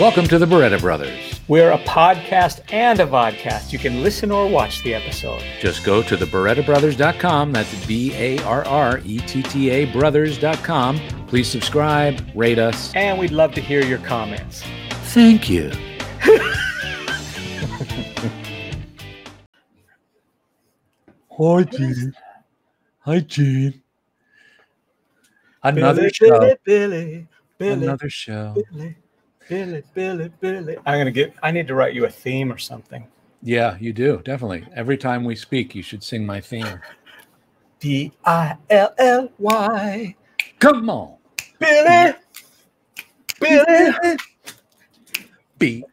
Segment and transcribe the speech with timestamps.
[0.00, 1.42] Welcome to the Barretta Brothers.
[1.46, 3.70] We're a podcast and a vodcast.
[3.70, 5.44] You can listen or watch the episode.
[5.60, 7.52] Just go to thebarrettabrothers.com.
[7.52, 10.98] That's B A R R E T T A brothers.com.
[11.26, 12.94] Please subscribe, rate us.
[12.94, 14.64] And we'd love to hear your comments.
[15.12, 15.70] Thank you.
[21.36, 22.14] Hi, Gene.
[23.00, 23.82] Hi, Gene.
[25.62, 26.56] Another Billy, show.
[26.64, 27.28] Billy,
[27.58, 28.54] Billy, Another show.
[28.72, 28.96] Billy,
[29.50, 30.76] Billy, Billy, Billy.
[30.86, 31.34] I'm gonna get.
[31.42, 33.04] I need to write you a theme or something.
[33.42, 34.22] Yeah, you do.
[34.24, 34.64] Definitely.
[34.76, 36.80] Every time we speak, you should sing my theme.
[37.80, 40.14] B I L L Y.
[40.60, 41.16] Come on.
[41.58, 42.14] Billy,
[43.40, 44.16] Billy,
[45.58, 45.84] Billy.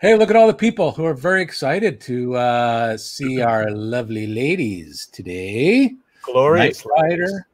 [0.00, 4.28] Hey, look at all the people who are very excited to uh, see our lovely
[4.28, 5.96] ladies today.
[6.26, 7.46] Glorious Knight Rider,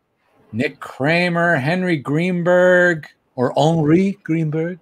[0.52, 3.06] Nick Kramer, Henry Greenberg,
[3.36, 4.80] or Henri Greenberg.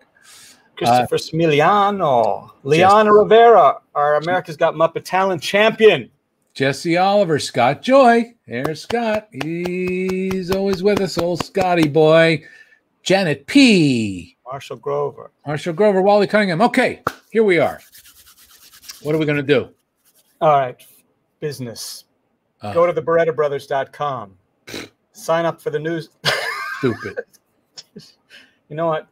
[0.77, 6.11] Christopher uh, Smiliano, Liana Rivera, our America's Got Muppet Talent champion.
[6.55, 8.35] Jesse Oliver, Scott Joy.
[8.47, 9.29] There's Scott.
[9.31, 12.43] He's always with us, old Scotty boy.
[13.03, 14.37] Janet P.
[14.45, 15.31] Marshall Grover.
[15.47, 16.61] Marshall Grover, Wally Cunningham.
[16.61, 17.81] Okay, here we are.
[19.03, 19.69] What are we going to do?
[20.41, 20.83] All right,
[21.41, 22.05] business.
[22.63, 24.37] Uh, Go to thebarrettabrothers.com.
[25.13, 26.11] Sign up for the news.
[26.79, 27.19] Stupid.
[28.69, 29.09] you know what?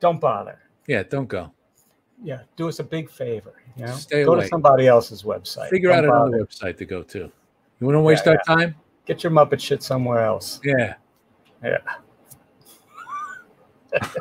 [0.00, 0.58] Don't bother.
[0.86, 1.52] Yeah, don't go.
[2.22, 3.62] Yeah, do us a big favor.
[3.76, 4.42] You know, Stay go away.
[4.42, 5.68] to somebody else's website.
[5.70, 7.18] Figure Don't out another website to go to.
[7.18, 8.74] You want to waste Yeah, our time?
[9.06, 10.60] Get your Muppet shit somewhere else.
[10.64, 10.94] Yeah.
[11.62, 11.78] Yeah,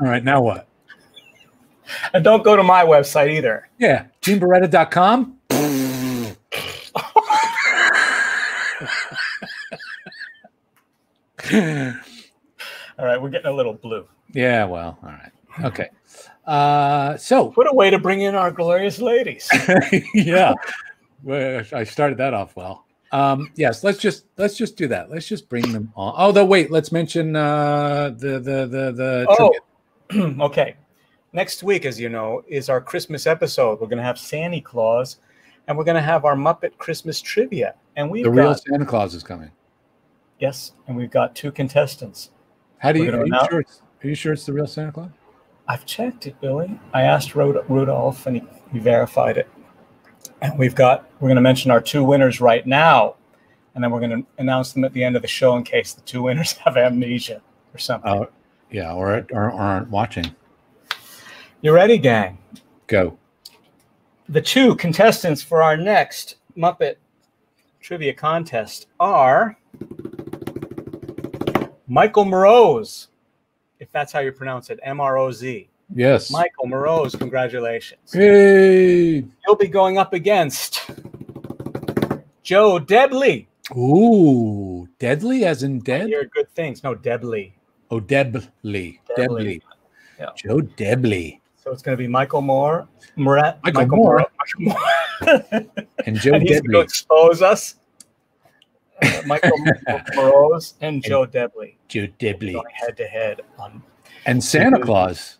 [0.02, 0.68] All right, now what?
[2.14, 3.70] and don't go to my website either.
[3.78, 5.37] Yeah, GeneBarretta.com.
[13.00, 14.08] All right, we're getting a little blue.
[14.34, 15.32] yeah, well, all right.
[15.64, 15.90] Okay.
[16.46, 19.50] Uh, so, What a way to bring in our glorious ladies.
[20.14, 20.54] yeah,
[21.24, 22.86] well, I started that off well.
[23.12, 25.10] Um, yes, let's just let's just do that.
[25.10, 26.14] Let's just bring them on.
[26.16, 29.26] Although, wait, let's mention uh, the the the the.
[29.30, 30.76] Oh, okay.
[31.34, 33.80] Next week, as you know, is our Christmas episode.
[33.80, 35.18] We're going to have Santa Claus,
[35.68, 37.76] and we're going to have our Muppet Christmas trivia.
[37.96, 39.52] And we've the real Santa Claus is coming.
[40.40, 42.32] Yes, and we've got two contestants.
[42.80, 43.12] How do you?
[43.12, 45.10] Are you, sure it's, are you sure it's the real Santa Claus?
[45.68, 46.80] I've checked it, Billy.
[46.94, 49.50] I asked Rud- Rudolph, and he, he verified it.
[50.42, 53.16] And we've got we're going to mention our two winners right now,
[53.76, 55.94] and then we're going to announce them at the end of the show in case
[55.94, 57.42] the two winners have amnesia
[57.74, 58.12] or something.
[58.12, 58.30] Oh,
[58.70, 60.36] yeah, or, or, or aren't watching.
[61.62, 62.38] You ready, gang?
[62.88, 63.18] Go.
[64.30, 66.96] The two contestants for our next Muppet
[67.82, 69.58] trivia contest are
[71.88, 73.08] Michael Moroz,
[73.80, 75.70] if that's how you pronounce it, M R O Z.
[75.94, 76.30] Yes.
[76.32, 78.12] Michael Moroz, congratulations.
[78.12, 79.24] Hey.
[79.46, 80.90] You'll be going up against
[82.44, 83.48] Joe Debley.
[83.76, 86.10] Ooh, deadly as in dead?
[86.10, 86.84] You're good things.
[86.84, 87.54] No, Debley.
[87.90, 89.00] Oh, Debley.
[89.18, 89.62] Debley.
[90.20, 90.30] Yeah.
[90.36, 91.40] Joe Debley.
[91.56, 94.26] So it's going to be Michael Moore, Moret, Michael Moore.
[94.38, 95.66] Michael Moore.
[96.06, 97.76] And Joe and he's going to expose us.
[99.02, 99.52] Uh, Michael
[100.16, 102.54] Moroz and Joe Debley Joe Debley.
[102.54, 103.82] going head to head on.
[104.26, 105.38] And Santa Claus.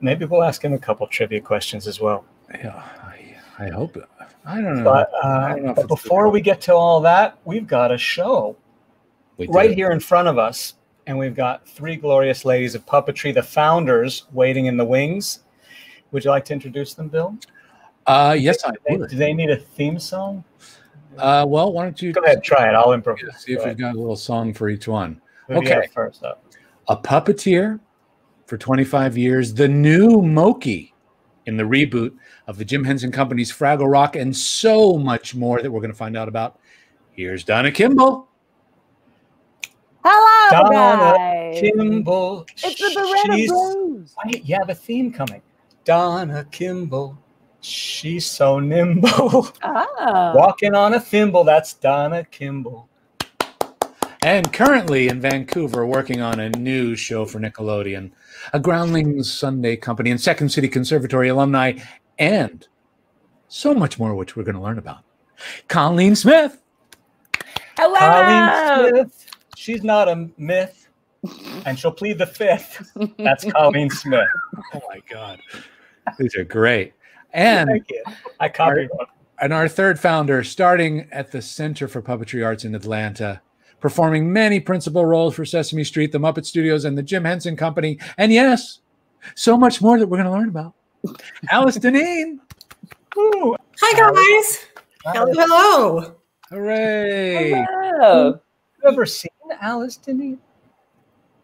[0.00, 2.24] Maybe we'll ask him a couple trivia questions as well.
[2.54, 3.96] Yeah, I, I hope.
[4.44, 4.84] I don't know.
[4.84, 7.98] But, I uh, don't know but before we get to all that, we've got a
[7.98, 8.56] show
[9.38, 9.74] We right do.
[9.74, 10.74] here in front of us,
[11.08, 15.40] and we've got three glorious ladies of puppetry, the founders, waiting in the wings.
[16.12, 17.36] Would you like to introduce them, Bill?
[18.06, 19.10] Uh, yes, I Do they, would.
[19.10, 20.44] do they need a theme song?
[21.18, 22.74] Uh, well, why don't you Go ahead, try it.
[22.74, 23.42] I'll improvise.
[23.44, 25.20] see if Go we've got a little song for each one?
[25.48, 25.88] Who do you have okay.
[25.92, 26.42] First up.
[26.88, 27.80] A puppeteer
[28.46, 30.92] for 25 years, the new Mokey
[31.46, 32.12] in the reboot
[32.46, 35.96] of the Jim Henson Company's Fraggle Rock, and so much more that we're going to
[35.96, 36.58] find out about.
[37.12, 38.28] Here's Donna Kimball.
[40.04, 41.60] Hello, Donna guys.
[41.60, 42.46] Kimball.
[42.64, 44.14] It's the Barretta she's- Blues.
[44.24, 45.42] Wait, yeah, the theme coming.
[45.84, 47.18] Donna Kimball.
[47.66, 49.48] She's so nimble.
[49.64, 50.32] Oh.
[50.36, 51.42] Walking on a thimble.
[51.42, 52.88] That's Donna Kimball.
[54.22, 58.12] And currently in Vancouver, working on a new show for Nickelodeon,
[58.52, 61.72] a Groundlings Sunday company, and Second City Conservatory alumni,
[62.20, 62.68] and
[63.48, 65.02] so much more, which we're going to learn about.
[65.66, 66.62] Colleen Smith.
[67.76, 67.98] Hello.
[67.98, 69.26] Colleen Smith.
[69.56, 70.86] She's not a myth,
[71.64, 72.92] and she'll plead the fifth.
[73.18, 74.28] That's Colleen Smith.
[74.72, 75.40] Oh my God.
[76.16, 76.92] These are great.
[77.32, 77.84] And
[78.40, 79.06] I copied one.
[79.40, 83.40] and our third founder, starting at the Center for Puppetry Arts in Atlanta,
[83.80, 87.98] performing many principal roles for Sesame Street, the Muppet Studios, and the Jim Henson Company,
[88.16, 88.80] and yes,
[89.34, 90.74] so much more that we're going to learn about.
[91.50, 92.38] Alice Dinnean.
[93.18, 94.66] Ooh, Hi guys.
[95.04, 96.16] Hello, hello.
[96.50, 97.50] Hooray!
[97.52, 98.32] Hello.
[98.32, 98.40] have
[98.82, 99.30] you ever seen
[99.60, 100.38] Alice Dinnean?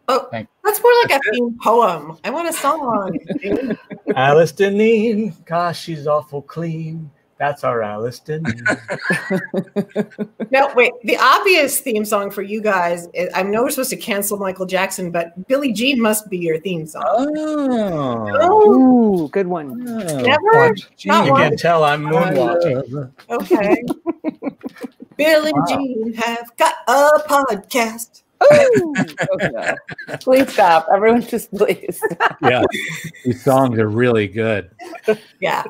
[0.09, 2.17] Oh, Thank that's more like a theme poem.
[2.23, 3.17] I want a song.
[4.15, 5.33] Alice Dinnean.
[5.45, 7.09] Gosh, she's awful clean.
[7.37, 8.61] That's our Alice Dinnean.
[10.51, 10.91] no, wait.
[11.03, 13.07] The obvious theme song for you guys.
[13.13, 16.59] Is, I know we're supposed to cancel Michael Jackson, but Billie Jean must be your
[16.59, 17.03] theme song.
[17.05, 18.27] Oh.
[18.41, 19.87] Oh, Ooh, good one.
[19.87, 20.21] Oh.
[20.21, 20.69] never.
[20.69, 20.89] Watch.
[21.05, 21.41] Not You one.
[21.49, 23.11] can tell I'm moonwalking.
[23.29, 23.83] Okay.
[25.17, 25.65] Billie Wow.
[25.67, 28.23] Jean have got a podcast.
[28.77, 28.93] Ooh.
[29.33, 29.75] Okay.
[30.19, 30.87] Please stop.
[30.93, 31.99] Everyone just please.
[32.11, 32.37] Stop.
[32.41, 32.63] yeah,
[33.23, 34.71] these songs are really good.
[35.39, 35.63] Yeah.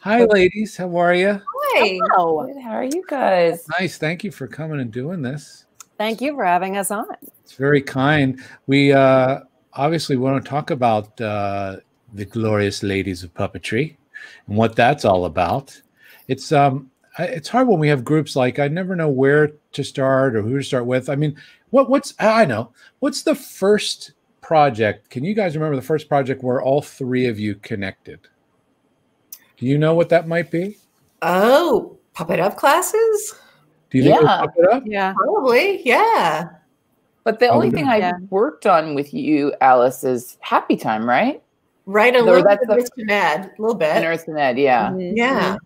[0.00, 0.76] Hi, ladies.
[0.76, 1.40] How are you?
[1.74, 1.98] Hey.
[2.16, 3.66] Oh, How are you guys?
[3.80, 3.96] Nice.
[3.96, 5.64] Thank you for coming and doing this.
[5.96, 7.06] thank you for having us on.
[7.42, 8.40] It's very kind.
[8.66, 9.40] We uh,
[9.72, 11.76] obviously want to talk about uh,
[12.12, 13.96] the glorious ladies of puppetry
[14.46, 15.80] and what that's all about.
[16.28, 20.36] It's um, it's hard when we have groups like I never know where to start
[20.36, 21.08] or who to start with.
[21.08, 21.36] I mean,
[21.74, 25.10] what what's I know what's the first project?
[25.10, 28.20] Can you guys remember the first project where all three of you connected?
[29.56, 30.78] Do you know what that might be?
[31.22, 33.34] Oh, puppet up classes?
[33.90, 34.36] Do you think Yeah.
[34.38, 34.82] Puppet Up?
[34.86, 35.14] Yeah.
[35.14, 35.82] Probably.
[35.84, 36.48] Yeah.
[37.24, 37.74] But the only yeah.
[37.74, 38.12] thing I Yeah.
[38.30, 41.42] worked on with you, Alice, is Happy Time, right?
[41.86, 42.14] Right.
[42.14, 44.04] A No, little that's bit the- of Miss Ned, a little bit.
[44.04, 44.90] Earth to Ned, yeah.
[44.90, 45.12] Mhm.
[45.16, 45.56] Yeah.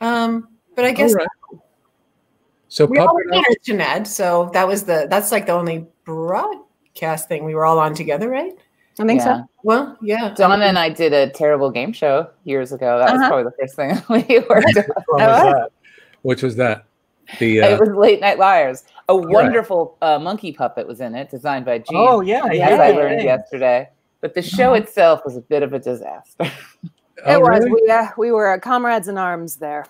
[0.00, 1.60] Um, but I guess All right.
[2.70, 5.52] So we all Puppet were Up, to Ned, so that was the that's like the
[5.52, 8.52] only broadcast thing we were all on together, right?
[9.00, 9.38] I think yeah.
[9.38, 9.44] so.
[9.64, 10.34] Well, yeah.
[10.36, 12.98] Donna and I did a terrible game show years ago.
[12.98, 13.28] That was Uh-huh.
[13.28, 13.90] probably the first thing
[14.28, 14.84] we worked on.
[15.06, 15.70] What was that?
[16.22, 16.84] which was that?
[17.40, 18.84] The uh, It was Late Night Liars.
[19.08, 21.96] A wonderful uh, monkey puppet was in it, designed by Gene.
[21.96, 22.68] Oh yeah, as yeah.
[22.68, 23.88] I learned yesterday.
[24.20, 26.44] But the show itself was a bit of a disaster.
[26.44, 27.64] oh, it was.
[27.64, 27.82] really?
[27.82, 29.86] We, uh, we were comrades in arms there.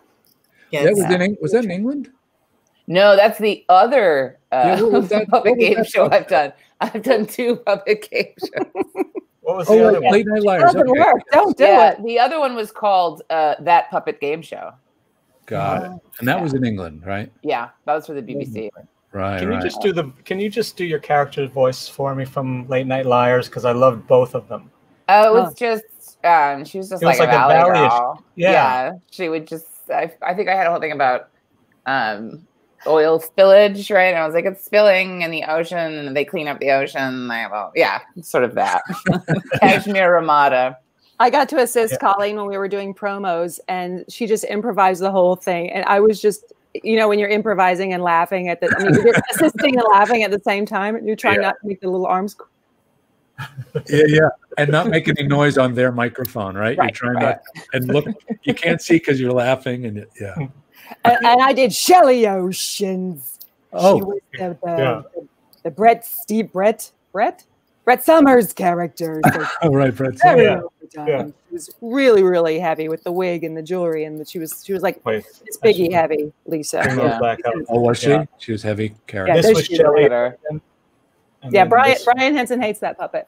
[0.71, 0.85] Yes.
[0.85, 2.11] That was in was that in England?
[2.91, 6.11] No, that's the other uh, Yeah, what was that- puppet game that show?
[6.11, 6.53] I've done.
[6.81, 9.05] I've done two puppet game shows.
[9.43, 10.13] What was Oh, the other wait, one?
[10.13, 10.63] Late Night Liars.
[10.65, 11.01] Doesn't Okay.
[11.01, 11.23] work.
[11.33, 12.03] Don't do yeah, it.
[12.05, 14.73] the other one was called uh, That Puppet Game Show.
[15.47, 15.91] Got it.
[16.19, 17.31] And that was in England, right?
[17.43, 18.71] Yeah, that was for the BBC.
[19.13, 20.13] Right, Can you just do the?
[20.25, 23.49] Can you just do your character voice for me from Late Night Liars?
[23.49, 24.71] Because I loved both of them.
[25.09, 25.55] Oh, it was Oh.
[25.59, 28.25] just um, she was just It was like, like a a valley valley-ish- doll.
[28.37, 28.93] Yeah.
[29.11, 29.67] she would just.
[29.91, 31.31] I, I think I had a whole thing about
[31.87, 32.47] um,
[32.87, 34.07] oil spillage, right?
[34.15, 37.01] And I was like, it's spilling in the ocean, and they clean up the ocean.
[37.03, 38.83] And I well, yeah, sort of that.
[39.61, 40.79] Kashmir Ramada.
[41.19, 41.99] I got to assist Yeah.
[41.99, 45.71] Colleen when we were doing promos, and she just improvised the whole thing.
[45.71, 48.95] And I was just, you know, when you're improvising and laughing at the, I mean,
[48.95, 51.49] you're assisting and laughing at the same time, you're trying Yeah.
[51.49, 52.37] not to make the little arms.
[53.89, 54.29] yeah, yeah.
[54.59, 56.77] And not make any noise on their microphone, right?
[56.77, 57.41] Right, you're trying not
[57.73, 58.05] and look
[58.43, 60.35] you can't see because you're laughing and it- yeah.
[61.05, 63.39] And, and I did Shelly Oceans.
[63.43, 65.03] she Oh, was the, the, Yeah.
[65.15, 65.29] the,
[65.65, 67.45] the Brett Steve Brett Brett
[67.85, 69.21] Brett Somers character.
[69.33, 70.19] So oh right, Brett.
[70.23, 70.61] very Yeah,
[70.95, 71.07] overdone.
[71.09, 71.25] yeah.
[71.49, 74.63] She was really, really heavy with the wig and the jewelry, and the, she was
[74.65, 76.83] she was like Wait, it's Biggie heavy, Lisa.
[76.87, 77.37] Yeah.
[77.69, 78.11] Oh, was she?
[78.11, 78.25] Yeah.
[78.39, 79.43] She was heavy Yeah, character.
[79.43, 79.79] This was she is.
[79.81, 80.09] Shelley.
[81.51, 83.27] Yeah, Brian this- Brian Henson hates that puppet.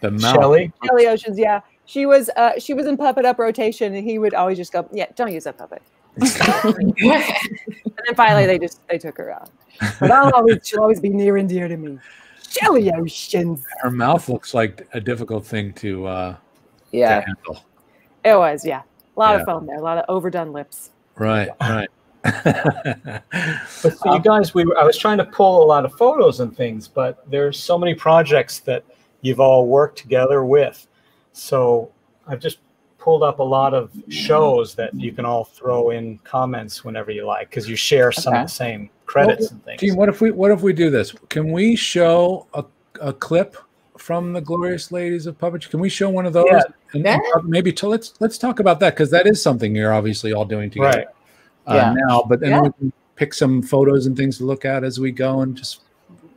[0.00, 0.34] the mouth.
[0.34, 0.72] Shelley.
[0.84, 1.60] Kelly Oceans, yeah.
[1.86, 4.88] She was uh she was in puppet up rotation and he would always just go,
[4.92, 5.82] Yeah, don't use that puppet.
[6.16, 6.94] And
[8.06, 9.50] then finally they just they took her out.
[10.00, 11.98] But I'll always she'll always be near and dear to me.
[12.48, 13.64] Shelly Oceans.
[13.80, 16.38] Her mouth looks like a difficult thing to uh to
[16.92, 17.24] Yeah.
[17.26, 17.64] handle.
[18.24, 18.82] It was, yeah.
[19.16, 19.40] A lot Yeah.
[19.40, 20.90] of foam there, a lot of overdone lips.
[21.16, 21.88] Right, right.
[22.22, 23.22] But
[23.68, 26.56] see, you guys, we were, I was trying to pull a lot of photos and
[26.56, 28.84] things, but there's so many projects that
[29.20, 30.86] you've all worked together with.
[31.32, 31.90] So
[32.26, 32.58] I've just
[33.04, 37.26] pulled up a lot of shows that you can all throw in comments whenever you
[37.26, 38.40] like because you share some Okay.
[38.40, 39.78] of the same credits and things.
[39.78, 41.12] Gene, what if we what if we do this?
[41.28, 42.64] Can we show a,
[43.02, 43.58] a clip
[43.98, 45.68] from the glorious ladies of puppetry?
[45.68, 46.46] Can we show one of those?
[46.50, 46.62] Yeah.
[46.94, 47.18] And, Yeah.
[47.34, 50.46] and maybe to, let's let's talk about that because that is something you're obviously all
[50.46, 51.06] doing together Right.
[51.66, 51.94] uh, Yeah.
[52.08, 52.22] now.
[52.26, 52.60] But then Yeah.
[52.62, 55.82] we can pick some photos and things to look at as we go and just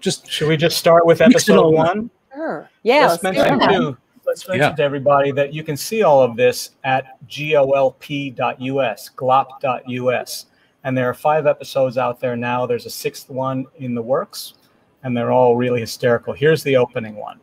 [0.01, 2.09] just Should we just start with episode one?
[2.33, 2.69] Sure.
[2.83, 3.97] Yeah, let's, let's, do mention that.
[4.27, 4.75] Let's mention Yeah.
[4.75, 10.45] to everybody that you can see all of this at golp.us, glop.us.
[10.83, 12.65] And there are five episodes out there now.
[12.65, 14.55] There's a sixth one in the works,
[15.03, 16.33] and they're all really hysterical.
[16.33, 17.39] Here's the opening one.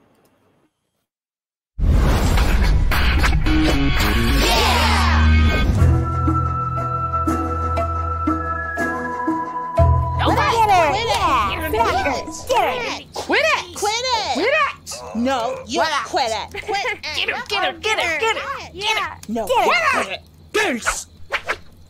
[15.25, 16.51] No, you quit it.
[16.65, 17.03] Quit it.
[17.17, 18.71] Get her, get her, get her, get her.
[18.75, 19.19] Yeah.
[19.27, 20.21] No, quit it.
[20.53, 21.07] Girls!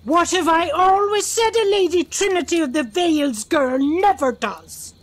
[0.04, 4.94] What have I always said a Lady Trinity of the Vales girl never does?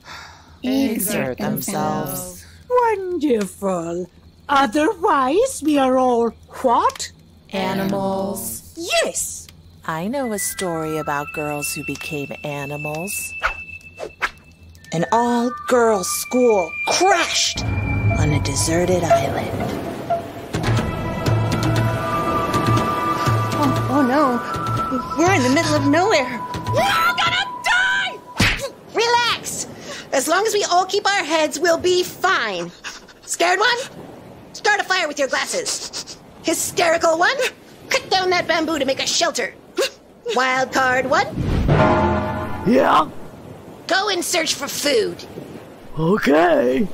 [0.64, 2.46] Exert themselves.
[2.70, 4.10] Wonderful.
[4.48, 6.30] Otherwise, we are all
[6.62, 7.12] what?
[7.52, 8.74] Animals.
[8.78, 9.48] Yes!
[9.86, 13.34] I know a story about girls who became animals.
[14.94, 17.64] An all girls school crashed
[18.20, 19.50] on a deserted island.
[23.64, 25.18] Oh, oh no.
[25.18, 26.40] We're in the middle of nowhere.
[26.74, 28.18] We're all gonna die!
[28.94, 29.68] Relax.
[30.12, 32.72] As long as we all keep our heads, we'll be fine.
[33.24, 33.78] Scared one?
[34.54, 36.18] Start a fire with your glasses.
[36.44, 37.38] Hysterical one?
[37.90, 39.54] Cut down that bamboo to make a shelter.
[40.36, 41.28] Wild card one?
[42.68, 43.10] Yeah?
[43.88, 45.24] Go and search for food.
[45.98, 46.88] Okay.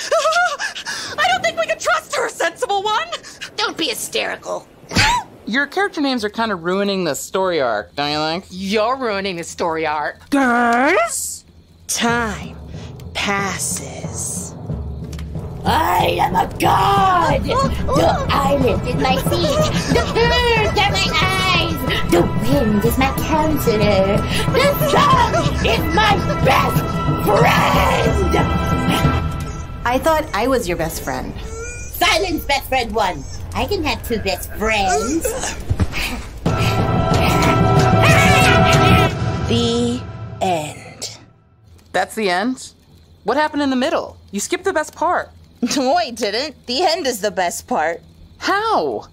[1.18, 3.08] I don't think we can trust her, sensible one!
[3.56, 4.66] Don't be hysterical.
[5.46, 8.44] Your character names are kind of ruining the story arc, don't you think?
[8.50, 10.30] You're ruining the story arc.
[10.30, 11.44] Girls?
[11.88, 12.56] Time
[13.14, 14.54] passes.
[15.64, 17.42] I am a god!
[17.46, 17.96] Oh, oh.
[17.96, 19.72] The island is my feet.
[19.92, 22.10] The birds are my eyes.
[22.10, 24.16] The wind is my counselor.
[24.52, 25.34] The sun
[25.66, 26.80] is my best
[27.26, 29.19] friend!
[29.84, 31.32] I thought I was your best friend.
[31.40, 33.24] Silence, best friend one.
[33.54, 35.24] I can have two best friends.
[39.48, 40.00] The
[40.40, 41.18] end.
[41.92, 42.72] That's the end?
[43.24, 44.16] What happened in the middle?
[44.30, 45.30] You skipped the best part.
[45.76, 46.66] No, I didn't.
[46.66, 48.00] The end is the best part.
[48.38, 49.08] How?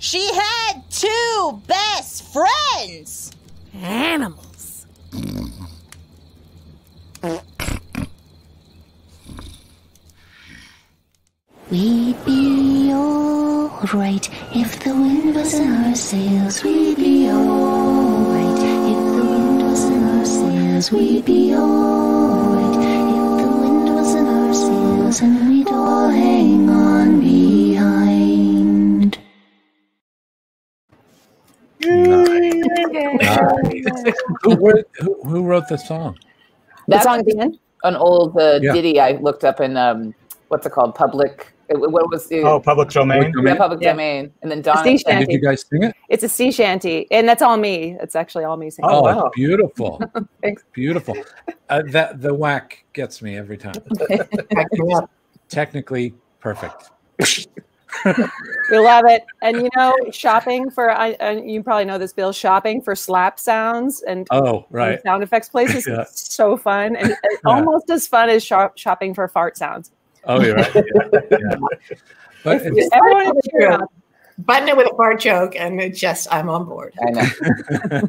[0.00, 3.30] She had two best friends.
[3.74, 4.86] Animals.
[11.70, 16.62] We'd be alright if the wind was in our sails.
[16.62, 20.92] We'd be alright if the wind was in our sails.
[20.92, 27.20] We'd be alright if the wind was in our sails and we'd all hang on
[27.20, 29.18] behind.
[34.42, 36.18] who, wrote, who, who wrote the song?
[36.88, 37.58] That song at the end?
[37.84, 38.72] An old uh, Yeah.
[38.74, 40.14] ditty I looked up in um,
[40.48, 40.94] what's it called?
[40.94, 41.53] Public.
[41.68, 43.32] It- What was the Oh, public domain.
[43.44, 43.92] yeah, public Yeah.
[43.92, 44.32] domain?
[44.42, 44.82] And then Donna.
[44.82, 45.94] sea said- did you guys sing it?
[46.08, 47.96] It's a sea shanty, and that's all me.
[48.00, 48.90] It's actually all me singing.
[48.90, 49.30] Oh, Oh, wow.
[49.34, 50.00] beautiful.
[50.42, 50.64] Thanks.
[50.72, 51.16] Beautiful.
[51.70, 53.74] Uh, that the whack gets me every time.
[55.48, 56.90] Technically perfect.
[58.72, 62.32] We love it, and you know, shopping for I, and you probably know this, Bill.
[62.32, 65.02] Shopping for slap sounds and Oh, and right.
[65.04, 66.00] sound effects places Yeah.
[66.02, 69.92] is so fun, and, and almost as fun as shop, shopping for fart sounds.
[70.26, 70.74] Oh, you're right.
[70.74, 70.82] Yeah,
[71.30, 71.56] yeah.
[72.44, 73.86] But it's, Everyone is cheering on.
[74.38, 76.92] Button it with a fart joke, and it just I'm on board.
[77.00, 78.02] I know.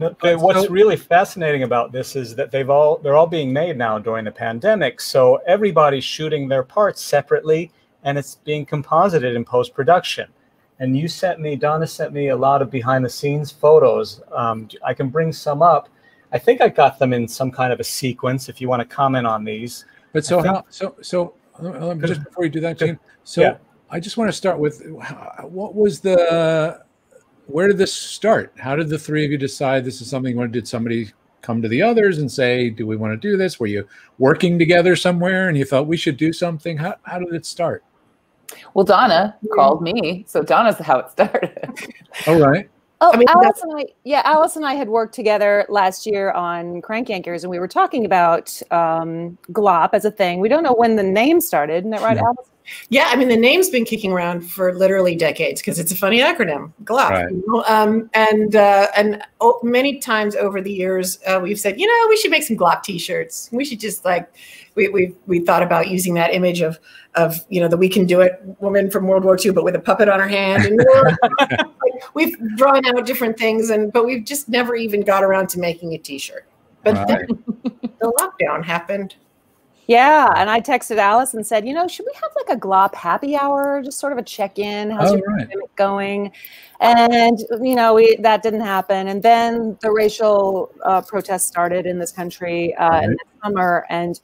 [0.00, 3.98] Okay, what's really fascinating about this is that they've all they're all being made now
[3.98, 5.00] during the pandemic.
[5.00, 7.70] So everybody's shooting their parts separately
[8.04, 10.28] and it's being composited in post production.
[10.78, 14.22] And you sent me, Donna sent me a lot of behind the scenes photos.
[14.32, 15.90] Um, I can bring some up.
[16.32, 18.48] I think I got them in some kind of a sequence.
[18.48, 21.32] If you want to comment on these, but so think- how so so let let
[21.34, 21.39] me-
[22.06, 22.86] just before you do that, Good.
[22.86, 22.98] Gene.
[23.24, 23.56] So Yeah.
[23.90, 24.82] I just want to start with
[25.42, 26.80] what was the
[27.46, 28.52] where did this start?
[28.56, 30.38] How did the three of you decide this is something?
[30.38, 31.10] Or did somebody
[31.42, 33.86] come to the others and say, "Do we want to do this?" Were you
[34.18, 36.76] working together somewhere and you thought we should do something?
[36.76, 37.82] How how did it start?
[38.74, 39.54] Well, Donna hmm.
[39.54, 41.74] called me, so Donna's how it started.
[42.26, 42.70] All right.
[43.02, 46.32] Oh, I mean, Alice and I, yeah, Alice and I had worked together last year
[46.32, 50.40] on Crank Yankers, and we were talking about um, glop as a thing.
[50.40, 52.24] We don't know when the name started, isn't that right, Yeah.
[52.24, 52.50] Alice?
[52.88, 56.20] Yeah, I mean the name's been kicking around for literally decades because it's a funny
[56.20, 57.10] acronym, GLOP.
[57.10, 57.30] Right.
[57.30, 57.64] you know?
[57.66, 62.06] Um, and uh, and oh, many times over the years, uh, we've said, you know,
[62.08, 63.48] we should make some GLOP T-shirts.
[63.52, 64.32] We should just like
[64.74, 66.78] we we we thought about using that image of
[67.14, 69.74] of you know the we can do it woman from World War II, but with
[69.74, 70.64] a puppet on her hand.
[70.64, 71.66] And you know, like,
[72.14, 75.94] we've drawn out different things, and but we've just never even got around to making
[75.94, 76.46] a T-shirt.
[76.84, 77.08] But Right.
[77.08, 77.44] then
[78.00, 79.16] the lockdown happened.
[79.86, 82.94] Yeah, and I texted Alice and said, you know, should we have like a glop
[82.94, 84.88] happy hour, just sort of a check-in?
[84.88, 85.40] How's Oh, your right.
[85.40, 86.30] pandemic going?
[86.80, 89.08] And you know, we that didn't happen.
[89.08, 94.20] And then the racial uh, protests started in this country uh, in the summer, and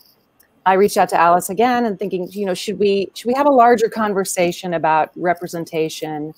[0.66, 3.46] I reached out to Alice again and thinking, you know, should we should we have
[3.46, 6.32] a larger conversation about representation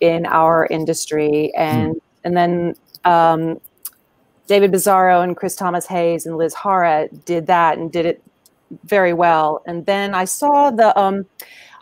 [0.00, 1.52] in our industry?
[1.56, 2.74] And and then
[3.04, 3.60] um,
[4.46, 8.22] David Bizarro and Chris Thomas Hayes and Liz Hara did that and did it
[8.84, 9.62] very well.
[9.66, 11.26] And then I saw the um,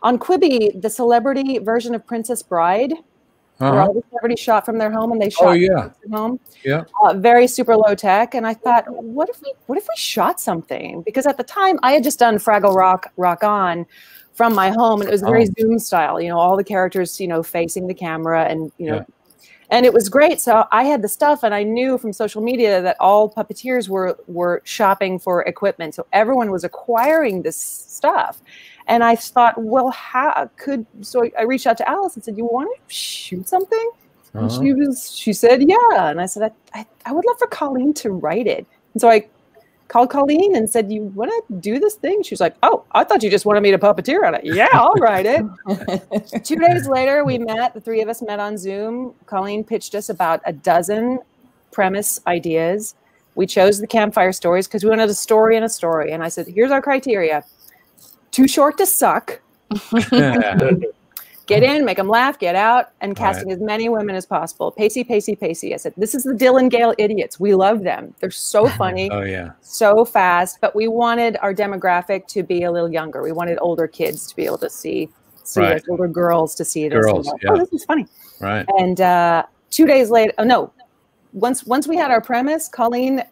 [0.02, 2.92] on Quibi the celebrity version of Princess Bride,
[3.58, 3.80] where Uh-huh.
[3.88, 6.40] all the celebrities shot from their home and they shot Oh yeah, from home.
[6.64, 6.84] yeah.
[7.02, 8.34] Uh, very super low tech.
[8.34, 11.02] And I thought, what if we what if we shot something?
[11.02, 13.86] Because at the time I had just done Fraggle Rock Rock On
[14.36, 15.52] from my home, and it was very Oh.
[15.58, 16.20] Zoom style.
[16.20, 18.96] You know, all the characters, you know, facing the camera, and you know.
[18.96, 19.04] Yeah.
[19.68, 20.40] And it was great.
[20.40, 24.16] So I had the stuff, and I knew from social media that all puppeteers were
[24.28, 25.94] were shopping for equipment.
[25.96, 28.40] So everyone was acquiring this stuff,
[28.86, 30.86] and I thought, well, how could?
[31.00, 33.90] So I reached out to Alice and said, "You want to shoot something?"
[34.34, 34.62] And Uh-huh.
[34.62, 36.10] she was, she said, yeah.
[36.10, 38.66] And I said, I, I, I would love for Colleen to write it.
[38.92, 39.26] And so I
[39.88, 42.22] called Colleen and said, you want to do this thing?
[42.22, 44.44] She was like, oh, I thought you just wanted me to puppeteer on it.
[44.44, 45.44] Yeah, I'll write it.
[46.44, 47.74] Two days later, we met.
[47.74, 49.14] The three of us met on Zoom.
[49.26, 51.20] Colleen pitched us about a dozen
[51.72, 52.94] premise ideas.
[53.34, 56.12] We chose the campfire stories because we wanted a story and a story.
[56.12, 57.44] And I said, here's our criteria
[58.36, 59.40] too short to suck.
[61.46, 64.72] Get in, make them laugh, get out, and casting as many women as possible.
[64.72, 65.74] Pacey, Pacey, Pacey.
[65.74, 67.38] I said, this is the Dylan Gale idiots.
[67.38, 68.12] We love them.
[68.18, 69.52] They're so funny, oh yeah.
[69.60, 70.60] so fast.
[70.60, 73.22] But we wanted our demographic to be a little younger.
[73.22, 75.08] We wanted older kids to be able to see,
[75.44, 75.74] see Right.
[75.74, 76.98] this, older girls to see this.
[76.98, 77.50] Girls, yeah.
[77.52, 78.06] Oh, this is funny.
[78.40, 78.66] Right.
[78.78, 80.72] And uh, two days later, oh no,
[81.32, 83.22] once once we had our premise, Colleen,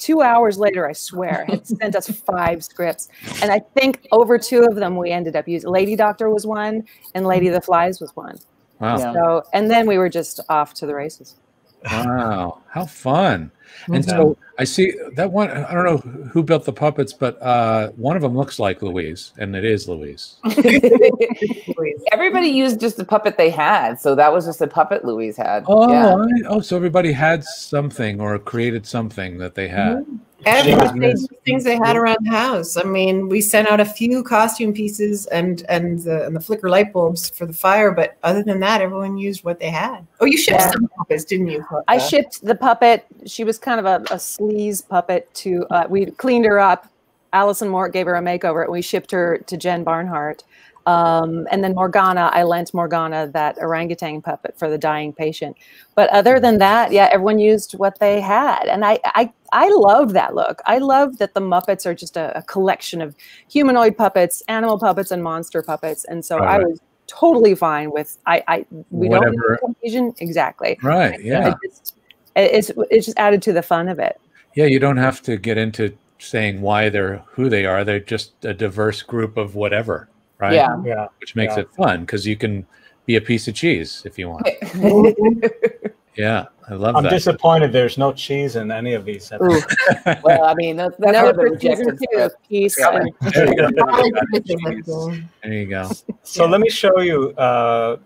[0.00, 3.08] two hours later, I swear, had sent us five scripts,
[3.42, 5.70] and I think over two of them we ended up using.
[5.70, 8.38] Lady Doctor was one, and Lady the Flies was one.
[8.80, 8.96] Wow.
[8.96, 11.36] So, and then we were just off to the races.
[11.84, 12.62] Wow.
[12.68, 13.52] How fun.
[13.92, 15.50] And so I see that one.
[15.50, 15.98] I don't know
[16.30, 19.88] who built the puppets, but uh, one of them looks like Louise, and it is
[19.88, 20.36] Louise.
[22.12, 25.64] Everybody used just the puppet they had, so that was just a puppet Louise had.
[25.66, 26.14] Oh, yeah.
[26.14, 30.04] I- oh, so everybody had something or created something that they had.
[30.46, 32.78] Everyone made things they had around the house.
[32.78, 36.70] I mean, we sent out a few costume pieces and and the, and the flicker
[36.70, 40.06] light bulbs for the fire, but other than that, everyone used what they had.
[40.18, 40.70] Oh, you shipped Yeah.
[40.70, 41.62] some puppets, didn't you?
[41.88, 43.04] I shipped the puppet.
[43.26, 46.88] She was kind of a, a sleaze puppet to, uh, we cleaned her up.
[47.32, 50.42] Allison Mort gave her a makeover and we shipped her to Jen Barnhart.
[50.86, 55.56] Um, and then Morgana, I lent Morgana that orangutan puppet for the dying patient.
[55.94, 58.64] But other than that, yeah, everyone used what they had.
[58.64, 60.62] And I, I, I love that look.
[60.66, 63.14] I love that the Muppets are just a, a collection of
[63.48, 66.04] humanoid puppets, animal puppets, and monster puppets.
[66.06, 69.50] And so I was totally fine with, I, I, we don't Whatever.
[69.52, 70.14] need confusion.
[70.18, 70.78] Exactly.
[70.82, 71.22] Right.
[71.22, 71.50] Yeah.
[71.50, 71.96] It just,
[72.36, 74.20] it's it's just added to the fun of it.
[74.54, 74.66] Yeah.
[74.66, 77.84] You don't have to get into saying why they're who they are.
[77.84, 80.08] They're just a diverse group of whatever.
[80.38, 80.54] Right.
[80.54, 80.76] Yeah.
[80.84, 81.06] Yeah.
[81.18, 81.62] Which makes Yeah.
[81.62, 82.66] it fun because you can
[83.06, 84.48] be a piece of cheese if you want.
[86.16, 86.46] Yeah.
[86.68, 87.04] I love that.
[87.06, 89.32] I'm disappointed there's no cheese in any of these.
[89.32, 89.60] Ooh.
[90.22, 92.36] well, I mean, that's, that's No, one of the for rejected two, scripts.
[92.48, 92.76] peace.
[92.78, 93.04] Yeah.
[93.32, 93.68] There you go.
[93.88, 95.28] Everything.
[95.42, 95.90] There you go.
[96.22, 97.30] So let me show you.
[97.30, 97.96] Uh,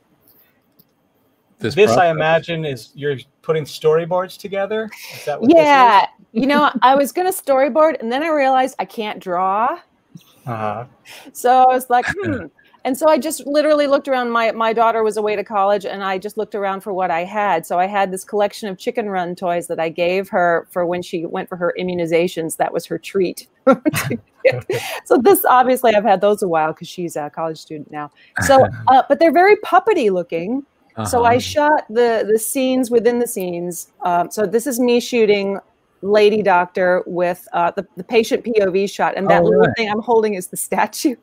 [1.58, 4.90] This, this, I imagine, is you're putting storyboards together.
[5.14, 5.62] Is that what this is?
[5.64, 9.78] Yeah, you know, I was gonna storyboard, and then I realized I can't draw.
[10.46, 10.84] Uh-huh.
[11.32, 12.46] So I was like, hmm.
[12.84, 14.30] And so I just literally looked around.
[14.30, 17.24] My my daughter was away to college, and I just looked around for what I
[17.24, 17.64] had.
[17.64, 21.00] So I had this collection of chicken run toys that I gave her for when
[21.00, 22.58] she went for her immunizations.
[22.58, 23.48] That was her treat.
[25.06, 28.10] so this obviously I've had those a while because she's a college student now.
[28.42, 30.66] So, uh, but they're very puppety looking.
[31.02, 31.38] So I Uh-huh.
[31.38, 33.88] shot the the scenes within the scenes.
[34.04, 35.58] Um, so this is me shooting
[36.04, 39.76] Lady Doctor with uh, the the patient POV shot, and that Oh, little right.
[39.76, 41.16] thing I'm holding is the statue.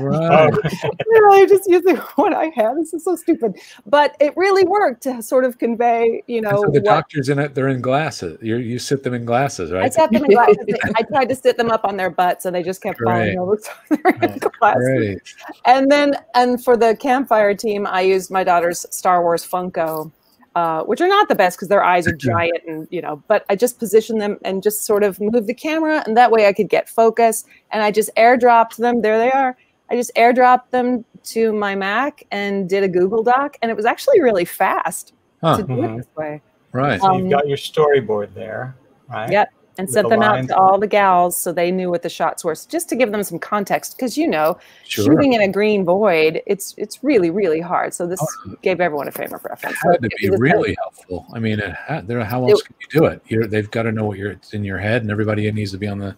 [0.00, 0.50] Right.
[1.06, 2.76] really, just using what I had.
[2.76, 6.70] This is so stupid, but it really worked to sort of convey, you know, so
[6.72, 8.38] the what doctors in it, they're in glasses.
[8.42, 9.78] You you sit them in glasses, right?
[9.78, 9.94] I right?
[9.94, 10.64] sat them in glasses.
[10.96, 13.56] I tried to sit them up on their butts, and they just kept falling over.
[13.88, 14.82] So they're in glasses.
[14.82, 15.18] Great.
[15.66, 20.10] And then, and for the campfire team, I used my daughter's Star Wars Funko,
[20.56, 23.44] uh, which are not the best because their eyes are giant and, you know, but
[23.50, 26.02] I just positioned them and just sort of moved the camera.
[26.06, 27.44] And that way I could get focus.
[27.72, 29.02] And I just airdropped them.
[29.02, 29.54] There they are.
[29.90, 33.58] I just airdropped them to my Mac and did a Google Doc.
[33.60, 35.58] And it was actually really fast Huh.
[35.58, 35.92] to do Mhm.
[35.92, 36.40] it this way.
[36.72, 37.00] Right.
[37.02, 38.74] So Um, you've got your storyboard there,
[39.10, 39.30] right?
[39.30, 39.50] Yep.
[39.78, 40.48] And sent the them out lines.
[40.48, 43.12] to all the gals so they knew what the shots were, So just to give
[43.12, 43.96] them some context.
[43.96, 45.04] Because you know, Sure.
[45.04, 47.92] shooting in a green void, it's it's really really hard.
[47.92, 49.76] So this oh, gave everyone a frame of reference.
[49.82, 51.26] So had to it be was a- really helpful.
[51.34, 52.24] I mean, it had, there.
[52.24, 53.22] How else can you do it?
[53.28, 55.78] You're, they've got to know what you're it's in your head, and everybody needs to
[55.78, 56.16] be on the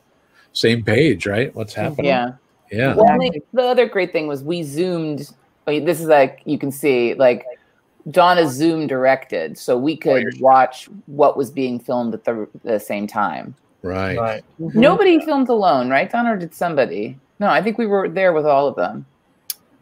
[0.52, 1.54] same page, right?
[1.54, 1.82] What's mm-hmm.
[1.82, 2.06] happening?
[2.06, 2.32] Yeah.
[2.70, 2.94] Yeah.
[2.94, 5.30] Well, and the- the other great thing was we zoomed.
[5.66, 7.44] I mean, this is like you can see like
[8.10, 13.06] Donna Zoom directed, so we could watch what was being filmed at the the same
[13.06, 13.54] time.
[13.82, 14.18] Right.
[14.18, 14.44] Right.
[14.58, 17.18] Nobody filmed alone, right, Donna, or did somebody?
[17.38, 19.06] No, I think we were there with all of them.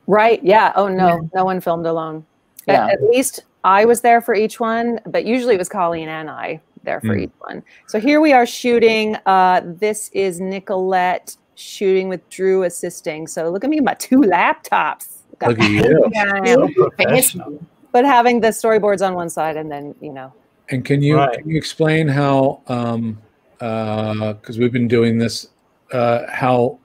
[0.07, 0.43] Right.
[0.45, 0.73] Yeah.
[0.77, 2.25] Oh no, no one filmed alone.
[2.69, 2.87] At- Yeah.
[2.89, 6.61] At, least I was there for each one, but usually it was Colleen and I
[6.85, 7.21] there for Hmm.
[7.21, 7.63] each one.
[7.89, 9.17] So here we are shooting.
[9.27, 13.27] Uh, this is Nicolette shooting with Drew assisting.
[13.27, 15.09] So look at me, my two laptops.
[15.45, 16.05] Look at you.
[16.13, 17.59] Yeah, professional.
[17.97, 20.31] But having the storyboards on one side and then you know
[20.69, 21.39] And can you Right.
[21.39, 23.03] can you explain how um
[23.61, 25.49] uh because we've been doing this
[25.93, 26.79] uh how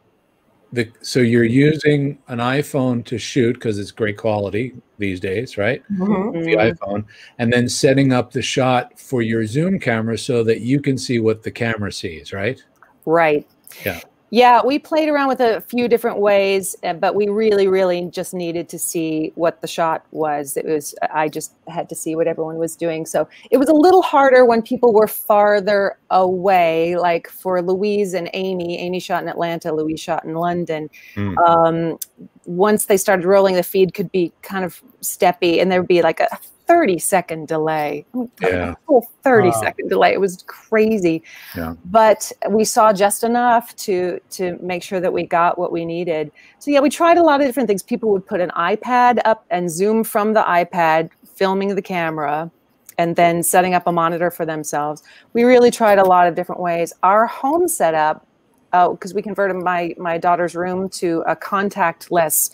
[0.71, 5.81] the so you're using an iPhone to shoot because it's great quality these days, right?
[5.91, 6.45] Mhm.
[6.45, 7.03] The iPhone,
[7.39, 11.19] and then setting up the shot for your zoom camera so that you can see
[11.19, 12.59] what the camera sees, right?
[13.05, 13.45] right
[13.85, 13.99] Yeah.
[14.31, 18.33] Yeah we played around with a few different ways uh, but we really really just
[18.33, 20.57] needed to see what the shot was.
[20.57, 23.05] It was i just had to see what everyone was doing.
[23.05, 28.29] So it was a little harder when people were farther away like for louise and
[28.33, 28.79] amy.
[28.79, 30.89] Amy shot in atlanta louise shot in london.
[31.15, 31.37] Hmm.
[31.39, 31.99] um,
[32.45, 36.01] once they started rolling the feed could be kind of steppy and there would be
[36.01, 36.27] like a
[36.71, 38.05] 30 second delay.
[38.41, 38.75] Yeah.
[38.87, 39.61] full 30 Wow.
[39.61, 40.13] second delay.
[40.13, 41.21] It was crazy.
[41.55, 41.75] Yeah.
[41.85, 46.31] but we saw just enough to to make sure that we got what we needed.
[46.59, 47.83] So yeah we tried a lot of different things.
[47.83, 52.49] People would put an ipad up and zoom from the ipad filming the camera
[52.97, 55.03] and then setting up a monitor for themselves.
[55.33, 56.93] We really tried a lot of different ways.
[57.03, 58.25] Our home setup
[58.73, 62.51] oh, because we converted my my daughter's room to a contactless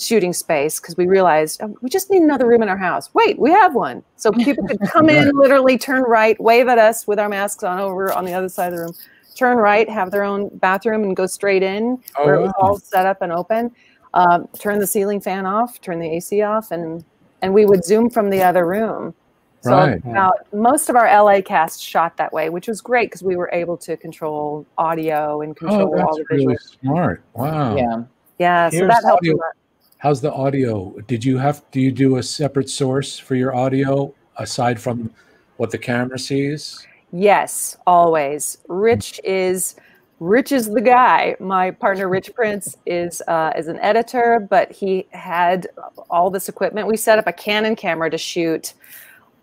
[0.00, 3.10] shooting space because we realized oh, we just need another room in our house.
[3.14, 4.02] Wait, we have one.
[4.16, 7.78] So people could come in, literally turn right, wave at us with our masks on
[7.78, 8.94] over on the other side of the room,
[9.36, 12.78] turn right, have their own bathroom, and go straight in Oh, where it was all
[12.78, 13.70] set up and open.
[14.14, 17.04] Um, turn the ceiling fan off, turn the AC off, and
[17.42, 19.14] and we would zoom from the other room.
[19.62, 20.00] So Right.
[20.04, 23.50] about most of our LA cast shot that way, which was great because we were
[23.52, 26.78] able to control audio and control Oh, all that's the really visuals.
[26.80, 27.22] smart.
[27.34, 27.76] Wow.
[27.76, 28.02] Yeah.
[28.38, 29.52] Yeah, so that helped a audio- lot.
[30.00, 30.94] How's the audio?
[31.06, 35.10] Did you have do you do a separate source for your audio aside from
[35.58, 36.86] what the camera sees?
[37.12, 38.56] Yes, always.
[38.68, 39.76] Rich is
[40.18, 41.36] Rich is the guy.
[41.38, 45.68] My partner Rich Prince is uh, is an editor, but he had
[46.08, 46.86] all this equipment.
[46.86, 48.72] We set up a Canon camera to shoot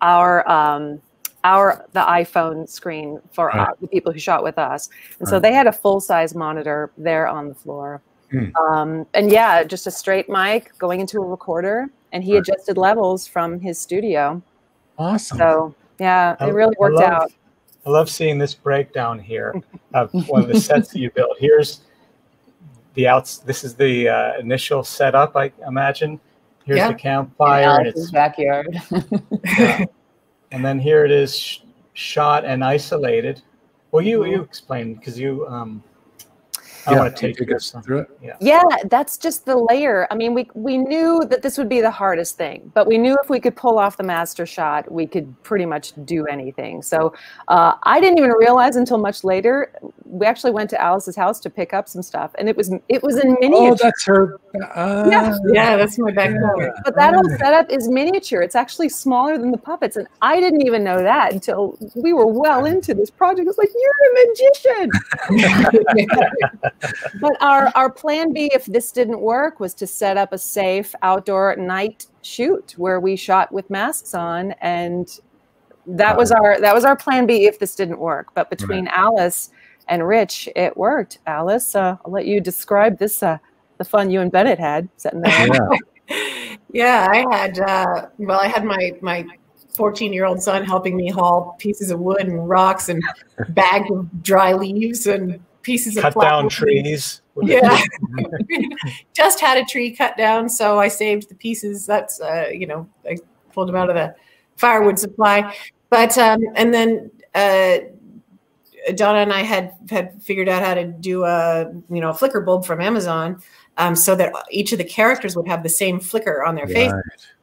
[0.00, 1.00] our um,
[1.44, 3.68] our the iPhone screen for Right.
[3.68, 4.88] uh, the people who shot with us,
[5.20, 8.02] and so they had a full size monitor there on the floor.
[8.30, 8.46] Hmm.
[8.56, 12.40] Um, and yeah, just a straight mic going into a recorder, and he Right.
[12.42, 14.42] adjusted levels from his studio.
[14.98, 15.38] Awesome.
[15.38, 17.32] So yeah, I- it really I worked love- out.
[17.86, 19.54] I love seeing this breakdown here
[19.94, 21.36] of one of the sets that you built.
[21.38, 21.80] Here's
[22.94, 23.38] the outs.
[23.38, 26.20] This is the uh, initial setup, I imagine.
[26.64, 26.88] Here's Yeah.
[26.88, 28.78] the campfire, and Alice's it's backyard.
[30.50, 31.60] and then here it is sh-
[31.94, 33.40] shot and isolated.
[33.90, 35.82] Well, you you explain because you um.
[36.88, 38.10] I Yeah, want to take take us through it.
[38.22, 38.36] Yeah.
[38.40, 40.06] Yeah, that's just the layer.
[40.10, 43.16] I mean, we we knew that this would be the hardest thing, but we knew
[43.22, 46.80] if we could pull off the master shot, we could pretty much do anything.
[46.80, 47.12] So
[47.48, 49.70] uh, I didn't even realize until much later.
[50.04, 53.02] We actually went to Alice's house to pick up some stuff, and it was it
[53.02, 53.72] was in miniature.
[53.72, 54.40] Oh, that's her.
[54.74, 55.36] Uh, Yeah.
[55.52, 56.72] Yeah, that's my backyard.
[56.84, 58.40] but that whole setup is miniature.
[58.40, 62.26] It's actually smaller than the puppets, and I didn't even know that until we were
[62.26, 63.46] well into this project.
[63.46, 64.90] It's like you're a magician.
[67.20, 70.94] but our our plan B, if this didn't work, was to set up a safe
[71.02, 75.20] outdoor night shoot where we shot with masks on, and
[75.86, 78.34] that was our that was our plan B if this didn't work.
[78.34, 79.50] But between Alice
[79.88, 81.18] and Rich, it worked.
[81.26, 83.22] Alice, uh, I'll let you describe this.
[83.22, 83.38] Uh,
[83.78, 85.70] the fun you and Bennett had setting that up.
[85.72, 85.78] yeah.
[86.70, 89.26] Yeah, I had uh, well, I had my my
[89.74, 93.02] 14 year old son helping me haul pieces of wood and rocks and
[93.50, 96.50] bags of dry leaves and pieces of Cut down plywood.
[96.50, 97.22] trees.
[97.40, 97.80] Yeah,
[99.12, 101.86] just had a tree cut down, so I saved the pieces.
[101.86, 103.16] That's uh, you know I
[103.52, 104.12] pulled them out of the
[104.56, 105.54] firewood supply,
[105.88, 107.10] but um, and then.
[107.34, 107.78] Uh,
[108.94, 112.40] Donna and I had had figured out how to do a you know a flicker
[112.40, 113.42] bulb from Amazon,
[113.76, 116.92] um, so that each of the characters would have the same flicker on their face.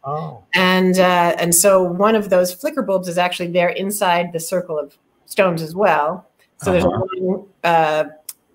[0.03, 4.39] Oh, And uh, and so one of those flicker bulbs is actually there inside the
[4.39, 6.27] circle of stones as well.
[6.61, 7.05] So there's a Uh-huh.
[7.19, 8.03] long uh,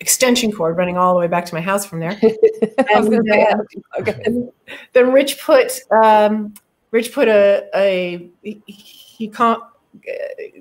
[0.00, 2.18] extension cord running all the way back to my house from there.
[2.94, 3.64] I was gonna
[4.00, 4.20] okay.
[4.24, 4.50] And
[4.94, 6.54] then Rich put um,
[6.90, 9.62] Rich put a a he, he can't.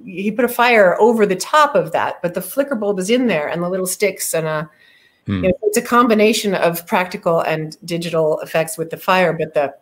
[0.03, 3.27] He put a fire over the top of that, but the flicker bulb is in
[3.27, 4.69] there, and the little sticks, and a
[5.27, 5.43] Hmm.
[5.43, 9.31] you know, it's a combination of practical and digital effects with the fire.
[9.33, 9.75] But the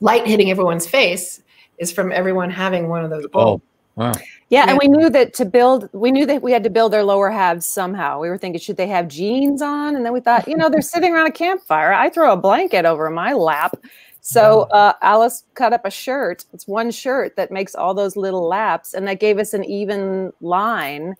[0.00, 1.42] light hitting everyone's face
[1.78, 3.62] is from everyone having one of those Oh, bulbs.
[3.96, 4.12] wow.
[4.50, 7.04] Yeah, and we knew that to build, we knew that we had to build their
[7.04, 8.20] lower halves somehow.
[8.20, 9.94] We were thinking, should they have jeans on?
[9.94, 11.92] And then we thought, you know, they're sitting around a campfire.
[11.92, 13.76] I throw a blanket over my lap.
[14.22, 16.44] So uh, Alice cut up a shirt.
[16.52, 20.32] It's one shirt that makes all those little laps, and that gave us an even
[20.40, 21.14] line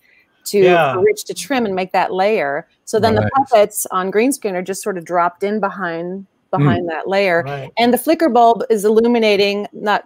[0.45, 0.95] to Yeah.
[1.01, 2.67] Rich to trim and make that layer.
[2.85, 6.89] So then the puppets on green screen are just sort of dropped in behind behind
[6.89, 7.71] that layer, Right.
[7.77, 10.03] and the flicker bulb is illuminating not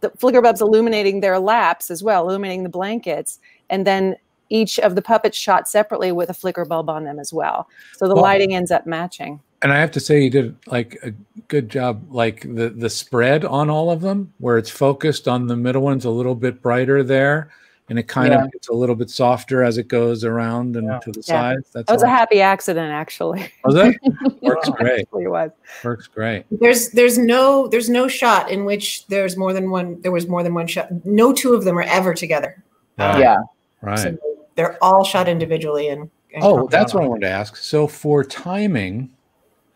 [0.00, 4.16] the flicker bulb's illuminating their laps as well, illuminating the blankets, and then
[4.48, 7.68] each of the puppets shot separately with a flicker bulb on them as well.
[7.96, 9.40] So the Well- lighting ends up matching.
[9.62, 11.12] And I have to say, you did like a
[11.48, 12.02] good job.
[12.10, 16.06] Like the the spread on all of them, where it's focused on the middle one's
[16.06, 17.50] a little bit brighter there,
[17.90, 18.44] and it kind Yeah.
[18.44, 21.54] of gets a little bit softer as it goes around and to the Yeah.
[21.54, 21.70] sides.
[21.74, 23.52] That's that was a happy accident, actually.
[23.64, 23.96] Was it?
[24.42, 25.00] Works great.
[25.00, 25.50] Actually was.
[25.84, 26.44] Works great.
[26.50, 30.42] There's there's no there's no shot in which there's more than one there was more
[30.42, 30.88] than one shot.
[31.04, 32.62] No two of them are ever together.
[32.98, 33.18] Right.
[33.20, 33.36] Yeah.
[33.82, 33.98] Right.
[33.98, 34.16] So
[34.54, 37.56] they're all shot individually and, and Oh, that's what I wanted to ask.
[37.56, 39.10] So for timing,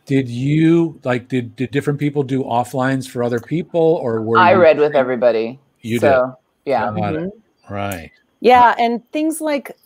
[0.07, 4.53] did you like did did different people do offlines for other people or were I
[4.53, 5.59] you- read with everybody.
[5.81, 6.92] You so, Yeah.
[6.96, 7.18] Got it.
[7.20, 7.38] Mm-hmm.
[7.68, 8.11] Right.
[8.40, 9.77] Yeah, and things like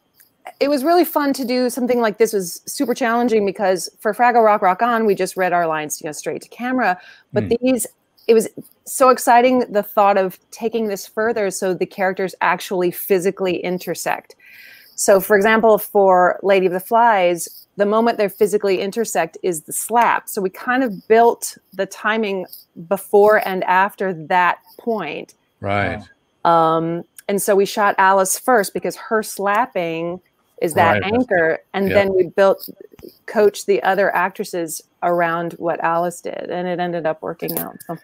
[0.61, 4.45] it was really fun to do something like this was super challenging because for Fraggle
[4.45, 6.99] Rock Rock On, we just read our lines, you know, straight to camera.
[7.33, 7.53] But Hmm.
[7.61, 7.87] these
[8.27, 8.49] it was
[8.85, 14.37] so exciting the thought of taking this further so the characters actually physically intersect.
[14.97, 19.73] So for example, for Lady of the Flies, the moment they physically intersect is the
[19.73, 20.29] slap.
[20.29, 22.45] So we kind of built the timing
[22.89, 25.35] before and after that point.
[25.61, 26.03] Right.
[26.45, 30.21] Um, and so we shot Alice first because her slapping
[30.61, 31.95] is that Right, anchor, and yeah.
[31.95, 32.69] then we built,
[33.27, 37.79] coached the other actresses around what Alice did, and it ended up working out.
[37.87, 37.97] So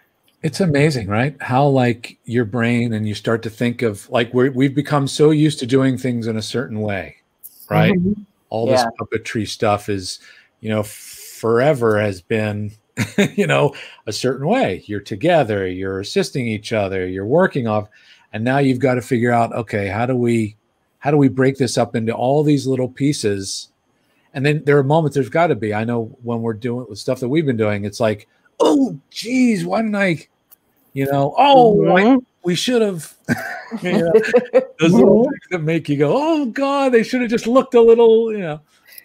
[0.43, 1.35] It's amazing, right?
[1.41, 5.31] How like your brain and you start to think of like we're, we've become so
[5.31, 7.17] used to doing things in a certain way,
[7.71, 7.93] right?
[7.99, 8.25] Mhm.
[8.51, 8.91] All this Yeah.
[9.01, 10.21] puppetry stuff is,
[10.61, 12.73] you know, forever has been,
[13.35, 13.75] you know,
[14.07, 14.85] a certain way.
[14.87, 17.89] You're together, you're assisting each other, you're working off,
[18.35, 20.57] and now you've got to figure out, okay, how do we,
[20.99, 23.69] how do we break this up into all these little pieces?
[24.35, 25.73] And then there are moments there's got to be.
[25.73, 28.27] I know when we're doing the stuff that we've been doing, it's like,
[28.59, 30.27] oh, geez, why didn't I?
[30.93, 33.15] You know, oh, why- we should have.
[33.83, 34.13] you know,
[34.81, 37.81] those little things that make you go, oh God, they should have just looked a
[37.81, 38.33] little.
[38.33, 38.61] You know.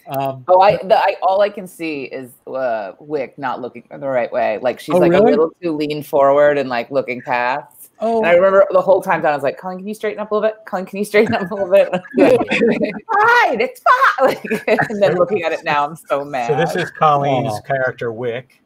[0.07, 4.07] Um, Oh, I, the, I all I can see is uh, Wick not looking the
[4.07, 4.57] right way.
[4.57, 5.23] Like she's Oh, like really?
[5.33, 7.78] a little too lean forward and like looking past.
[8.01, 8.19] Oh.
[8.19, 10.31] And I remember the whole time down, I was like, Colin, can you straighten up
[10.31, 10.57] a little bit?
[10.65, 11.89] Colin, can you straighten up a little bit?
[12.17, 13.89] it's fine, it's fine.
[14.21, 14.43] Like,
[14.89, 16.47] and then looking at it now, I'm so mad.
[16.47, 17.61] So this is Colleen's Oh.
[17.61, 18.61] character Wick.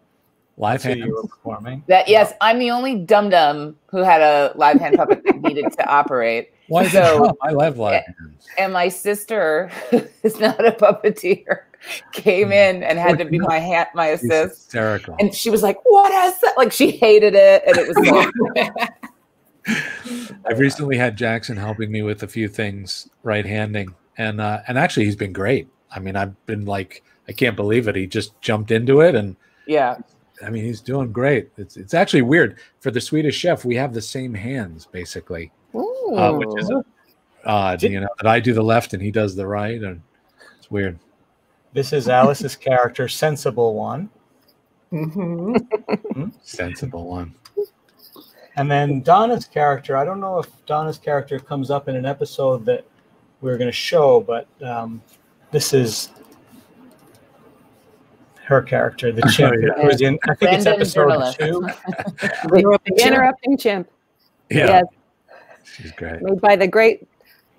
[0.57, 1.01] Live who hands.
[1.01, 1.83] you were performing.
[1.87, 5.71] That yes, I'm the only dum dum who had a live hand puppet that needed
[5.71, 6.51] to operate.
[6.67, 7.35] Why is so, that?
[7.41, 8.47] I love live hands.
[8.57, 11.61] and my sister, who is not a puppeteer,
[12.13, 12.69] came mm.
[12.75, 14.65] in and had to be my hand, my It's assist.
[14.65, 15.15] hysterical.
[15.19, 18.89] And she was like, "What is that?" Like she hated it, and it was like,
[20.45, 24.77] I've recently had Jackson helping me with a few things right handing, and uh, and
[24.77, 25.67] actually he's been great.
[25.91, 27.95] I mean, I've been like, I can't believe it.
[27.95, 29.97] He just jumped into it, and yeah.
[30.43, 31.49] I mean, he's doing great.
[31.57, 33.63] It's it's actually weird for the Swedish chef.
[33.63, 36.71] We have the same hands basically, uh, which is
[37.45, 37.81] odd.
[37.83, 40.01] You know that I do the left and he does the right, and
[40.57, 40.99] it's weird.
[41.73, 44.09] This is Alice's character, Sensible One.
[44.93, 46.27] Mm-hmm.
[46.43, 47.33] Sensible one.
[48.55, 52.65] And then Donna's character, I don't know if Donna's character comes up in an episode
[52.65, 52.85] that
[53.41, 55.01] we're going to show, but um,
[55.51, 56.09] this is
[58.45, 59.55] her character, the chimp.
[59.61, 59.81] yeah.
[59.83, 61.39] It was in, I think it's episode journalist.
[61.39, 61.61] two.
[62.49, 63.89] the interrupting chimp.
[64.49, 64.65] Yeah.
[64.67, 64.83] Yes,
[65.63, 66.21] She's great.
[66.21, 67.07] made by the great,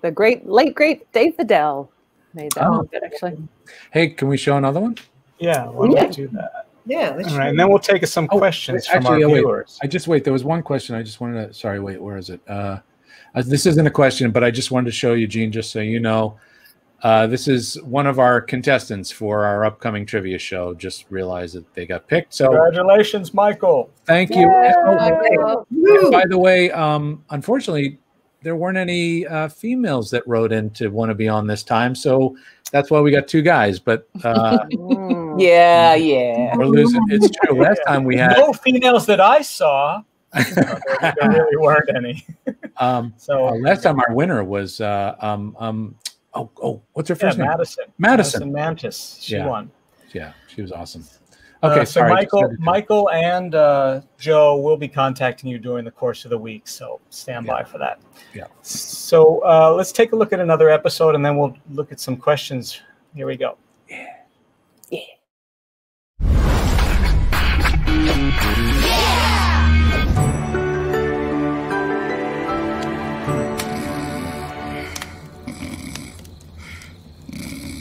[0.01, 1.91] the great late great Dave Fidel.
[2.33, 2.77] Made that Oh.
[2.77, 3.37] one good actually.
[3.91, 4.95] Hey, can we show another one?
[5.39, 6.05] Yeah, why don't Yeah.
[6.05, 6.64] we do that?
[6.85, 7.13] Yeah.
[7.15, 9.39] Let's All right, and then we'll take some questions from our oh, wait.
[9.39, 9.79] viewers.
[9.81, 10.23] I just wait.
[10.23, 10.95] There was one question.
[10.95, 11.53] I just wanted to.
[11.53, 12.01] Sorry, wait.
[12.01, 12.41] Where is it?
[12.47, 12.79] Uh,
[13.33, 15.79] uh, this isn't a question, but I just wanted to show you, Gene, just so
[15.79, 16.37] you know.
[17.03, 20.73] Uh, this is one of our contestants for our upcoming trivia show.
[20.73, 22.33] Just realized that they got picked.
[22.33, 23.91] So Congratulations, Michael.
[24.05, 24.49] thank you.
[24.49, 26.11] And- oh, Michael.
[26.11, 27.99] by the way, um, unfortunately,
[28.41, 31.93] there weren't any uh, females that wrote in to want to be on this time.
[31.93, 32.37] So
[32.71, 33.79] that's why we got two guys.
[33.79, 34.65] But uh.
[35.37, 36.55] Yeah, yeah.
[36.55, 37.01] we're losing.
[37.09, 37.61] It's true.
[37.63, 38.37] Last time we had.
[38.37, 40.01] No females that I saw.
[40.33, 42.25] there, there really weren't any.
[42.77, 45.95] Um, So uh, last time our winner was uh, um, um,
[46.33, 47.47] oh oh what's her yeah, first name?
[47.47, 47.85] Madison.
[47.97, 48.51] Madison.
[48.51, 49.17] Mantis.
[49.21, 49.47] She Yeah.
[49.47, 49.71] won.
[50.11, 51.05] Yeah, she was awesome.
[51.63, 55.91] Okay, Uh, so sorry, Michael, Michael, and uh, Joe will be contacting you during the
[55.91, 56.67] course of the week.
[56.67, 57.99] So stand by for that.
[58.33, 58.47] Yeah.
[58.61, 62.17] So uh, let's take a look at another episode, and then we'll look at some
[62.17, 62.81] questions.
[63.15, 63.57] Here we go.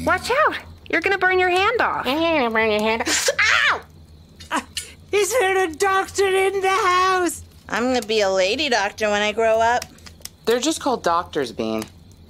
[0.05, 0.57] Watch out!
[0.90, 2.07] You're gonna burn your hand off.
[2.07, 3.29] You're gonna burn your hand off.
[3.73, 3.81] Ow!
[4.51, 4.61] Uh,
[5.11, 7.43] is there a doctor in the house?
[7.69, 9.87] I'm gonna be a lady doctor when I grow up.
[10.45, 11.85] They're just called doctors, Bean.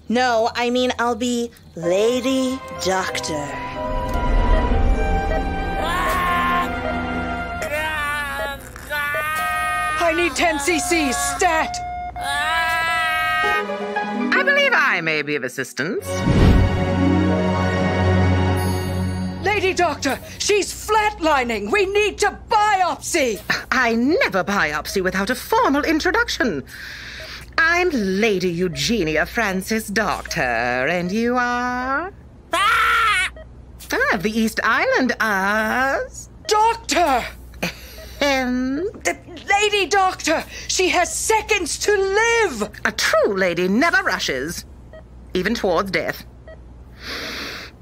[0.08, 3.73] No, I mean I'll be Lady Doctor.
[10.14, 11.76] I need 10 cc stat.
[14.32, 16.06] I believe I may be of assistance.
[19.44, 21.72] Lady Doctor, she's flatlining.
[21.72, 23.40] We need to biopsy.
[23.72, 26.62] I never biopsy without a formal introduction.
[27.58, 32.12] I'm Lady Eugenia Francis Doctor, and you are?
[32.52, 33.30] Ah,
[34.12, 36.28] of the East Island, us.
[36.46, 37.24] Doctor!
[38.26, 39.18] And The
[39.60, 42.70] Lady Doctor, she has seconds to live.
[42.86, 44.64] a true lady never rushes,
[45.34, 46.24] even towards death.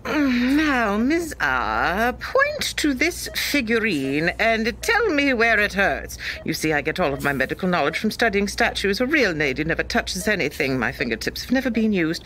[0.03, 6.19] Mm, Now, Miss R, point to this figurine and tell me where it hurts.
[6.45, 9.01] You see, I get all of my medical knowledge from studying statues.
[9.01, 10.77] A real lady never touches anything.
[10.77, 12.25] My fingertips have never been used.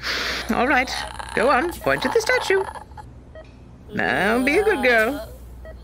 [0.48, 0.90] All right,
[1.35, 1.70] go on.
[1.74, 2.64] Point to the statue.
[3.92, 5.33] Now, be a good girl.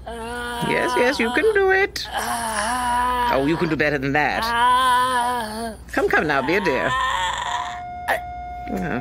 [0.06, 2.06] Yes, yes, you can do it.
[2.10, 3.34] Ah.
[3.34, 4.42] Oh, you can do better than that.
[4.44, 5.74] Ah.
[5.92, 6.90] Come, come now, be a dear.
[8.70, 9.00] Oh.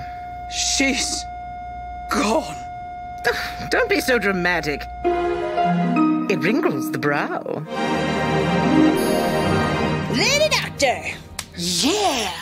[0.52, 1.24] She's
[2.12, 2.58] gone.
[3.70, 4.82] Don't be so dramatic.
[6.30, 7.64] It wrinkles the brow.
[10.12, 11.18] Lady Doctor!
[11.56, 12.41] Yeah.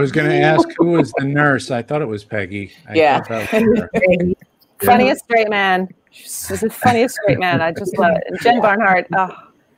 [0.00, 1.70] Was going to ask who was the nurse.
[1.70, 2.72] I thought it was Peggy.
[2.88, 3.18] I Yeah.
[3.28, 3.90] was her.
[4.82, 5.88] Funniest straight man.
[6.10, 7.60] She's the funniest straight man.
[7.60, 8.24] I just love it.
[8.26, 9.06] And Jen Barnhart.
[9.16, 9.28] Oh,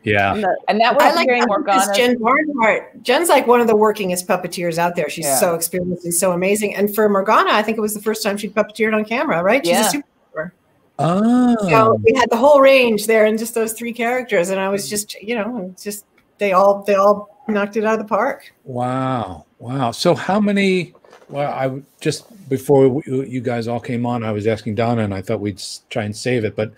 [0.05, 0.35] Yeah.
[0.35, 1.93] The- And that was I like hearing Morgana.
[1.95, 3.03] Jen Barnhart.
[3.03, 5.11] Jen's like one of the workingest puppeteers out there.
[5.11, 5.37] She's Yeah.
[5.37, 6.75] so experienced and so amazing.
[6.75, 9.65] And for Morgana, I think it was the first time she'd puppeteered on camera, right?
[9.65, 9.87] She's Yeah.
[9.87, 10.55] a super.
[10.99, 11.57] Oh.
[11.69, 14.87] So we had the whole range there in just those three characters, and I was
[14.87, 14.91] mm.
[14.91, 16.05] just, you know, just
[16.39, 18.53] they all they all knocked it out of the park.
[18.65, 19.47] Wow.
[19.63, 19.93] Wow.
[19.93, 20.93] So how many?
[21.29, 25.15] Well, I just before w- you guys all came on, I was asking Donna, and
[25.15, 26.57] I thought we'd try and save it.
[26.57, 26.73] But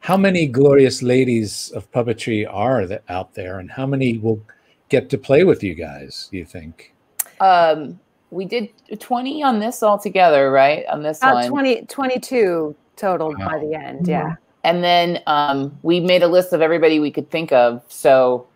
[0.00, 4.40] how many glorious ladies of puppetry are that out there, and how many will
[4.88, 6.28] get to play with you guys?
[6.30, 6.94] Do you think?
[7.40, 8.00] Um,
[8.30, 10.86] we did 20 on this altogether, right?
[10.86, 11.48] On this about one.
[11.48, 14.08] 20, 22 total by the end.
[14.08, 14.36] Yeah.
[14.64, 17.82] And then um, we made a list of everybody we could think of.
[17.88, 18.46] So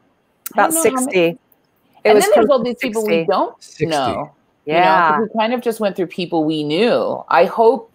[0.52, 1.38] About don't 60.
[2.04, 3.18] Many- It and was then there's all to these people 60.
[3.20, 3.86] we don't 60.
[3.86, 4.30] know.
[4.66, 5.20] you know, 'cause Yeah.
[5.20, 7.22] we kind of just went through people we knew.
[7.28, 7.90] I hope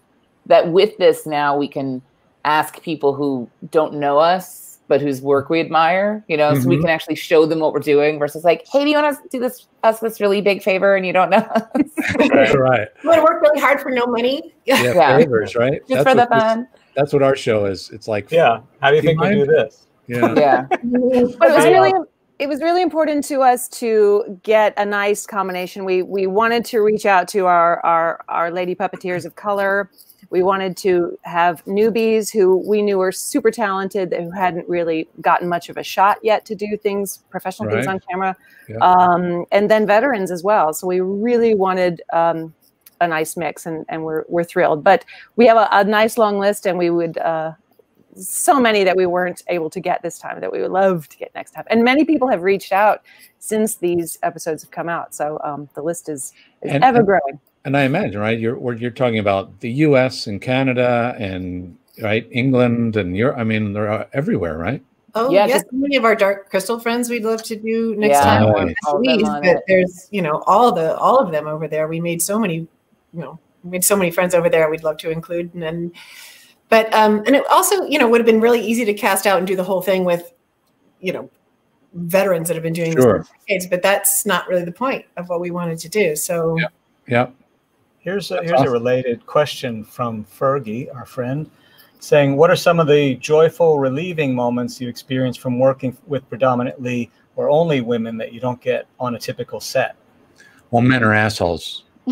[0.45, 2.01] that with this now we can
[2.45, 6.75] ask people who don't know us but whose work we admire, you know, so we
[6.77, 6.81] Mhm.
[6.81, 9.39] can actually show them what we're doing versus like, hey, do you want to do
[9.39, 11.61] this us this really big favor and you don't know us?
[12.31, 12.53] Right.
[12.55, 12.87] right.
[13.03, 14.51] You want to work really hard for no money?
[14.65, 15.17] Yeah, Yeah.
[15.17, 15.81] favors, right?
[15.87, 16.67] Just for the what this- fun.
[16.95, 17.91] that's what our show is.
[17.93, 18.61] It's like, Yeah.
[18.81, 19.85] How do you Do you think we do this?
[20.07, 20.33] yeah.
[20.35, 20.65] Yeah.
[20.69, 21.73] But it was Okay.
[21.73, 21.93] really
[22.39, 25.83] it was really important to us to get a nice combination.
[25.83, 29.91] We we wanted to reach out to our our our lady puppeteers of color.
[30.29, 35.49] We wanted to have newbies who we knew were super talented, who hadn't really gotten
[35.49, 38.35] much of a shot yet to do things, professional things on camera,
[38.67, 38.77] Yeah.
[38.77, 40.71] um, and then veterans as well.
[40.73, 42.53] So we really wanted um,
[43.01, 44.83] a nice mix, and, and we're we're thrilled.
[44.83, 45.03] But
[45.35, 47.53] we have a, a nice long list, and we would uh,
[48.27, 51.17] so many that we weren't able to get this time that we would love to
[51.17, 51.63] get next time.
[51.69, 53.03] And many people have reached out
[53.39, 55.13] since these episodes have come out.
[55.15, 57.39] So um, the list is, is And- ever growing.
[57.65, 58.39] And I imagine, right?
[58.39, 60.27] You're you're talking about the U.S.
[60.27, 63.37] and Canada and right England and Europe.
[63.37, 64.81] I mean, they're uh, everywhere, right?
[65.13, 68.21] Oh Yeah, yes, many of our dark crystal friends we'd love to do next Yeah.
[68.23, 68.43] time.
[68.67, 68.75] Nice.
[68.87, 69.63] All of them Please, but it.
[69.67, 71.87] there's you know all the all of them over there.
[71.89, 72.67] We made so many, you
[73.13, 74.69] know, we made so many friends over there.
[74.69, 75.91] We'd love to include and then,
[76.69, 79.37] but um, and it also you know would have been really easy to cast out
[79.37, 80.33] and do the whole thing with,
[81.01, 81.29] you know,
[81.93, 83.19] veterans that have been doing Sure.
[83.19, 86.15] this for decades, but that's not really the point of what we wanted to do.
[86.15, 86.57] So
[87.07, 87.33] Yep.
[88.01, 88.67] Here's a, That's here's awesome.
[88.67, 91.49] a related question from Fergie, our friend,
[91.99, 97.11] saying, "What are some of the joyful, relieving moments you experience from working with predominantly
[97.35, 99.95] or only women that you don't get on a typical set?"
[100.71, 101.83] Well, men are assholes.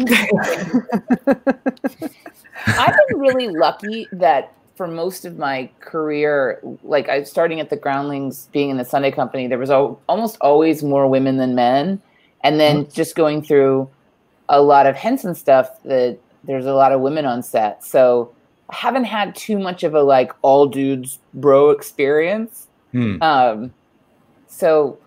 [2.65, 7.77] I've been really lucky that for most of my career, like I starting at the
[7.77, 12.01] Groundlings, being in the Sunday Company, there was al- almost always more women than men,
[12.43, 13.89] and then just going through
[14.49, 17.83] a lot of Henson stuff, that there's a lot of women on set.
[17.83, 18.33] So
[18.69, 22.67] I haven't had too much of a like all dudes bro experience.
[22.91, 23.21] Hmm.
[23.21, 23.73] Um,
[24.47, 24.99] so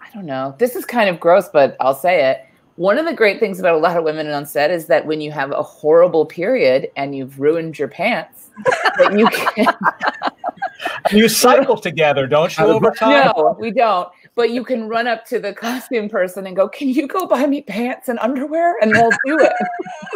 [0.00, 0.54] I don't know.
[0.58, 2.45] This is kind of gross, but I'll say it.
[2.76, 5.20] One of the great things about a lot of women on set is that when
[5.20, 8.50] you have a horrible period and you've ruined your pants,
[8.98, 9.66] that you can
[11.12, 13.32] You cycle together, don't you, over time?
[13.36, 14.08] no, we don't.
[14.34, 17.46] But you can run up to the costume person and go, "Can you go buy
[17.46, 19.52] me pants and underwear?" And they'll do it.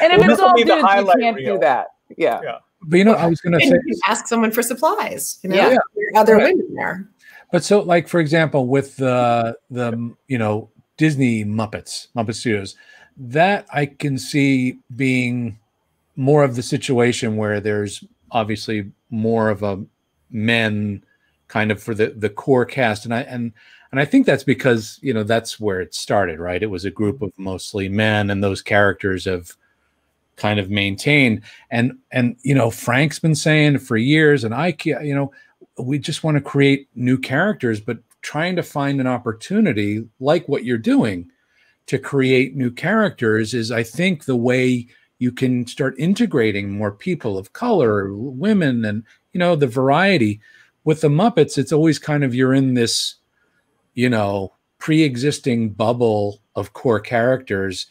[0.00, 1.54] and if Well, it's all be dudes, you can't reel.
[1.54, 1.88] do that.
[2.16, 2.40] Yeah.
[2.42, 2.58] Yeah.
[2.82, 5.38] But you know, I was going to say, you ask someone for supplies.
[5.42, 5.68] You know, Yeah.
[5.70, 6.54] There other Right.
[6.54, 7.08] women there.
[7.50, 12.76] but so like for example, with the the you know Disney Muppets, Muppet Studios,
[13.16, 15.58] that I can see being
[16.16, 19.84] more of the situation where there's obviously more of a
[20.30, 21.04] men
[21.48, 23.52] kind of for the the core cast, and I and
[23.90, 26.62] and I think that's because you know that's where it started, right?
[26.62, 29.52] It was a group of mostly men, and those characters have
[30.36, 31.42] kind of maintained.
[31.70, 35.32] And and you know, Frank's been saying for years, and I, you know,
[35.78, 40.64] we just want to create new characters, but trying to find an opportunity like what
[40.64, 41.30] you're doing
[41.86, 47.36] to create new characters is, I think, the way you can start integrating more people
[47.36, 50.40] of color, women, and you know, the variety.
[50.84, 53.16] With the Muppets, it's always kind of you're in this,
[53.94, 57.86] you know, pre-existing bubble of core characters,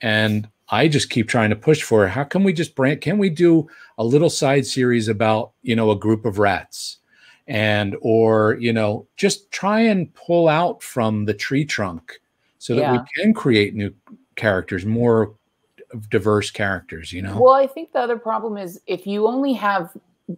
[0.00, 3.00] and I just keep trying to push for how can we just brand?
[3.00, 3.68] Can we do
[3.98, 6.99] a little side series about you know a group of rats?
[7.46, 12.20] And or you know just try and pull out from the tree trunk
[12.58, 12.92] so that Yeah.
[12.92, 13.92] we can create new
[14.36, 15.34] characters more
[16.10, 19.90] diverse characters you know Well, I think the other problem is if you only have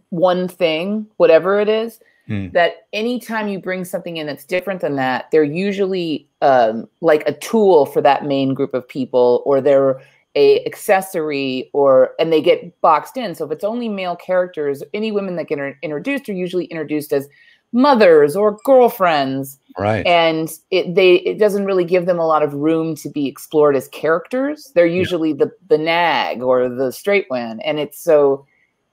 [0.08, 2.50] one thing, whatever it is, Hmm.
[2.52, 7.32] that anytime you bring something in that's different than that, they're usually um, like a
[7.32, 10.00] tool for that main group of people, or they're
[10.34, 13.34] a accessory, or and they get boxed in.
[13.34, 17.28] So if it's only male characters, any women that get introduced are usually introduced as
[17.72, 19.58] mothers or girlfriends.
[19.78, 20.06] Right.
[20.06, 23.76] And it they it doesn't really give them a lot of room to be explored
[23.76, 24.72] as characters.
[24.74, 27.60] They're usually the the nag or the straight one.
[27.60, 28.46] And it's so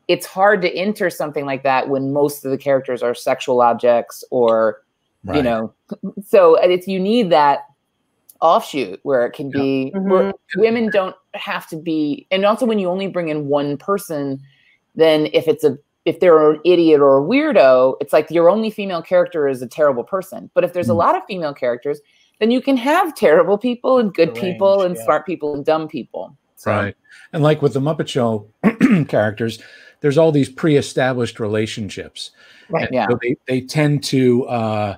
[0.07, 4.23] it's hard to enter something like that when most of the characters are sexual objects
[4.31, 4.81] or
[5.33, 5.73] you know
[6.25, 7.65] so it's you need that
[8.41, 12.87] offshoot where it can be where women don't have to be and also when you
[12.87, 14.39] only bring in one person
[14.95, 18.69] then if it's a if they're an idiot or a weirdo it's like your only
[18.69, 20.97] female character is a terrible person but if there's a Mm.
[20.97, 21.99] lot of female characters
[22.39, 25.03] then you can have terrible people and good The people and yeah.
[25.03, 26.95] smart people and dumb people So- right
[27.33, 28.47] and like with the muppet show
[29.09, 29.59] characters
[30.01, 32.31] there's all these pre-established relationships
[32.71, 32.85] Right.
[32.85, 33.07] And Yeah.
[33.09, 34.95] so they, they tend to uh,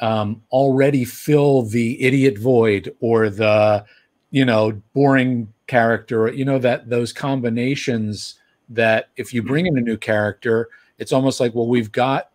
[0.00, 3.84] um, already fill the idiot void or the
[4.30, 8.38] you know boring character you know that those combinations
[8.68, 10.68] that if you bring in a new character
[10.98, 12.30] it's almost like well we've got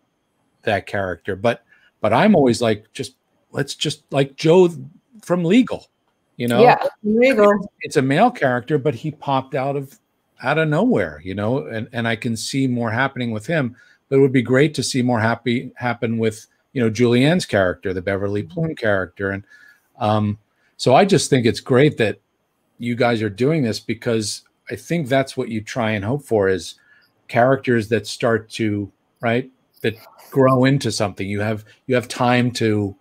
[0.62, 1.64] that character but
[2.00, 3.16] but i'm always like just
[3.52, 4.68] let's just like joe
[5.22, 5.88] from legal
[6.36, 7.68] you know yeah Legal.
[7.80, 9.98] it's a male character, but he popped out of
[10.42, 13.76] out of nowhere, you know, and, and I can see more happening with him.
[14.08, 17.92] But it would be great to see more happy happen with you know Julianne's character,
[17.92, 19.44] the Beverly Plume character, and
[19.98, 20.38] um,
[20.76, 22.20] so I just think it's great that
[22.78, 26.48] you guys are doing this because I think that's what you try and hope for
[26.48, 26.74] is
[27.28, 29.50] characters that start to right
[29.82, 29.94] that
[30.30, 31.28] grow into something.
[31.28, 32.96] You have you have time to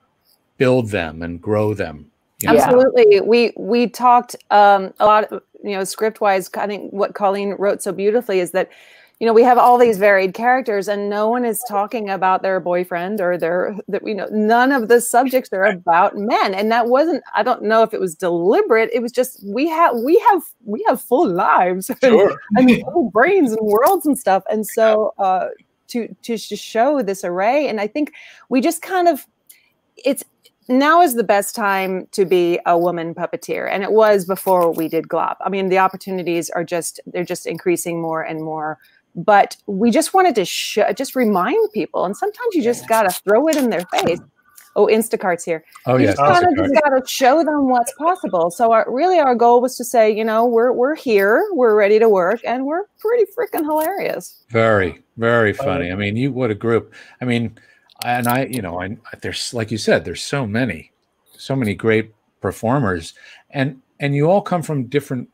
[0.58, 2.12] build them and grow them.
[2.42, 2.54] you know?
[2.54, 2.66] Yeah.
[2.66, 3.22] Absolutely.
[3.22, 5.32] We we talked um, a lot,
[5.64, 6.50] you know, script wise.
[6.56, 8.70] I think what Colleen wrote so beautifully is that,
[9.22, 12.60] you know, we have all these varied characters, and no one is talking about their
[12.60, 16.88] boyfriend or their, that you know, none of the subjects are about men, and that
[16.88, 17.24] wasn't.
[17.36, 18.90] I don't know if it was deliberate.
[18.92, 21.92] It was just we have we have we have full lives.
[22.02, 22.36] Sure.
[22.58, 24.42] I mean, whole brains and worlds and stuff.
[24.50, 25.50] And so uh,
[25.90, 28.14] to to sh- show this array, and I think
[28.50, 29.28] we just kind of
[30.04, 30.24] it's
[30.68, 34.88] now is the best time to be a woman puppeteer, and it was before we
[34.88, 35.36] did Glop.
[35.42, 38.80] I mean, the opportunities are just they're just increasing more and more
[39.16, 43.09] but we just wanted to sh- just remind people, and sometimes you just got to
[43.09, 44.20] throw it in their face.
[44.76, 45.66] Oh, Instacart's here.
[45.86, 48.49] Oh you yes, just kind of just got to show them what's possible.
[48.51, 51.99] So our, really, our goal was to say, you know, we're we're here, we're ready
[51.99, 54.43] to work, and we're pretty freaking hilarious.
[54.49, 55.91] Very, very funny.
[55.91, 56.93] I mean, you what a group.
[57.20, 57.57] I mean,
[58.05, 60.91] and I, you know, I there's like you said, there's so many,
[61.38, 63.14] so many great performers,
[63.49, 65.30] and and you all come from different.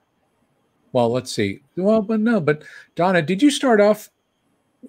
[0.94, 1.62] Well, let's see.
[1.76, 2.64] Well, but no, but
[2.96, 4.10] Donna, did you start off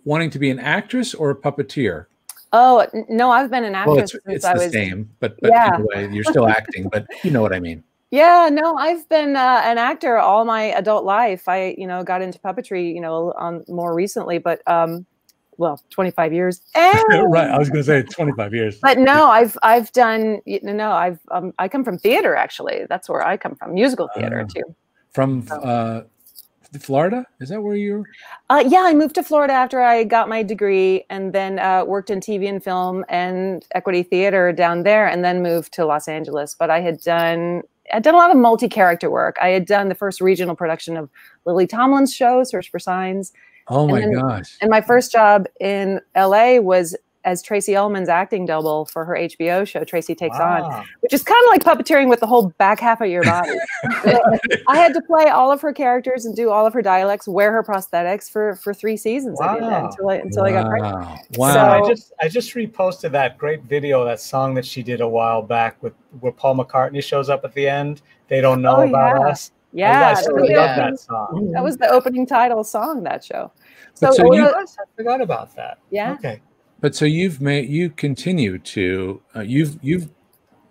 [0.05, 2.07] wanting to be an actress or a puppeteer?
[2.53, 4.73] Oh no, I've been an actress Well, it's, since it's I the was.
[4.73, 5.75] same, but but Yeah.
[5.75, 7.85] in a way, you're still acting, but you know what I mean.
[8.11, 11.47] Yeah, no, I've been uh, an actor all my adult life.
[11.47, 15.05] I, you know, got into puppetry, you know, on more recently, but um,
[15.59, 16.63] well, 25 years.
[16.75, 17.51] right.
[17.51, 18.79] I was going to say 25 years.
[18.81, 22.87] But no, I've I've done you know, no, I've um, I come from theater actually.
[22.89, 24.53] That's where I come from, musical theater Ah.
[24.55, 24.75] too.
[25.19, 26.03] From uh,
[26.79, 27.27] Florida?
[27.41, 28.05] Is that where you're?
[28.51, 32.09] Uh, yeah, I moved to Florida after I got my degree, and then uh, worked
[32.09, 36.55] in TV and film and equity theater down there, and then moved to Los Angeles.
[36.57, 37.63] But I had done
[37.93, 39.37] I'd done a lot of multi-character work.
[39.43, 41.11] I had done the first regional production of
[41.45, 43.33] Lily Tomlin's show, Search for Signs.
[43.67, 44.57] Oh And my then- gosh.
[44.61, 46.95] And my first job in LA was
[47.29, 51.39] as Tracey Ullman's acting double for her HBO show, Tracy Takes On, which is kind
[51.45, 53.51] of like puppeteering with the whole back half of your body.
[54.69, 57.53] I had to play all of her characters and do all of her dialects, wear
[57.53, 59.39] her prosthetics for for three seasons.
[59.41, 60.97] I did that until I until I got pregnant.
[61.37, 61.53] Wow.
[61.53, 65.09] So I just I just reposted that great video, that song that she did a
[65.09, 68.01] while back with where Paul McCartney shows up at the end.
[68.29, 69.29] They don't know Oh, about yeah.
[69.29, 69.53] us.
[69.73, 71.51] Yeah, I that still was, love opening, that song.
[71.53, 73.53] that was the opening title song that show.
[73.93, 74.65] So, so you- I
[74.97, 75.79] forgot about that.
[75.91, 76.41] yeah, Okay.
[76.81, 80.09] But so you've made you continue to uh, you've you've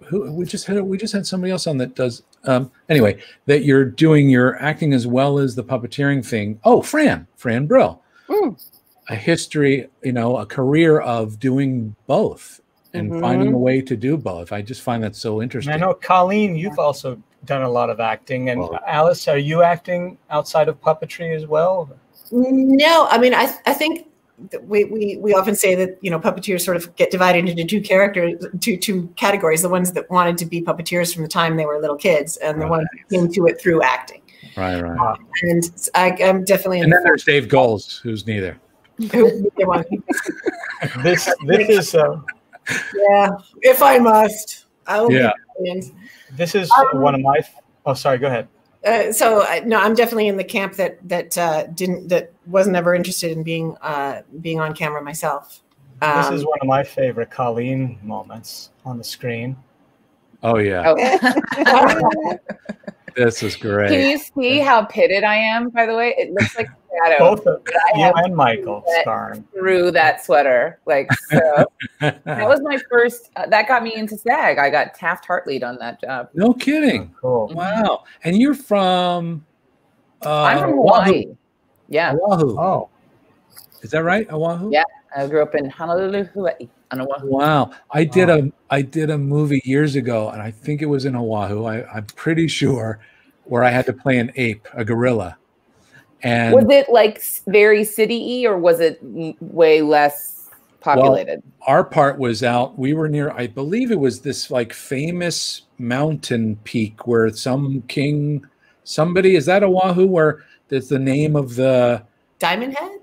[0.05, 3.65] who we just had we just had somebody else on that does um anyway that
[3.65, 6.59] you're doing your acting as well as the puppeteering thing.
[6.63, 8.01] Oh, Fran, Fran Brill.
[8.29, 8.61] Mm.
[9.09, 12.61] A history, you know, a career of doing both
[12.93, 14.51] and finding a way to do both.
[14.51, 15.73] I just find that so And interesting.
[15.73, 19.61] I know Colleen, you've also done a lot of acting, and Well- Alice, are you
[19.61, 21.89] acting outside of puppetry as well?
[22.31, 24.07] No, I mean, I, I think that
[24.63, 27.81] we, we, we often say that, you know, puppeteers sort of get divided into two
[27.81, 31.65] characters, two, two categories, the ones that wanted to be puppeteers from the time they
[31.65, 34.21] were little kids and the ones that came to it through acting.
[34.55, 35.17] Right, right.
[35.43, 35.63] And
[35.95, 38.57] I, I'm definitely And then there's Dave Goelz, who's neither.
[41.03, 42.17] This this is uh,
[43.09, 43.29] yeah,
[43.61, 44.65] if I must.
[44.85, 45.31] I'll Yeah.
[45.63, 45.91] be
[46.31, 47.39] this is Um, one of my.
[47.85, 48.17] Oh, sorry.
[48.19, 48.47] Go ahead.
[48.85, 52.75] uh, so I- no, I'm definitely in the camp that that uh, didn't that wasn't
[52.75, 55.61] ever interested in being uh, being on camera myself.
[56.01, 59.55] This Um, is one of my favorite Colleen moments on the screen.
[60.43, 62.37] Oh yeah, Oh.
[63.15, 63.89] this is great.
[63.89, 65.69] Can you see how pitted I am?
[65.69, 67.61] By the way, it looks like a shadow Both of
[67.95, 69.43] you and Michael that- starring.
[69.53, 70.79] through that sweater.
[70.85, 71.65] Like so,
[72.01, 73.31] that was my first.
[73.35, 74.59] Uh, that got me into SAG.
[74.59, 76.29] I got Taft Hartley on that job.
[76.35, 77.13] no kidding.
[77.19, 77.51] Cool.
[77.55, 78.03] Wow.
[78.23, 79.43] And you're from
[80.23, 81.35] uh, I'm from Oahu.
[81.89, 81.95] Hawaii.
[81.95, 82.59] Yeah, Oahu.
[82.59, 82.89] Oh,
[83.81, 84.27] Is that right?
[84.31, 84.71] Oahu?
[84.71, 84.83] Yeah.
[85.15, 87.27] I grew up in Honolulu, Hawaii, on Oahu.
[87.27, 87.71] Wow.
[87.91, 91.15] I did a I did a movie years ago, and I think it was in
[91.15, 91.63] Oahu.
[91.65, 92.99] I, I'm pretty sure
[93.45, 95.37] where I had to play an ape, a gorilla.
[96.23, 98.99] And Was it like very city-y, or was it
[99.39, 100.49] way less
[100.81, 101.41] populated?
[101.67, 102.77] our part was out.
[102.77, 108.45] We were near, I believe it was this like famous mountain peak where some king,
[108.83, 112.03] somebody, is that Oahu where there's the name of the
[112.39, 112.99] Diamond Head.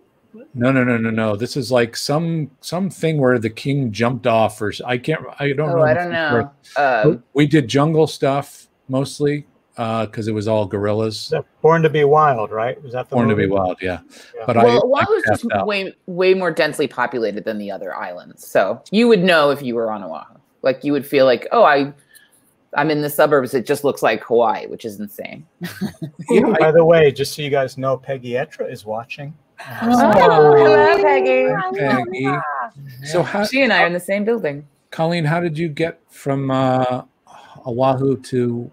[0.54, 1.36] No, no, no, no, no.
[1.36, 5.22] This is like some something where the king jumped off, or I can't.
[5.38, 5.78] I don't know.
[5.78, 6.50] oh, I don't know.
[6.62, 6.86] story.
[6.86, 9.46] Um, we did jungle stuff mostly
[9.76, 11.32] because it was all gorillas.
[11.60, 12.80] Born to Be Wild, right?
[12.82, 14.00] Was that the Born to be wild, yeah.
[14.34, 14.44] Yeah.
[14.46, 15.66] But well, I, Oahu's I just out.
[15.66, 19.74] way way more densely populated than the other islands, so you would know if you
[19.74, 20.34] were on Oahu.
[20.62, 21.92] Like you would feel like, oh, I,
[22.76, 23.54] I'm in the suburbs.
[23.54, 25.46] It just looks like Hawaii, which is insane.
[26.30, 29.34] Yeah, By the way, just so you guys know, Peggy Etra is watching.
[29.82, 31.78] Oh, hello, Peggy.
[31.78, 32.38] Peggy.
[33.04, 34.66] So how, She and I are in the same building.
[34.90, 37.02] Colleen, how did you get from uh,
[37.66, 38.70] Oahu to?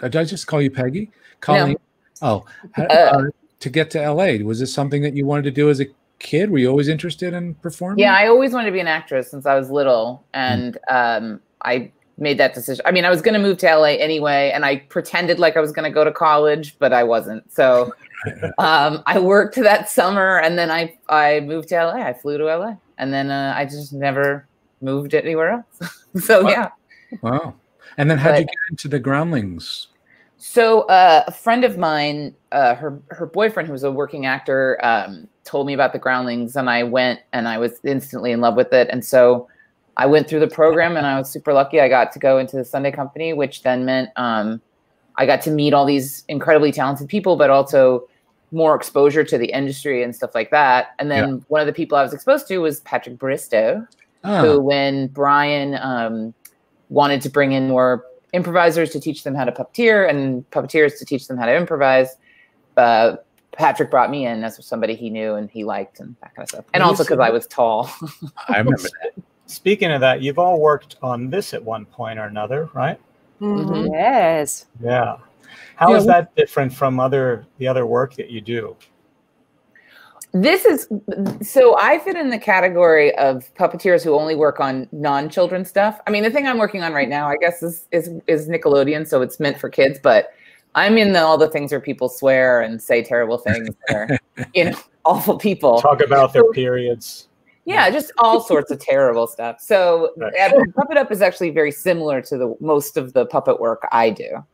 [0.00, 1.10] Did I just call you Peggy?
[1.40, 1.76] Colleen.
[2.22, 2.86] Oh, how- Uh.
[2.88, 3.22] uh,
[3.60, 5.86] to get to LA, was this something that you wanted to do as a
[6.18, 6.50] kid?
[6.50, 7.98] Were you always interested in performing?
[7.98, 11.90] Yeah, I always wanted to be an actress since I was little, and um, I
[12.18, 12.84] made that decision.
[12.86, 15.60] I mean, I was going to move to LA anyway, and I pretended like I
[15.60, 17.50] was going to go to college, but I wasn't.
[17.52, 17.92] So
[18.58, 22.02] um, I worked that summer, and then I I moved to LA.
[22.02, 24.46] I flew to LA, and then uh, I just never
[24.80, 25.92] moved anywhere else.
[26.24, 26.50] so Wow.
[26.50, 26.68] yeah.
[27.22, 27.54] Wow.
[27.96, 29.88] And then how'd you get into the groundlings?
[30.36, 34.78] So uh, a friend of mine, uh, her her boyfriend, who was a working actor,
[34.82, 38.56] um, told me about the Groundlings, and I went and I was instantly in love
[38.56, 38.88] with it.
[38.90, 39.48] And so
[39.96, 41.80] I went through the program, and I was super lucky.
[41.80, 44.60] I got to go into the Sunday Company, which then meant um,
[45.16, 48.08] I got to meet all these incredibly talented people, but also
[48.50, 50.88] more exposure to the industry and stuff like that.
[50.98, 51.34] And then Yeah.
[51.48, 53.86] one of the people I was exposed to was Patrick Bristow,
[54.24, 54.40] Ah.
[54.40, 56.34] who, when Brian um,
[56.88, 61.04] wanted to bring in more improvisers to teach them how to puppeteer and puppeteers to
[61.04, 62.16] teach them how to improvise,
[62.76, 63.16] uh,
[63.52, 66.48] Patrick brought me in as somebody he knew and he liked and that kind of
[66.48, 66.64] stuff.
[66.74, 67.88] And also because I was tall.
[68.48, 69.22] I remember that.
[69.46, 72.98] Speaking of that, you've all worked on this at one point or another, right?
[73.40, 73.90] Mhm.
[73.92, 74.66] Yes.
[74.82, 75.16] Yeah.
[75.76, 78.76] How Yeah, is that different from other the other work that you do?
[80.32, 80.88] This is
[81.42, 86.00] so I fit in the category of puppeteers who only work on non-children stuff.
[86.06, 89.06] I mean, the thing I'm working on right now, I guess, is is, is Nickelodeon,
[89.06, 90.00] so it's meant for kids.
[90.02, 90.30] But
[90.74, 94.18] I'm in the, all the things where people swear and say terrible things, that are,
[94.54, 95.80] you know, awful people.
[95.80, 97.28] Talk about their periods.
[97.66, 99.60] Yeah, just all sorts of terrible stuff.
[99.60, 100.32] So Right.
[100.38, 104.10] uh, Puppet Up is actually very similar to the most of the puppet work I
[104.10, 104.44] do.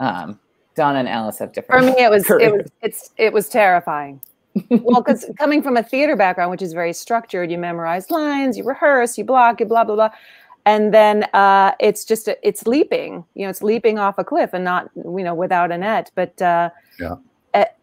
[0.00, 0.38] Um,
[0.74, 1.84] Donna and Alice have different.
[1.84, 4.20] For me, it was it was it's it was terrifying.
[4.70, 8.64] well, because coming from a theater background, which is very structured, you memorize lines, you
[8.64, 10.10] rehearse, you block, you blah blah blah,
[10.66, 13.24] and then uh, it's just a, it's leaping.
[13.34, 16.10] You know, it's leaping off a cliff and not you know without a net.
[16.14, 16.70] But uh,
[17.00, 17.16] Yeah.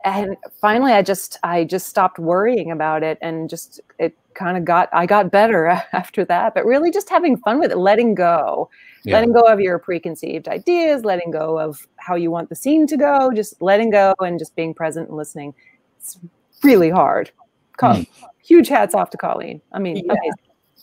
[0.04, 4.58] A- and finally, I just I just stopped worrying about it and just it kind
[4.58, 6.54] of got I got better after that.
[6.54, 8.70] But really, just having fun with it, letting go
[9.04, 9.14] Yeah.
[9.16, 12.98] letting go of your preconceived ideas, letting go of how you want the scene to
[12.98, 15.54] go, just letting go and just being present and listening.
[16.00, 16.18] It's
[16.64, 17.32] really hard.
[17.78, 18.04] Co- Hmm.
[18.46, 19.62] Huge hats off to Colleen.
[19.72, 20.04] I mean, Yeah.
[20.14, 20.32] amazing.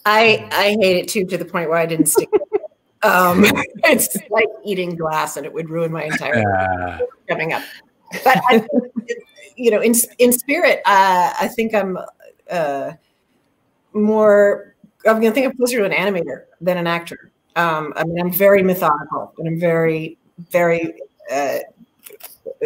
[0.06, 2.28] I I hate it too to the point where I didn't stick.
[2.32, 2.42] it.
[3.02, 3.44] um,
[3.84, 6.98] it's like eating glass, and it would ruin my entire
[7.28, 7.62] coming up.
[8.24, 8.66] But I,
[9.56, 11.98] you know, in in spirit, uh, I think I'm
[12.50, 12.92] uh,
[13.92, 14.74] more.
[15.06, 17.30] I'm gonna think I'm closer to an animator than an actor.
[17.56, 20.18] Um, I mean, I'm very methodical, and I'm very,
[20.50, 20.94] very
[21.30, 21.58] uh,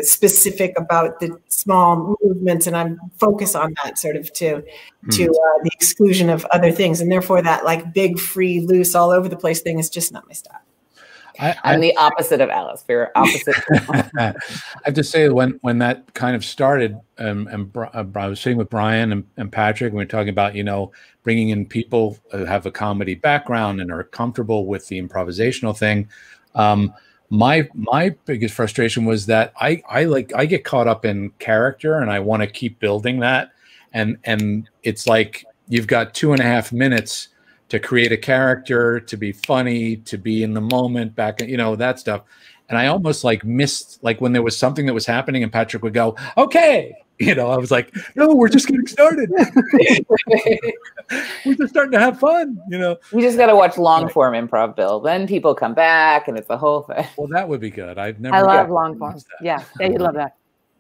[0.03, 4.63] specific about the small movements, and I'm focused on that sort of to
[5.11, 9.11] to uh, the exclusion of other things, and therefore that like big, free, loose, all
[9.11, 10.61] over the place thing is just not my style.
[11.41, 12.85] I, I'm the opposite of Alice.
[12.89, 13.57] We're opposite.
[14.19, 14.35] I
[14.85, 18.59] have to say when when that kind of started, um, and uh, I was sitting
[18.59, 22.19] with Brian and, and Patrick, and we were talking about you know bringing in people
[22.31, 26.09] who have a comedy background and are comfortable with the improvisational thing.
[26.55, 26.95] Um,
[27.31, 31.99] my my biggest frustration was that I I like I get caught up in character
[31.99, 33.51] and I want to keep building that,
[33.93, 37.29] and and it's like you've got two and a half minutes
[37.75, 41.75] to create a character, to be funny, to be in the moment, back, you know,
[41.75, 42.23] that stuff.
[42.69, 45.83] And I almost like missed, like when there was something that was happening, and Patrick
[45.83, 49.29] would go, "Okay," you know, I was like, "No, we're just getting started.
[51.45, 52.97] we're just starting to have fun," you know.
[53.13, 55.01] we just got to watch long form improv, Bill.
[55.01, 57.05] Then people come back, and it's the whole thing.
[57.19, 57.99] Well, that would be good.
[57.99, 58.37] I've never.
[58.37, 58.73] I love Yeah.
[58.73, 59.19] long form.
[59.43, 60.37] Yeah, yeah, you love that.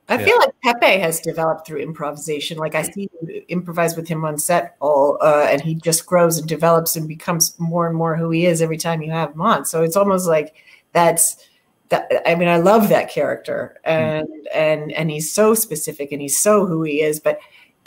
[0.08, 0.24] I Yeah.
[0.26, 2.58] feel like Pepe has developed through improvisation.
[2.58, 6.38] Like I see you improvise with him on set, all uh, and he just grows
[6.38, 9.40] and develops and becomes more and more who he is every time you have him
[9.40, 9.64] on.
[9.64, 10.54] So it's almost like
[10.92, 11.48] that's
[11.88, 12.10] that.
[12.26, 16.66] I mean, I love that character, and and and he's so specific and he's so
[16.66, 17.18] who he is.
[17.18, 17.38] But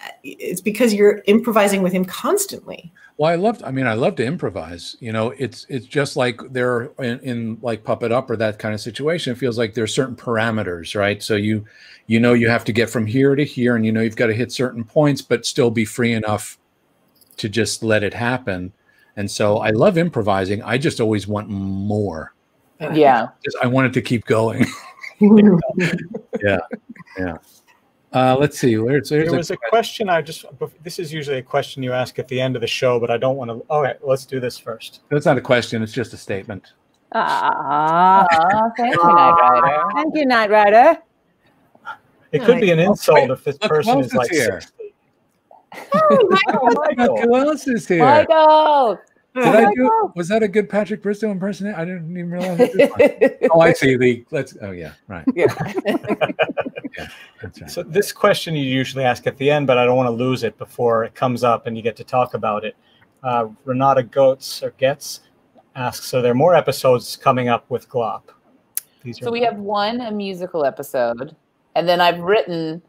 [0.03, 2.91] uh, it's because you're improvising with him constantly.
[3.17, 3.63] Well, I loved.
[3.63, 4.95] I mean, I love to improvise.
[4.99, 8.75] You know, it's it's just like there in, in like puppet up or that kind
[8.75, 9.33] of situation.
[9.33, 11.21] It feels like there's certain parameters, right?
[11.23, 11.65] So you
[12.05, 14.27] you know you have to get from here to here, and you know you've got
[14.27, 16.59] to hit certain points, but still be free enough
[17.37, 18.71] to just let it happen.
[19.15, 20.61] And so I love improvising.
[20.61, 22.35] I just always want more.
[22.79, 23.29] Yeah.
[23.43, 24.65] Just I want it to keep going.
[25.19, 26.59] yeah,
[27.17, 27.37] yeah.
[28.13, 28.75] Uh, let's see.
[28.75, 30.45] There's, there's There was a question I just.
[30.81, 33.17] This is usually a question you ask at the end of the show, but I
[33.17, 33.65] don't want to.
[33.69, 35.01] All right, let's do this first.
[35.09, 35.83] That's not a question.
[35.83, 36.73] It's just a statement.
[37.13, 39.83] Ah, Aw, thank you, Knight Rider.
[39.93, 40.97] thank you, Knight Rider.
[42.31, 44.61] It could be an insult if this person is like is here?
[44.61, 44.93] 60.
[46.97, 47.99] Look, who else is here?
[47.99, 48.99] Michael.
[49.43, 50.11] Did I do?
[50.15, 51.79] Was that a good Patrick Bristow impersonation?
[51.79, 52.59] I didn't even realize.
[52.59, 53.95] I oh, I see.
[53.95, 54.57] The let's.
[54.61, 54.93] Oh, yeah.
[55.07, 55.23] Right.
[55.35, 55.47] yeah.
[57.41, 57.69] That's right.
[57.69, 60.43] So this question you usually ask at the end, but I don't want to lose
[60.43, 62.75] it before it comes up and you get to talk about it.
[63.21, 65.21] Uh, Renata Goetz or Getz
[65.75, 68.23] asks, so there are more episodes coming up with Glop.
[69.03, 71.35] These So we have one a musical episode,
[71.75, 72.81] and then I've written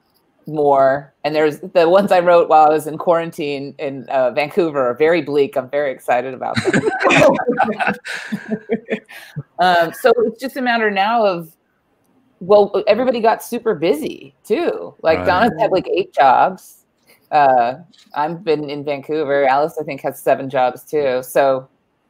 [0.49, 1.15] more.
[1.23, 4.95] And there's the ones I wrote while I was in quarantine in uh, Vancouver are
[4.95, 5.57] very bleak.
[5.57, 6.83] I'm very excited about them.
[9.59, 11.55] um, so it's just a matter now of
[12.41, 14.95] well, everybody got super busy too.
[15.03, 15.27] Like Right.
[15.27, 16.85] Donna's had like eight jobs.
[17.31, 17.75] Uh,
[18.15, 19.45] I've been in Vancouver.
[19.45, 21.23] Alice, I think, has seven jobs too.
[21.23, 21.69] So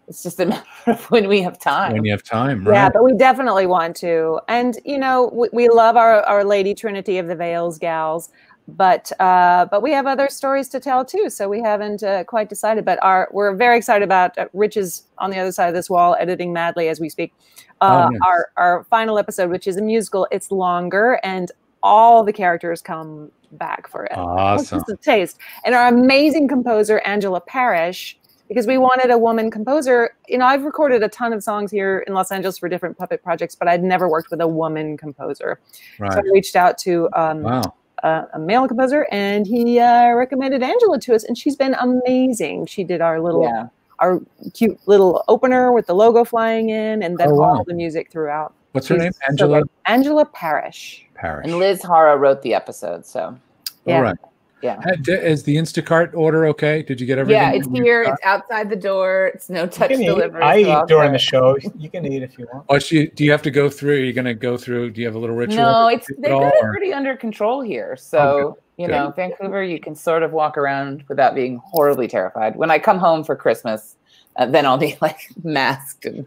[0.08, 1.92] it's just a matter of when we have time.
[1.92, 2.74] When you have time, right?
[2.74, 4.40] Yeah, but we definitely want to.
[4.48, 8.30] And you know, we, we love our our Lady Trinity of the Veils gals,
[8.66, 11.30] but uh, but we have other stories to tell too.
[11.30, 12.84] So we haven't uh, quite decided.
[12.84, 15.90] But our we're very excited about uh, Rich is on the other side of this
[15.90, 17.32] wall editing madly as we speak.
[17.80, 18.20] Uh, Oh, nice.
[18.26, 21.50] Our our final episode, which is a musical, it's longer and
[21.82, 24.12] all the characters come back for it.
[24.16, 24.78] Awesome.
[24.78, 25.38] just a taste.
[25.64, 28.17] And our amazing composer, Angela Parrish,
[28.48, 30.10] because we wanted a woman composer.
[30.26, 33.22] You know, I've recorded a ton of songs here in Los Angeles for different puppet
[33.22, 35.60] projects, but I'd never worked with a woman composer.
[35.98, 37.74] So I reached out to um, Wow.
[38.02, 42.66] a, a male composer, and he uh, recommended Angela to us, and she's been amazing.
[42.66, 43.68] She did our little, Yeah.
[43.98, 44.20] our
[44.54, 47.56] cute little opener with the logo flying in, and then Oh, wow.
[47.58, 48.54] all the music throughout.
[48.72, 49.12] What's her name?
[49.28, 49.70] Angela great.
[49.86, 51.06] Angela Parrish.
[51.14, 51.46] Parrish.
[51.46, 53.04] And Liz Hara wrote the episode.
[53.04, 53.36] So
[53.84, 53.96] Yeah.
[53.96, 54.16] All right.
[54.62, 54.80] Yeah.
[55.06, 56.82] Is the Instacart order okay?
[56.82, 57.42] Did you get everything?
[57.42, 58.02] Yeah, it's here.
[58.02, 59.30] It's outside the door.
[59.34, 60.08] It's no touch You can eat.
[60.08, 60.42] delivery.
[60.42, 61.56] I so eat during the show.
[61.76, 62.66] You can eat if you want.
[62.68, 63.94] Oh, she, do you have to go through?
[63.94, 64.90] Are you going to go through?
[64.90, 65.56] Do you have a little ritual?
[65.56, 67.96] No, to it's they've got it pretty under control here.
[67.96, 68.92] So you Good.
[68.92, 72.56] know, Vancouver, you can sort of walk around without being horribly terrified.
[72.56, 73.96] When I come home for Christmas,
[74.36, 76.26] uh, then I'll be like masked and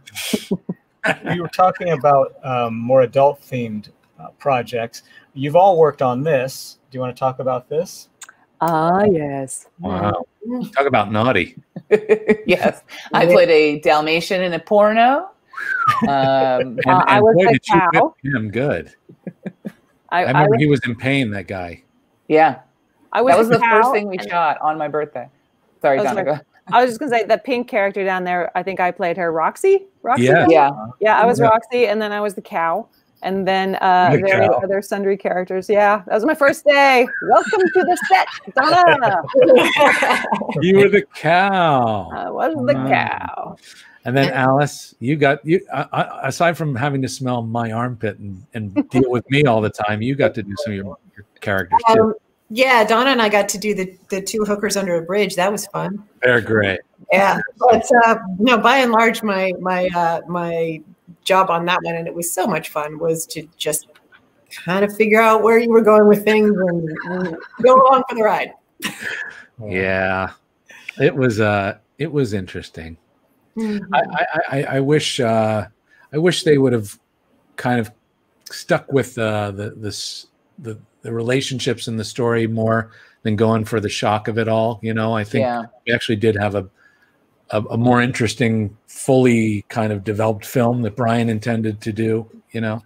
[1.34, 5.04] you were talking about um, more adult themed uh, projects.
[5.34, 6.78] You've all worked on this.
[6.90, 8.10] Do you want to talk about this?
[8.62, 9.68] Ah, yes.
[9.80, 10.24] Wow.
[10.74, 11.56] Talk about naughty.
[12.46, 12.84] yes,
[13.14, 15.30] I played a Dalmatian in a porno.
[16.04, 17.90] Um, And, Uh, I was boy, the did cow.
[17.94, 18.94] whip him good.
[20.10, 21.82] I, I remember was, he was in pain, that guy.
[22.28, 22.60] yeah,
[23.14, 25.28] I was that was the first thing we shot on my birthday.
[25.82, 26.32] Sorry, That was Donna.
[26.32, 26.42] my- Go.
[26.74, 28.52] I was just gonna say the pink character down there.
[28.56, 29.88] I think I played her, Roxy.
[30.04, 30.24] Roxy.
[30.26, 30.46] Yeah.
[30.50, 31.20] Yeah, yeah.
[31.22, 31.48] I was Yeah.
[31.48, 32.88] Roxy, and then I was the cow,
[33.24, 34.62] and then uh, The various cow.
[34.64, 35.70] other sundry characters.
[35.70, 37.08] Yeah, that was my first day.
[37.24, 39.22] Welcome to the set, Donna.
[40.62, 42.10] You were the cow.
[42.12, 42.88] I was the Wow.
[42.90, 43.56] cow.
[44.04, 45.62] And then Alice, you got you.
[45.72, 49.62] Uh, uh, aside from having to smell my armpit and, and deal with me all
[49.62, 52.02] the time, you got to do some of your, your characters too.
[52.02, 52.14] Um,
[52.50, 55.36] yeah, Donna and I got to do the, the two hookers under a bridge.
[55.36, 56.04] That was fun.
[56.24, 56.80] They're great.
[57.12, 60.82] Yeah, but uh, no, by and large, my my uh, my
[61.24, 63.88] job on that one, and it was so much fun, was to just
[64.66, 68.16] kind of figure out where you were going with things and, and go along for
[68.16, 68.54] the ride.
[69.70, 70.32] Yeah,
[71.00, 71.40] it was.
[71.40, 72.98] Uh, it was interesting.
[73.56, 73.94] Mm-hmm.
[73.94, 75.20] I, I, I, I wish.
[75.20, 75.68] Uh,
[76.12, 76.98] I wish they would have
[77.58, 77.92] kind of
[78.46, 82.92] stuck with uh, the this the the relationships in the story more
[83.24, 84.80] than going for the shock of it all.
[84.82, 85.66] You know, I think yeah.
[85.86, 86.68] we actually did have a,
[87.52, 92.28] a a more interesting, fully kind of developed film that Brian intended to do.
[92.52, 92.84] You know,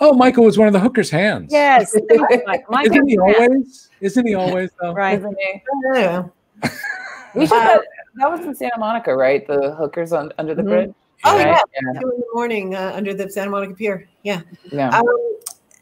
[0.00, 1.52] oh, Michael was one of the hooker's hands.
[1.52, 2.64] Yes, thank you, Mike.
[2.68, 3.88] Mike isn't he was the always?
[4.00, 4.92] Isn't he always though?
[4.92, 5.18] Right.
[5.18, 5.62] Isn't it?
[5.94, 6.24] Yeah.
[7.34, 7.80] We should Uh, have,
[8.16, 9.46] that was in Santa Monica, right?
[9.46, 10.68] The hookers on under the Mhm.
[10.68, 10.94] bridge.
[11.24, 11.46] Oh right?
[11.46, 11.60] yeah,
[11.94, 14.08] yeah, two in the morning uh, under the Santa Monica Pier.
[14.22, 14.40] Yeah.
[14.70, 14.90] yeah.
[14.90, 15.04] Um,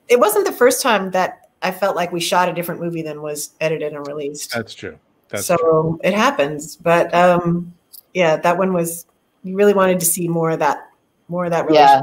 [0.08, 3.22] it wasn't the first time that I felt like we shot a different movie than
[3.22, 4.52] was edited and released.
[4.52, 4.98] That's true.
[5.28, 6.00] That's so true.
[6.04, 6.76] it happens.
[6.76, 7.72] But um,
[8.14, 9.06] yeah, that one was.
[9.42, 10.88] You really wanted to see more of that,
[11.28, 11.70] more of that.
[11.70, 12.02] yeah.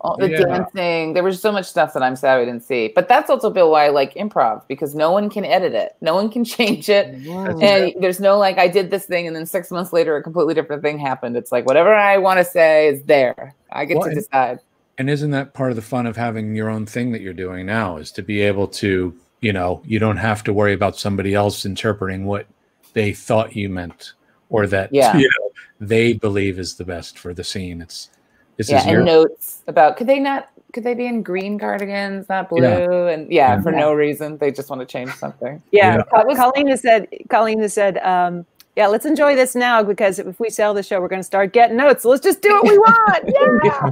[0.00, 0.40] All the Yeah.
[0.44, 1.14] dancing.
[1.14, 2.92] There was so much stuff that I'm sad we didn't see.
[2.94, 5.96] But that's also Bill why I like improv because no one can edit it.
[6.02, 7.24] No one can change it.
[7.24, 10.22] That's And there's no like I did this thing and then six months later a
[10.22, 11.38] completely different thing happened.
[11.38, 13.54] It's like whatever I want to say is there.
[13.72, 14.58] I get Well, to and- decide.
[14.98, 17.64] And isn't that part of the fun of having your own thing that you're doing
[17.64, 21.34] now is to be able to, you know, you don't have to worry about somebody
[21.34, 22.46] else interpreting what
[22.92, 24.12] they thought you meant
[24.54, 25.16] or that Yeah.
[25.16, 25.50] you know,
[25.80, 27.80] they believe is the best for the scene.
[27.82, 28.10] It's
[28.56, 31.58] this yeah, is your and notes about could they not could they be in green
[31.58, 32.62] cardigans, not blue?
[32.62, 33.08] Yeah.
[33.08, 33.62] And yeah, Yeah.
[33.62, 34.38] for no reason.
[34.38, 35.62] They just want to change something.
[35.72, 36.02] Yeah, Yeah.
[36.22, 37.08] Co- Colleen has said.
[37.30, 37.98] Colleen has said.
[37.98, 38.46] Um,
[38.76, 41.52] yeah, let's enjoy this now because if we sell the show, we're going to start
[41.52, 42.02] getting notes.
[42.02, 43.24] So let's just do what we want.
[43.64, 43.90] Yeah.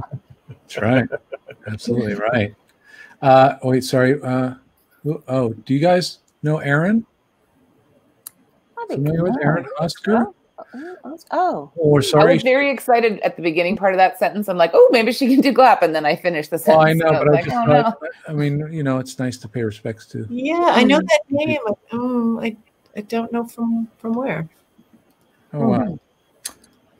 [0.49, 1.05] That's right.
[1.67, 2.53] Absolutely right.
[3.21, 4.21] Uh wait, sorry.
[4.21, 4.55] Uh
[5.03, 7.05] who, oh, do you guys know Aaron?
[8.77, 9.37] I think Familiar with.
[9.41, 10.27] Aaron Oscar?
[11.31, 12.33] Oh, Or I sorry.
[12.33, 14.47] was very excited at the beginning part of that sentence.
[14.47, 17.03] I'm like, oh, maybe she can do clap, and then I finished the Well, sentence.
[17.03, 18.07] I know, and but I was just like, oh, no.
[18.27, 20.25] I mean, you know, it's nice to pay respects to.
[20.29, 21.59] Yeah, I know that name.
[21.91, 22.55] Um, I
[22.95, 24.47] I don't know from from where.
[25.53, 25.99] Oh, wow.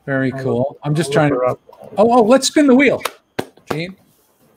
[0.05, 0.57] Very I'll cool.
[0.57, 1.39] look- I'm just I'll trying to.
[1.41, 1.59] up.
[1.97, 3.01] Oh, oh, let's spin the wheel,
[3.71, 3.95] Gene.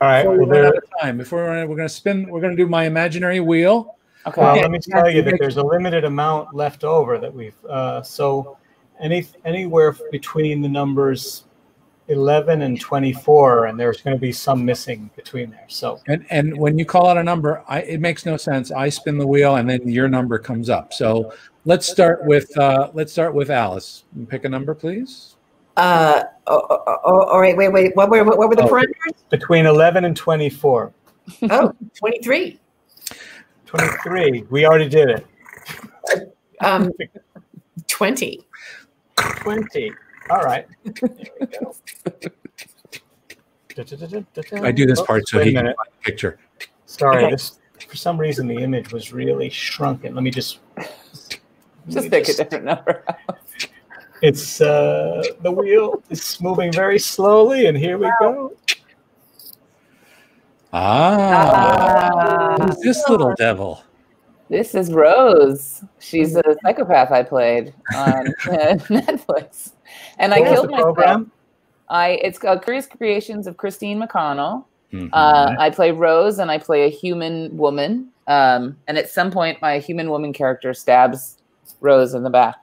[0.01, 0.23] All right.
[0.23, 2.29] Before we Well, run there, out of time, before we run, we're going to spin.
[2.29, 3.97] We're going to do my imaginary wheel.
[4.27, 4.41] Okay.
[4.43, 7.55] well, let me tell you that there's a limited amount left over that we've.
[7.65, 8.59] Uh, so,
[9.01, 11.45] any anywhere between the numbers
[12.09, 15.65] 11 and 24, and there's going to be some missing between there.
[15.69, 18.71] So And and when you call out a number, I, it makes no sense.
[18.71, 20.93] I spin the wheel, and then your number comes up.
[20.93, 21.33] So
[21.65, 24.05] let's start with uh, let's start with Alice.
[24.29, 25.37] Pick a number, please.
[25.77, 27.95] Uh, oh, oh, oh, all right, wait, wait.
[27.97, 28.69] What were what were the Oh.
[28.69, 29.13] parameters?
[29.29, 30.93] between 11 and 24.
[31.51, 32.61] Oh, 23.
[33.67, 34.45] 23.
[34.49, 35.27] We already did it.
[36.61, 36.93] Um,
[37.89, 38.47] 20.
[39.17, 39.93] 20.
[40.31, 40.67] All right.
[40.85, 41.11] There
[41.41, 41.75] we go.
[44.63, 45.77] I do this part so Wait a he can minute.
[45.77, 46.39] find the picture.
[46.87, 47.59] Sorry, this
[47.89, 50.15] for some reason the image was really shrunken.
[50.15, 50.61] Let me just.
[50.77, 50.91] let
[51.89, 53.05] Just me pick a different number.
[54.23, 58.55] It's uh, the wheel is moving very slowly, and here we go.
[60.73, 63.83] Ah, who's this little devil?
[64.49, 65.83] This is Rose.
[65.99, 69.73] She's a psychopath I played on Netflix,
[70.19, 70.95] and I What was killed the myself.
[70.97, 71.33] program?
[71.89, 74.65] I it's called Curious Creations of Christine McConnell.
[74.93, 75.11] Mhm.
[75.13, 78.09] Uh, I play Rose, and I play a human woman.
[78.29, 81.39] Um, and at some point, my human woman character stabs
[81.81, 82.57] Rose in the back.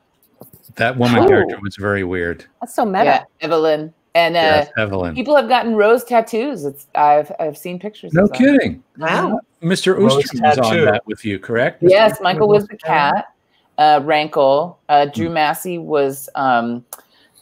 [0.75, 1.27] that woman Ooh.
[1.27, 2.45] character was very weird.
[2.61, 3.03] That's so meta.
[3.05, 3.93] Yeah, Evelyn.
[4.15, 5.15] And uh, Yes, Evelyn.
[5.15, 6.65] people have gotten Rose tattoos.
[6.65, 8.13] It's I've I've seen pictures.
[8.13, 8.37] No of them.
[8.37, 8.83] kidding.
[8.97, 9.39] Wow.
[9.63, 9.97] Mr.
[9.97, 11.81] Rose Ooster was on that with you, correct?
[11.81, 13.27] Yes, Michael was the cat.
[13.77, 14.79] Uh, Rankle.
[14.89, 16.85] Uh, Drew Massey was um,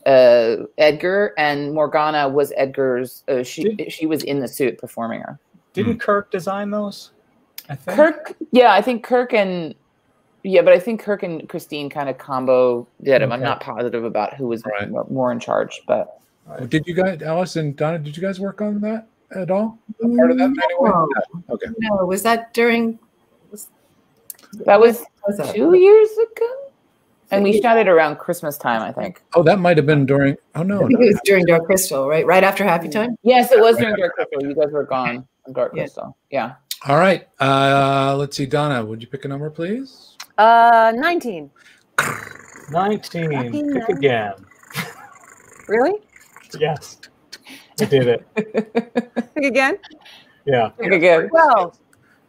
[0.06, 3.24] uh, Edgar, and Morgana was Edgar's.
[3.28, 5.40] Uh, she she was in the suit performing her.
[5.74, 7.12] Didn't Kirk design those?
[7.70, 7.96] I think.
[7.96, 9.76] Kirk, yeah, I think Kirk and
[10.44, 13.32] yeah, but I think Kirk and Christine kind of combo did them.
[13.32, 14.90] I'm not positive about who was Right.
[15.10, 16.20] more in charge, but
[16.68, 19.78] Did you guys, Alice and Donna, did you guys work on that at all?
[20.04, 20.90] A part of that anyway?
[20.90, 21.08] No.
[21.50, 21.68] Okay.
[21.80, 23.00] No, was that during?
[24.66, 25.56] that was Was that?
[25.56, 26.68] two years ago,
[27.32, 29.22] and we shot it around Christmas time, I think.
[29.34, 30.36] Oh, that might have been during.
[30.56, 32.26] Oh no, I think it was during Dark Crystal, right?
[32.26, 33.16] Right after Happy Time.
[33.24, 34.44] Yes, it was during Dark Crystal.
[34.44, 35.84] You guys were gone on Dark Yeah.
[35.84, 36.18] Crystal.
[36.32, 36.56] Yeah.
[36.88, 37.28] All right.
[37.40, 38.84] Uh, let's see, Donna.
[38.84, 40.18] Would you pick a number, please?
[40.38, 41.50] Uh, 19.
[42.72, 43.74] 19.
[43.74, 44.34] Pick again.
[45.68, 45.94] Really?
[46.60, 46.98] Yes.
[47.82, 48.26] I did it.
[49.36, 49.78] Pick again?
[50.46, 50.72] Yeah.
[50.80, 51.30] Okay, good.
[51.30, 51.78] 12.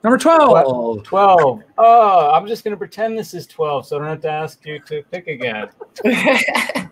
[0.03, 1.05] Number twelve.
[1.05, 1.63] 12.
[1.79, 4.65] Oh, I'm just going to pretend this is 12 so I don't have to ask
[4.67, 5.69] you to pick again.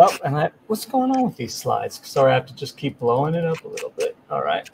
[0.00, 2.00] Oh, and I, what's going on with these slides?
[2.04, 4.16] Sorry, I have to just keep blowing it up a little bit.
[4.30, 4.70] All right.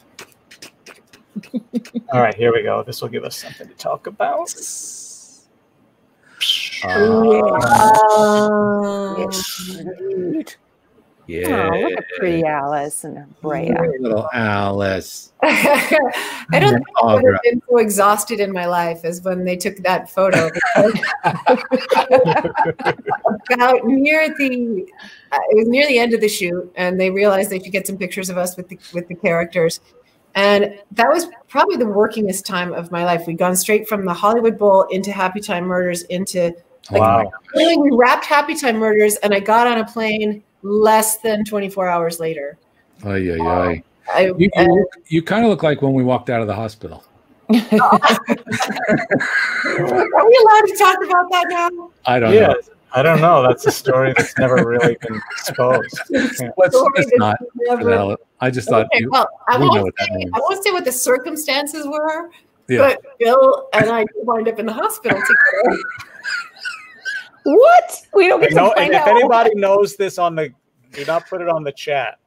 [2.13, 2.83] All right, here we go.
[2.83, 4.53] This will give us something to talk about.
[6.83, 7.41] Oh, Yeah.
[7.41, 7.95] Uh,
[9.17, 10.43] oh,
[11.27, 13.73] Oh, look at pretty Alice and her Brea.
[13.99, 15.31] Little Alice.
[15.43, 15.97] I
[16.51, 17.33] don't think I would Aughra.
[17.33, 20.49] have been so exhausted in my life as when they took that photo.
[23.53, 24.85] About near the,
[25.31, 27.85] uh, it was near the end of the shoot, and they realized they could get
[27.87, 29.79] some pictures of us with the with the characters,
[30.35, 33.25] and that was probably the workingest time of my life.
[33.27, 36.53] We'd gone straight from the Hollywood Bowl into Happy Time Murders into
[36.91, 37.31] like Wow.
[37.55, 41.87] really we wrapped Happy Time Murders, and I got on a plane less than 24
[41.87, 42.57] hours later.
[43.05, 43.83] Ay, yeah, ay.
[44.13, 46.55] I, You, you, look- you kind of look like when we walked out of the
[46.55, 47.03] hospital.
[47.49, 47.69] Are we
[50.41, 51.91] allowed to talk about that now?
[52.05, 52.55] I don't Yeah, know.
[52.93, 53.43] I don't know.
[53.43, 55.99] That's a story that's never really been exposed.
[56.09, 56.27] Yeah.
[56.57, 57.37] Let's, Story let's not.
[57.55, 60.31] never- I just thought Okay, you, well, I know won't, what that say, means.
[60.33, 62.29] I won't say what the circumstances were,
[62.67, 62.77] Yeah.
[62.79, 65.77] but Bill and I wind up in the hospital together.
[67.45, 68.01] What?
[68.13, 69.07] We don't get No, to and find if out.
[69.07, 70.49] anybody knows this on the,
[70.91, 72.17] do not put it on the chat.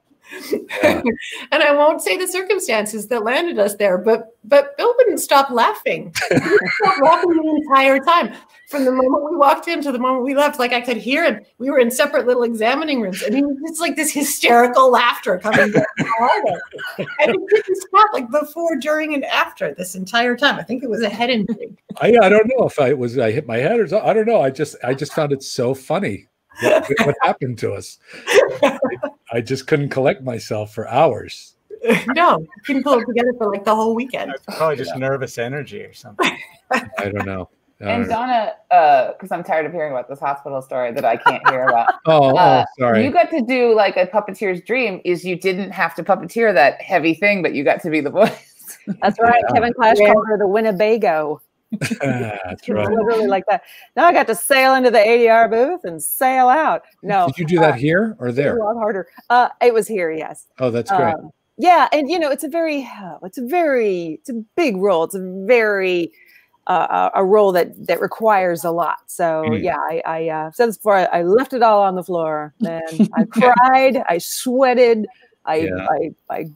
[0.82, 1.02] Yeah.
[1.52, 5.50] and I won't say the circumstances that landed us there, but but Bill wouldn't stop
[5.50, 6.12] laughing.
[6.28, 8.34] He wouldn't stop laughing the entire time.
[8.68, 11.24] From the moment we walked in to the moment we left, like I could hear
[11.24, 11.42] him.
[11.58, 15.38] We were in separate little examining rooms, and he was just like this hysterical laughter
[15.38, 16.58] coming down it.
[17.20, 20.56] And he didn't stop like before, during, and after this entire time.
[20.56, 21.76] I think it was a head injury.
[22.00, 24.08] I, I don't know if I was I hit my head or something.
[24.08, 24.42] I don't know.
[24.42, 26.28] I just I just found it so funny
[26.60, 27.98] what, what happened to us.
[29.32, 31.54] I just couldn't collect myself for hours.
[32.08, 34.32] no, couldn't pull it together for like the whole weekend.
[34.56, 36.36] Probably just nervous energy or something.
[36.72, 37.48] I don't know.
[37.80, 38.52] I And don't know.
[38.68, 41.94] Donna, because I'm tired of hearing about this hospital story that I can't hear about.
[42.06, 43.04] Oh, Uh, oh, sorry.
[43.04, 45.00] You got to do like a puppeteer's dream.
[45.04, 48.10] Is you didn't have to puppeteer that heavy thing, but you got to be the
[48.10, 48.78] voice.
[49.02, 49.42] That's right.
[49.48, 49.54] Yeah.
[49.54, 50.12] Kevin Clash Yeah.
[50.12, 51.40] called her the Winnebago.
[52.00, 52.88] That's right.
[52.88, 53.62] Literally like that.
[53.96, 56.82] Now I got to sail into the ADR booth and sail out.
[57.02, 58.56] No, Did you do that here or there?
[58.56, 59.08] a lot harder.
[59.28, 60.46] Uh, it was here, yes.
[60.58, 61.14] Oh, that's great.
[61.14, 62.88] Um, yeah, and you know, it's a very,
[63.22, 65.04] it's a very, it's a big role.
[65.04, 66.12] It's a very
[66.68, 68.98] uh, a role that that requires a lot.
[69.06, 69.62] So Mm.
[69.62, 70.96] yeah, I, I uh, said this before.
[70.96, 75.06] I, I left it all on the floor, and I cried, I sweated,
[75.46, 75.86] I, Yeah.
[75.90, 76.50] I I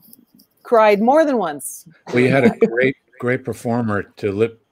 [0.61, 1.87] cried more than once.
[2.07, 4.62] Well, you had a great, great performer to lips,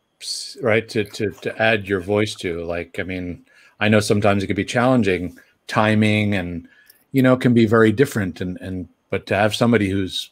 [0.61, 0.87] right?
[0.89, 2.63] To to to add your voice to.
[2.63, 3.45] Like, I mean,
[3.79, 6.67] I know sometimes it can be challenging, timing, and
[7.11, 8.41] you know, can be very different.
[8.41, 10.31] And and but to have somebody who's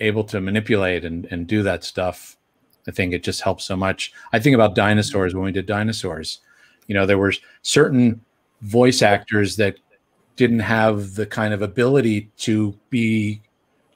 [0.00, 2.36] able to manipulate and and do that stuff,
[2.86, 4.12] I think it just helps so much.
[4.32, 6.40] I think about dinosaurs when we did dinosaurs.
[6.86, 8.20] You know, there were certain
[8.62, 9.76] voice actors that
[10.36, 13.40] didn't have the kind of ability to be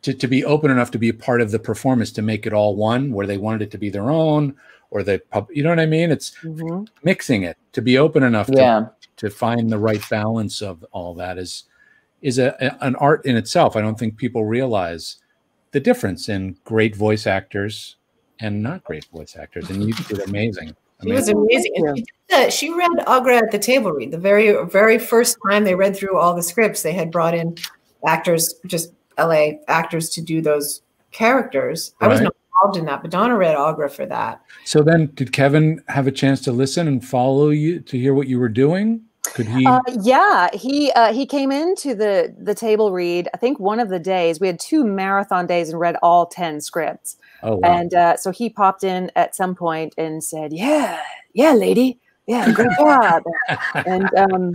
[0.03, 2.55] to, to be open enough to be a part of the performance to make it
[2.55, 4.55] all one where they wanted it to be their own
[4.91, 6.89] or they pub you know what i mean it's Mhm.
[7.03, 8.87] mixing it to be open enough Yeah.
[9.17, 11.65] to, to find the right balance of all that is
[12.23, 15.17] is a, a- an art in itself i don't think people realize
[15.73, 17.97] the difference in great voice actors
[18.41, 21.95] and not great voice actors and you did amazing She was Amazing.
[21.97, 24.11] She, the- she read Aughra at the table read.
[24.11, 27.57] The very very first time they read through all the scripts, they had brought in
[28.07, 31.95] actors, just LA actors to do those characters.
[32.03, 34.43] I was not involved in that, but Donna read Aughra for that.
[34.65, 38.29] so then did kevin have a chance to listen and follow you to hear what
[38.29, 42.91] you were doing could he Uh, yeah, he uh, he came into the the table
[42.91, 43.29] read.
[43.35, 46.61] I think one of the days we had two marathon days and read all ten
[46.61, 47.17] scripts.
[47.43, 47.61] oh wow.
[47.63, 51.01] And uh, so he popped in at some point and said, "Yeah,
[51.35, 53.23] yeah, lady, yeah, great job."
[53.75, 54.53] and um,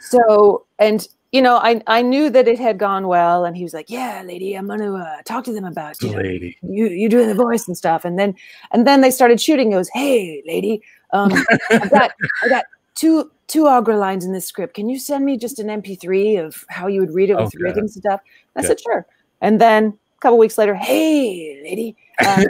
[0.00, 3.74] so, and you know, I I knew that it had gone well, and he was
[3.74, 7.08] like, "Yeah, lady, I'm gonna uh, talk to them about you, know, lady you you
[7.08, 8.36] doing the voice and stuff." And then
[8.70, 9.72] and then they started shooting.
[9.72, 10.80] He goes, "Hey, lady,
[11.12, 11.32] um,
[11.70, 12.12] I got
[12.44, 14.74] I got two two Aughra lines in this script.
[14.74, 17.72] Can you send me just an MP3 of how you would read it with Oh,
[17.72, 18.20] the and stuff?"
[18.54, 19.04] And I said, "Sure."
[19.40, 22.44] And then a couple weeks later, "Hey, lady." Um,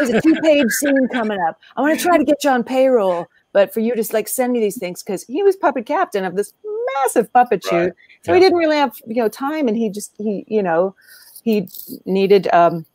[0.00, 1.60] there's a two-page scene coming up.
[1.76, 3.28] I want to try to get you on payroll,
[3.58, 6.36] but for you to like send me these things because he was puppet captain of
[6.36, 6.52] this
[6.94, 7.92] massive puppet shoot, Right.
[8.24, 10.94] so he didn't really have you know time, and he just he you know
[11.42, 11.68] he
[12.04, 12.86] needed um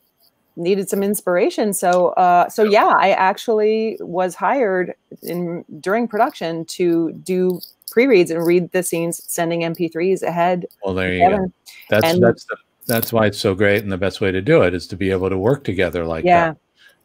[0.56, 1.74] needed some inspiration.
[1.74, 1.90] So
[2.24, 7.60] uh so yeah, I actually was hired in during production to do
[7.90, 10.64] pre-reads and read the scenes, sending MP3s ahead.
[10.82, 11.52] Well, there you go.
[11.90, 12.56] That's And- that's the,
[12.86, 15.10] that's why it's so great, and the best way to do it is to be
[15.10, 16.46] able to work together like Yeah.
[16.52, 16.56] that.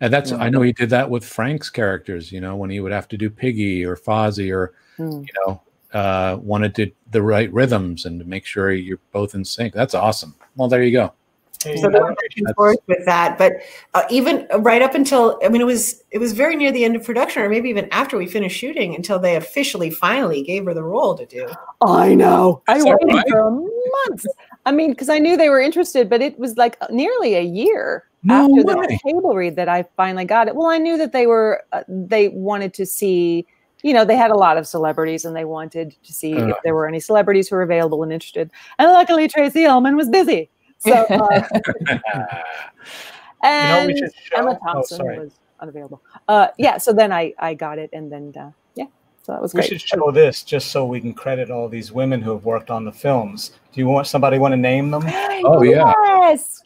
[0.01, 0.37] And that's Yeah.
[0.37, 2.31] I know he did that with Frank's characters.
[2.31, 5.25] You know, when he would have to do Piggy or Fozzie or Mm.
[5.25, 5.61] you know
[5.93, 9.73] uh, wanted to the right rhythms and to make sure you're both in sync.
[9.73, 10.35] That's awesome.
[10.55, 11.13] Well, there you go.
[11.63, 13.53] So they were back and forth with that, but
[13.93, 16.95] uh, even right up until I mean, it was it was very near the end
[16.95, 20.73] of production, or maybe even after we finished shooting, until they officially finally gave her
[20.73, 21.49] the role to do.
[21.81, 22.61] I know.
[22.69, 23.27] I Is waited right?
[23.29, 24.25] for months.
[24.69, 28.03] I mean, because I knew they were interested, but it was like nearly a year
[28.23, 28.85] No after way.
[28.87, 30.55] the table read that I finally got it.
[30.55, 33.47] Well, I knew that they were uh, they wanted to see.
[33.81, 36.59] You know, they had a lot of celebrities, and they wanted to see if Uh.
[36.63, 38.51] there were any celebrities who were available and interested.
[38.77, 40.49] And luckily, Tracey Ullman was busy.
[40.79, 41.41] So, uh,
[43.43, 44.37] and should show?
[44.37, 45.19] Emma Oh, Thompson sorry.
[45.19, 46.01] was unavailable.
[46.27, 48.51] Uh, yeah, so then I I got it, and then uh,
[49.29, 49.69] so that was We great.
[49.69, 52.83] should show this just so we can credit all these women who have worked on
[52.83, 53.51] the films.
[53.71, 55.03] Do you want somebody want to name them?
[55.45, 55.93] Oh yeah.
[56.03, 56.63] Yes.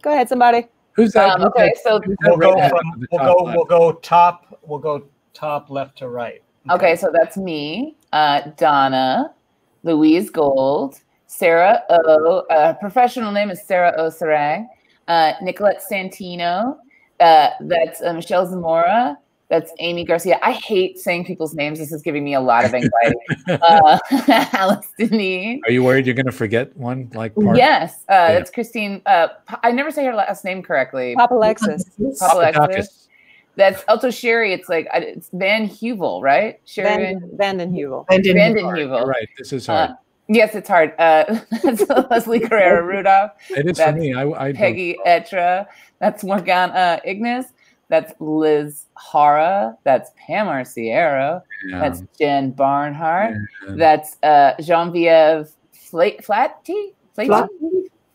[0.00, 0.66] Go ahead, somebody.
[0.92, 1.40] Who's that?
[1.40, 3.56] Um, okay, so We'll go from we'll top go left?
[3.56, 6.40] we'll go top we'll go top left to right.
[6.70, 9.34] Okay, so that's me, uh, Donna,
[9.82, 12.44] Louise Gold, Sarah O.
[12.50, 14.08] Uh, professional name is Sarah O.
[14.08, 14.66] Sarang,
[15.08, 16.76] uh, Nicolette Santino.
[17.20, 19.18] Uh, that's uh, Michelle Zamora.
[19.48, 20.38] That's Amy Garcia.
[20.42, 21.78] I hate saying people's names.
[21.78, 23.16] This is giving me a lot of anxiety.
[23.48, 23.98] uh,
[24.52, 25.60] Alice Dinnean.
[25.66, 27.56] Are you worried you're going to forget one like part?
[27.56, 28.32] Yes, uh, Yeah.
[28.34, 29.00] that's Christine.
[29.06, 31.14] Uh, Pa- I never say her last name correctly.
[31.18, 31.84] Papalexis.
[32.18, 33.08] Papa Alexis.
[33.56, 34.52] That's also Sherry.
[34.52, 36.60] It's like it's Van Huvel, right?
[36.66, 38.04] Sherry Van, Vanden Heuvel.
[38.10, 39.06] And didn't Van den You're Heuvel.
[39.06, 39.28] right.
[39.38, 39.96] This is Uh, hard.
[40.28, 40.92] yes, it's hard.
[40.98, 43.32] Uh, that's Leslie Carrera Rudolph.
[43.50, 44.12] it is for that's me.
[44.14, 45.66] I, I Peggy Etra.
[46.00, 47.46] That's Morgana Ignis.
[47.88, 49.76] That's Liz Hara.
[49.84, 51.42] That's Pam Arciero.
[51.66, 51.78] Yeah.
[51.80, 53.34] That's Jen Barnhart.
[53.66, 53.74] Yeah.
[53.76, 56.94] That's uh, Genevieve Fla- Flatty.
[57.16, 57.48] Flatty.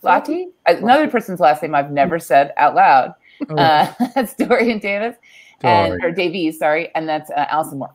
[0.02, 0.48] Flatty.
[0.68, 3.16] Another person's last name I've never said out loud.
[3.50, 5.16] Oh, Uh, that's Dorian Davis
[5.62, 6.12] and Dory.
[6.12, 7.94] or Davies, sorry, and that's uh, Allison Moore.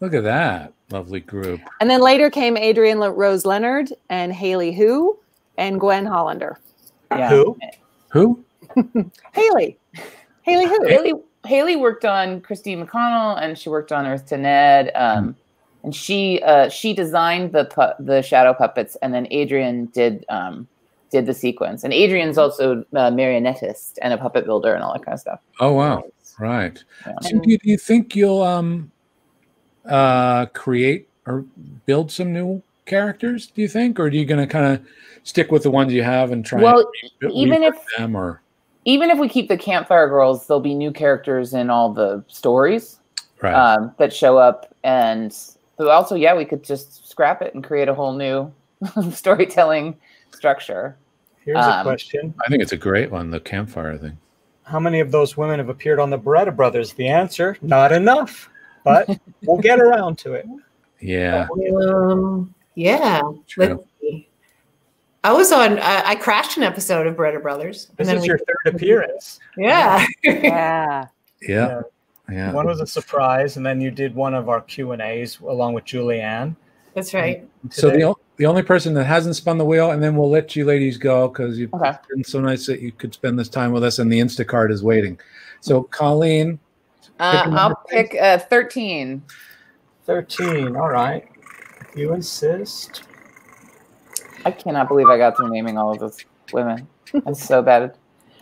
[0.00, 1.60] Look at that lovely group.
[1.80, 5.18] And then later came Adrian Le- Rose Leonard and Haley Who
[5.58, 6.58] and Gwen Hollander.
[7.10, 7.28] Yeah.
[7.30, 7.58] Who?
[8.12, 8.44] Who?
[9.32, 9.78] Haley.
[10.44, 10.86] Haley Who.
[10.86, 11.12] Haley
[11.46, 14.90] Haley worked on Christine McConnell and she worked on Earth to Ned.
[14.94, 15.36] Um,
[15.82, 20.66] and she uh, she designed the pu- the shadow puppets, and then Adrian did um,
[21.10, 21.84] did the sequence.
[21.84, 25.40] And Adrian's also a marionettist and a puppet builder and all that kind of stuff.
[25.60, 26.02] Oh wow.
[26.40, 26.82] Right.
[27.22, 28.90] So do, you, do you think you'll um
[29.84, 31.44] uh create or
[31.86, 33.46] build some new characters?
[33.48, 34.86] Do you think, or are you going to kind of
[35.22, 36.62] stick with the ones you have and try?
[36.62, 38.40] Well, and re- even if- them or
[38.84, 42.98] Even if we keep the campfire girls, there'll be new characters in all the stories
[43.40, 43.54] right.
[43.54, 45.36] um, that show up, and
[45.76, 48.52] but also, yeah, we could just scrap it and create a whole new
[49.12, 49.96] storytelling
[50.34, 50.96] structure.
[51.44, 52.34] Here's a Um, question.
[52.44, 54.16] I think it's a great one, the campfire thing.
[54.62, 56.92] How many of those women have appeared on the Barretta Brothers?
[56.94, 58.48] The answer, not enough.
[58.82, 60.46] But we'll get around to it.
[61.00, 61.48] Yeah.
[61.76, 63.20] Um, yeah.
[63.46, 63.66] True.
[63.66, 64.28] Let's see.
[65.24, 65.78] I was on.
[65.78, 67.88] I, I crashed an episode of Brother Brothers.
[67.96, 69.40] This then is we- your third appearance.
[69.56, 70.06] Yeah.
[70.22, 71.06] Yeah.
[71.42, 71.80] Yeah.
[72.30, 72.52] Yeah.
[72.52, 75.74] One was a surprise, and then you did one of our Q and A's along
[75.74, 76.56] with Julianne.
[76.94, 77.46] That's right.
[77.70, 80.54] So the o- the only person that hasn't spun the wheel, and then we'll let
[80.56, 81.92] you ladies go because you've Okay.
[82.10, 84.82] been so nice that you could spend this time with us, and the Instacart is
[84.82, 85.18] waiting.
[85.60, 86.58] So Colleen,
[87.18, 89.22] Uh, Pick a I'll pick uh, thirteen.
[90.06, 90.76] 13.
[90.76, 91.26] All right.
[91.80, 93.04] If you insist.
[94.44, 96.18] I cannot believe I got through naming all of those
[96.52, 96.86] women.
[97.26, 97.96] I'm so bad.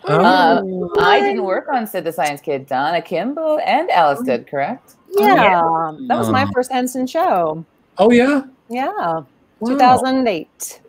[0.04, 0.18] Oh.
[0.18, 2.66] Uh, I didn't work on Sid the Science Kid.
[2.66, 4.96] Donna Kimball and Alice did, correct?
[5.10, 5.92] Yeah.
[6.08, 6.50] That was my Oh.
[6.54, 7.64] first Henson show.
[7.98, 8.90] oh yeah, Yeah.
[8.96, 9.26] Wow.
[9.66, 10.80] 2008.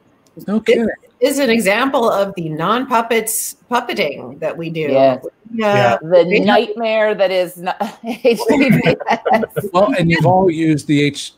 [0.47, 0.87] no kidding.
[1.19, 4.81] Is an example of the non puppets puppeting that we do.
[4.91, 5.19] Yeah.
[5.53, 5.97] Yeah.
[6.01, 6.43] The Yeah.
[6.43, 9.71] nightmare that is not HDPS.
[9.71, 11.33] Well, and you've all used the H.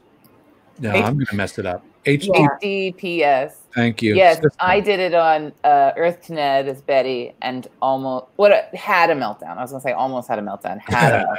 [0.79, 1.83] No, I'm going to mess it up.
[2.05, 2.93] HD.
[2.95, 3.53] HDPS.
[3.73, 4.15] Thank you.
[4.15, 4.51] Yes, System.
[4.59, 9.09] I did it on uh, Earth to Ned as BETI, and almost what a- had
[9.09, 9.57] a meltdown.
[9.57, 10.79] I was gonna say almost had a meltdown.
[10.87, 11.35] Had a meltdown.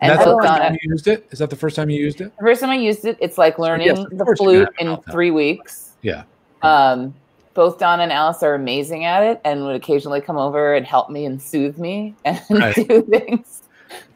[0.00, 1.26] And That's the first Donna, time you used it.
[1.30, 2.36] Is that the first time you used it?
[2.36, 5.92] the first time I used it, it's like learning yes, the flute in three weeks.
[6.02, 6.24] Yeah.
[6.62, 7.14] Um,
[7.54, 11.08] both Donna and Alice are amazing at it, and would occasionally come over and help
[11.10, 12.74] me and soothe me and Right.
[12.74, 13.62] do things.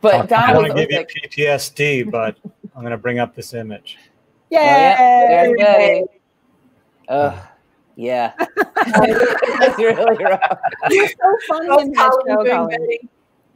[0.01, 2.36] But Talk- I Donna want to give always you like, PTSD, but
[2.74, 3.99] I'm going to bring up this image.
[4.53, 5.57] "Oh, yeah, Yay!
[5.59, 6.09] there's
[7.09, 7.39] Ugh,
[7.97, 10.59] yeah, that's really rough.
[10.91, 12.99] You're so funny Both in that show, doing Colin.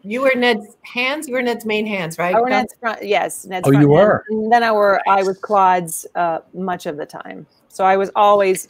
[0.02, 1.26] You were Ned's hands.
[1.26, 2.34] You were Ned's main hands, right?
[2.34, 3.90] I were Ned's front, yes, Ned's Oh, you front hand.
[3.90, 4.24] were?
[4.28, 7.46] And then I were I was Clodd's uh, much of the time.
[7.68, 8.68] So I was always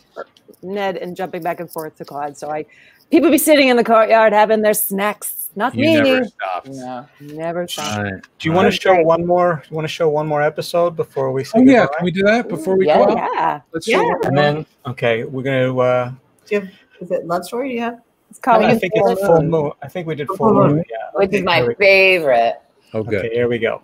[0.63, 2.37] Ned and jumping back and forth to Claude.
[2.37, 2.67] So I
[3.11, 5.44] people be sitting in the courtyard having their snacks.
[5.57, 6.01] Not You me.
[6.01, 6.69] never stopped.
[6.69, 7.07] No.
[7.21, 8.03] Never stopped.
[8.03, 8.23] Right.
[8.39, 9.63] Do you want to show one more?
[9.71, 11.97] You want to show one more episode before we say Oh yeah, goodbye?
[11.97, 12.99] can we do that before we Yeah.
[12.99, 13.31] go out?
[13.35, 13.61] Yeah.
[13.73, 13.99] Let's Yeah.
[14.03, 15.81] show And then, okay, we're going to.
[15.81, 16.11] Uh,
[16.47, 17.69] Do you have, is it love story?
[17.69, 18.01] Do you have?
[18.31, 19.71] It's called I think it's full moon.
[19.81, 20.79] I think we did full moon.
[20.91, 20.97] Yeah.
[21.15, 22.61] Which is my favorite.
[22.93, 23.25] Oh good.
[23.27, 23.81] Okay, here we go.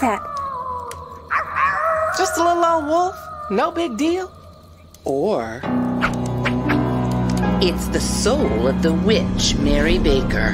[0.00, 0.22] Was that?
[2.16, 3.16] Just a little old wolf.
[3.50, 4.30] No big deal.
[5.04, 5.60] Or
[7.60, 10.52] It's the soul of the witch, Mary Baker,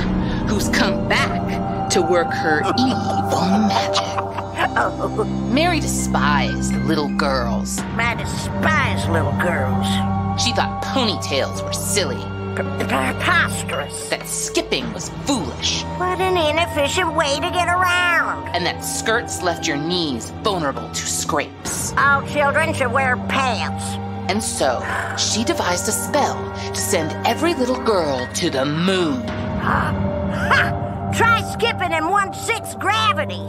[0.48, 4.04] who's come back to work her evil magic.
[5.52, 7.78] Mary despised little girls.
[7.78, 9.86] I despise little girls.
[10.42, 12.22] She thought ponytails were silly,
[12.54, 14.08] Preposterous.
[14.10, 18.48] that skipping was foolish, What an inefficient way to get around.
[18.54, 21.92] and that skirts left your knees vulnerable to scrapes.
[21.98, 23.84] All children should wear pants.
[24.30, 24.80] And so,
[25.18, 26.36] she devised a spell
[26.72, 29.26] to send every little girl to the moon.
[29.60, 31.10] Ha!
[31.16, 33.42] Try skipping in one sixth gravity.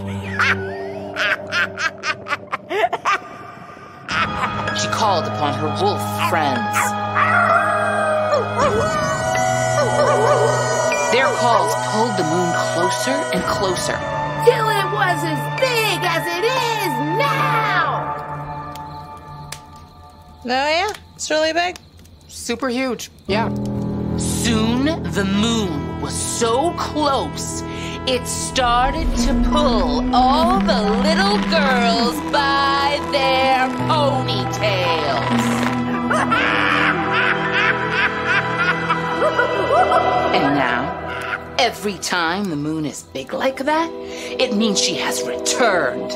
[4.81, 6.77] She called upon her wolf friends.
[11.11, 13.97] Their calls pulled the moon closer and closer.
[14.45, 18.13] Till it was as big as it is now.
[20.43, 20.91] Oh, yeah?
[21.15, 21.77] It's really big?
[22.35, 23.09] super huge.
[23.27, 23.49] Yeah.
[24.17, 27.63] Soon the moon was so close,
[28.07, 35.41] it started to pull all the little girls by their ponytails.
[40.33, 46.11] and now, every time the moon is big like that, it means she has returned.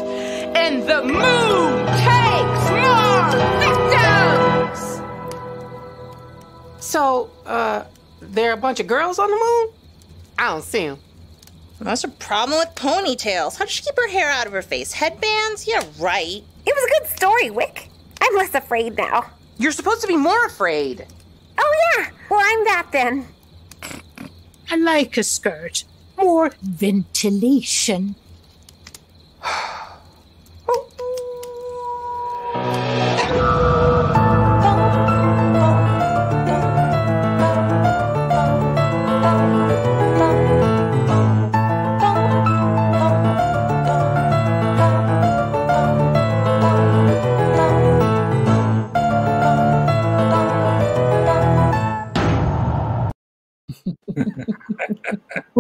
[0.56, 3.30] And the moon takes more
[3.60, 5.02] victims!
[6.80, 7.86] So, uh,
[8.22, 9.74] there are a bunch of girls on the moon?
[10.38, 11.00] I don't see them.
[11.82, 13.58] That's a problem with ponytails.
[13.58, 14.92] How does she keep her hair out of her face?
[14.92, 15.66] Headbands?
[15.66, 16.44] Yeah, right.
[16.66, 17.90] It was a good story, Wick.
[18.22, 19.30] I'm less afraid now.
[19.58, 21.06] You're supposed to be more afraid.
[21.58, 22.10] Oh, yeah.
[22.30, 23.28] Well, I'm that then.
[24.72, 25.84] I like a skirt.
[26.18, 28.16] more ventilation.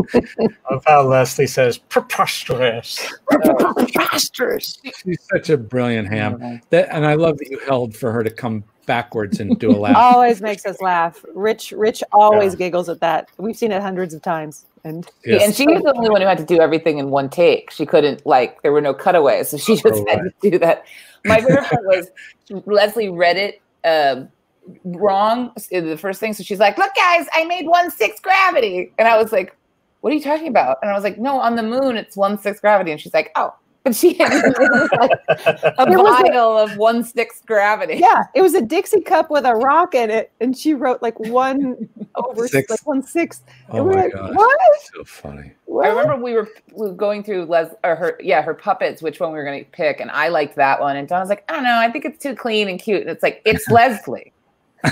[0.65, 3.07] of how Leslie says preposterous.
[3.27, 4.79] Preposterous.
[5.03, 6.61] She's such a brilliant ham.
[6.69, 9.77] That, and I love that you held for her to come backwards and do a
[9.77, 9.95] laugh.
[10.15, 11.23] Always makes us laugh.
[11.35, 13.29] Rich, Rich always giggles at that.
[13.37, 14.65] We've seen it hundreds of times.
[14.83, 17.29] And Yeah, And she was the only one who had to do everything in one
[17.29, 17.69] take.
[17.69, 20.85] She couldn't like there were no cutaways, so she just Oh, had to do that.
[21.25, 22.09] My favorite part was
[22.65, 24.29] Leslie read it um,
[24.83, 26.33] wrong the first thing.
[26.33, 29.55] So she's like, "Look, guys, I made one six gravity," and I was like,
[30.01, 32.37] "What are you talking about?" And I was like, "No, on the moon it's one
[32.39, 33.53] six gravity," and she's like, "Oh."
[33.85, 34.33] But she had
[34.91, 37.95] like a There vial of one six gravity.
[37.95, 41.17] yeah, it was a Dixie cup with a rock in it, and she wrote like
[41.17, 42.69] one over Six.
[42.69, 43.41] like one sixth.
[43.69, 44.35] Oh And we're my like, gosh.
[44.35, 44.59] What?
[44.93, 45.53] So funny.
[45.81, 49.21] I remember we were, we were going through Les or her, yeah, her puppets, which
[49.21, 50.97] one we were going to pick, and I liked that one.
[50.97, 52.99] And Don was like, I don't know, I think it's too clean and cute.
[53.01, 54.33] And it's like, it's Leslie.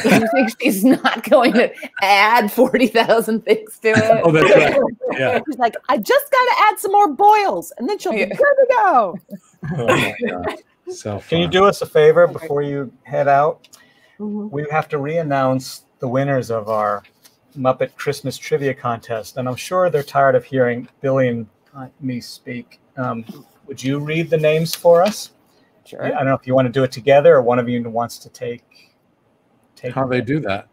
[0.04, 4.22] You think she's not going to add forty thousand things to it?
[4.24, 4.82] Oh, that's right.
[5.14, 5.40] Yeah.
[5.48, 8.38] She's like, I just got to add some more boils, and then she'll be good
[8.38, 9.20] to go.
[9.76, 10.58] Oh my gosh.
[10.90, 13.68] So Can you do us a favor before you head out?
[14.20, 14.50] Mm-hmm.
[14.50, 17.04] We have to re-announce the winners of our
[17.58, 22.22] Muppet Christmas Trivia Contest, and I'm sure they're tired of hearing Billy and uh, me
[22.22, 22.80] speak.
[22.96, 23.26] Um,
[23.66, 25.32] would you read the names for us?
[25.86, 26.04] Sure.
[26.04, 28.18] I don't know if you want to do it together or one of you wants
[28.20, 28.97] to take.
[29.78, 30.68] Take How they do that?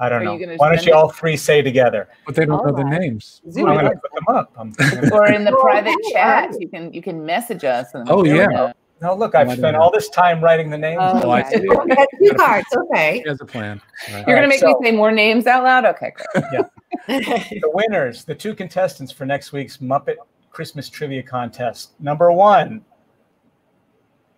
[0.00, 0.54] I don't Are know.
[0.58, 2.08] Why don't you all three say together?
[2.24, 3.00] But they don't know the Alright.
[3.00, 3.42] names.
[3.46, 4.52] I'm going to put them up.
[4.56, 7.94] I'm gonna- or in the oh, private chat, you can you can message us.
[7.94, 8.72] And Oh, yeah.
[9.02, 11.00] no, look, Oh, I I've spent all this time writing the names.
[11.02, 11.56] Oh, Oh, I okay.
[11.58, 11.66] see.
[12.28, 12.66] Two cards.
[12.76, 13.22] Okay.
[13.24, 13.80] He has a plan.
[14.12, 14.18] Right.
[14.28, 15.84] You're gonna Alright, make so- me say more names out loud?
[15.86, 16.64] Okay, great.
[17.08, 20.14] the winners, the two contestants for next week's Muppet
[20.50, 21.98] Christmas Trivia Contest.
[22.00, 22.84] Number one,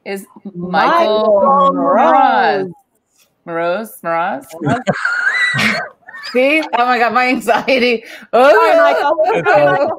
[0.06, 2.70] Is Michael Michael Moroz.
[3.50, 4.00] Moroz?
[4.02, 4.46] Moroz?
[6.32, 6.60] See?
[6.60, 8.04] Oh my god, my anxiety.
[8.32, 9.98] Oh, Hi, Michael.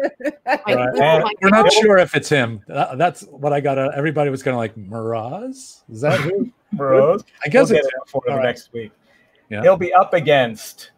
[0.67, 2.61] and We're not sure if it's him.
[2.67, 3.77] That- That's what I got.
[3.77, 5.83] uh, Everybody was kind of like, Miraz?
[5.91, 6.49] Is that who?
[6.77, 7.23] Rose.
[7.45, 8.45] I guess we'll it's get it for the all right.
[8.45, 8.91] next week.
[9.49, 9.61] Yeah.
[9.61, 10.91] He'll be up against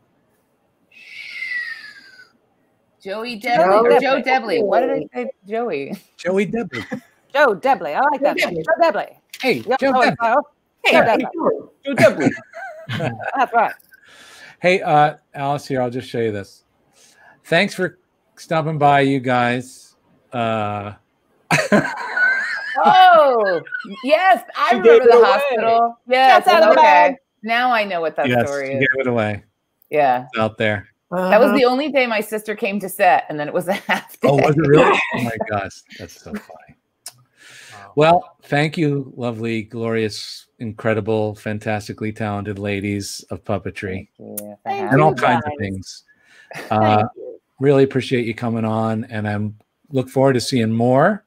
[3.03, 3.67] Joey Debley.
[3.67, 4.01] Or Debley.
[4.01, 4.63] Joe Debley.
[4.63, 5.29] What did I say?
[5.47, 5.95] Joey.
[6.17, 7.01] Joey Debley.
[7.33, 7.95] Joe Debley.
[7.95, 8.37] I like that.
[8.37, 8.51] Joe
[8.81, 9.15] Debley.
[9.41, 10.43] Hey, Yep, Joe oh, Debley.
[10.83, 11.17] Hey, Joe hey,
[11.85, 12.29] Debley.
[12.97, 13.73] Joe That's right.
[14.61, 15.81] Hey, uh, Alice here.
[15.81, 16.63] I'll just show you this.
[17.45, 17.99] Thanks for
[18.37, 19.95] stopping by, you guys.
[20.31, 20.93] Uh,
[22.85, 23.61] Oh,
[24.03, 24.43] yes.
[24.55, 25.25] I She remember the away.
[25.31, 25.99] hospital.
[26.07, 26.43] Yes.
[26.43, 26.81] Shots out of the okay.
[26.81, 27.15] bag.
[27.43, 28.79] Now I know what that yes, story is.
[28.79, 29.43] gave it away.
[29.89, 30.25] Yeah.
[30.31, 30.87] It's out there.
[31.11, 33.73] That was the only day my sister came to set, and then it was a
[33.73, 34.27] half day.
[34.29, 34.99] Oh, was it really?
[35.13, 36.77] Oh my gosh, that's so funny.
[37.95, 44.07] Well, thank you, lovely, glorious, incredible, fantastically talented ladies of puppetry
[44.65, 46.03] and all you, kinds of things.
[46.71, 47.03] Uh,
[47.59, 49.57] really appreciate you coming on, and I'm
[49.91, 51.25] look forward to seeing more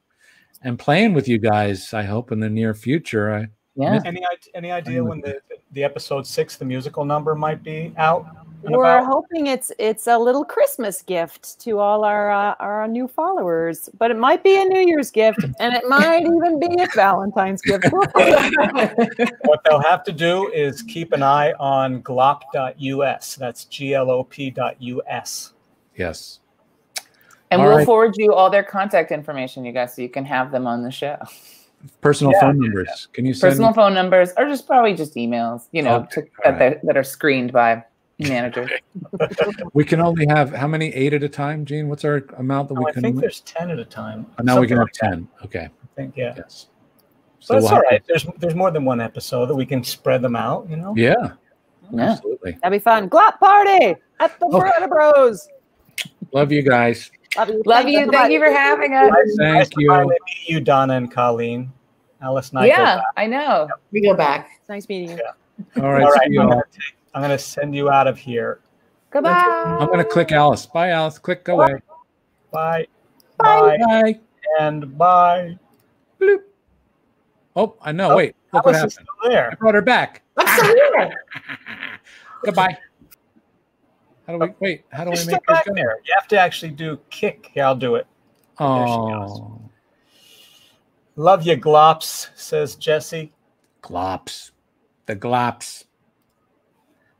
[0.62, 1.94] and playing with you guys.
[1.94, 3.32] I hope in the near future.
[3.32, 4.00] I Yeah.
[4.04, 5.40] any any idea when the
[5.72, 8.26] the episode six, the musical number, might be out?
[8.66, 9.06] And We're about?
[9.06, 14.10] hoping it's it's a little Christmas gift to all our uh, our new followers, but
[14.10, 17.84] it might be a New Year's gift, and it might even be a Valentine's gift.
[17.93, 23.34] what they'll have to do is keep an eye on glop.us.
[23.36, 25.52] That's G-L-O-P.us.
[25.97, 26.40] yes.
[27.52, 27.86] And All we'll right.
[27.86, 30.90] forward you all their contact information, you guys, so you can have them on the
[30.90, 31.16] show.
[32.01, 32.40] Personal Yeah.
[32.40, 33.06] phone numbers.
[33.12, 36.26] Can you send Personal phone numbers, or just probably just emails, you know, Okay, to,
[36.43, 37.84] that, they- that are screened by
[38.18, 38.70] managers.
[39.74, 40.88] We can only have how many?
[40.94, 41.88] Eight at a time, Gene.
[41.88, 43.02] What's our amount that No, we Oh, I can?
[43.02, 44.26] think there's ten at a time.
[44.38, 45.28] Oh, now we can have ten.
[45.44, 45.60] Okay.
[45.62, 46.34] like that, I think, yeah.
[46.36, 46.66] Yes.
[47.40, 48.02] So that's we'll all have- right.
[48.09, 50.66] There's there's more than one episode that we can spread them out.
[50.70, 50.94] You know.
[50.97, 51.14] Yeah.
[51.93, 52.10] Yeah.
[52.10, 52.52] Absolutely.
[52.62, 53.09] That'd be fun.
[53.10, 54.51] Glop party at the Oh.
[54.60, 55.48] Barretta Bros.
[56.32, 57.10] Love you guys.
[57.36, 57.62] Love you.
[57.66, 58.10] Love Thank you.
[58.10, 59.12] Thank you for having us.
[59.38, 59.88] Thank nice you.
[59.88, 61.70] finally meet you, Donna and Colleen.
[62.22, 62.62] Alice and I.
[62.62, 63.05] go Yeah, back.
[63.18, 63.68] I know.
[63.93, 64.48] We go back.
[64.59, 65.20] It's nice meeting you.
[65.76, 65.82] Yeah.
[65.82, 66.02] All right.
[66.02, 66.10] All
[66.48, 66.62] right.
[67.16, 68.60] See you I'm gonna, take, I'm gonna send you out of here.
[69.10, 69.76] Goodbye.
[69.80, 70.66] I'm gonna click Alice.
[70.66, 71.18] Bye, Alice.
[71.18, 71.74] Click away.
[72.51, 72.86] Bye.
[73.38, 73.78] Bye.
[73.78, 74.20] Bye.
[74.60, 75.59] And bye.
[76.20, 76.43] Bloop.
[77.55, 78.12] Oh, I know.
[78.12, 78.36] Oh, Wait.
[78.52, 79.09] Look what Alice is happened.
[79.22, 80.22] still I brought her back.
[80.36, 81.24] I'm still here.
[82.44, 82.78] Goodbye.
[84.26, 84.84] How do we wait?
[84.90, 85.74] How do You're I make this back go?
[85.74, 85.98] there.
[86.05, 87.52] You have to actually do kick.
[87.55, 88.06] Yeah, I'll do it.
[88.59, 89.60] Oh,
[91.16, 93.32] Love you, Glops, says Jesse.
[93.82, 94.51] glops,
[95.06, 95.84] the glops.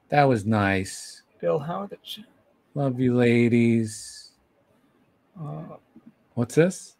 [0.08, 1.22] That was nice.
[1.40, 1.96] Bill, how are the.
[1.96, 2.20] ch-
[2.74, 4.30] Love you, ladies.
[5.40, 5.76] Uh,
[6.34, 6.96] What's this?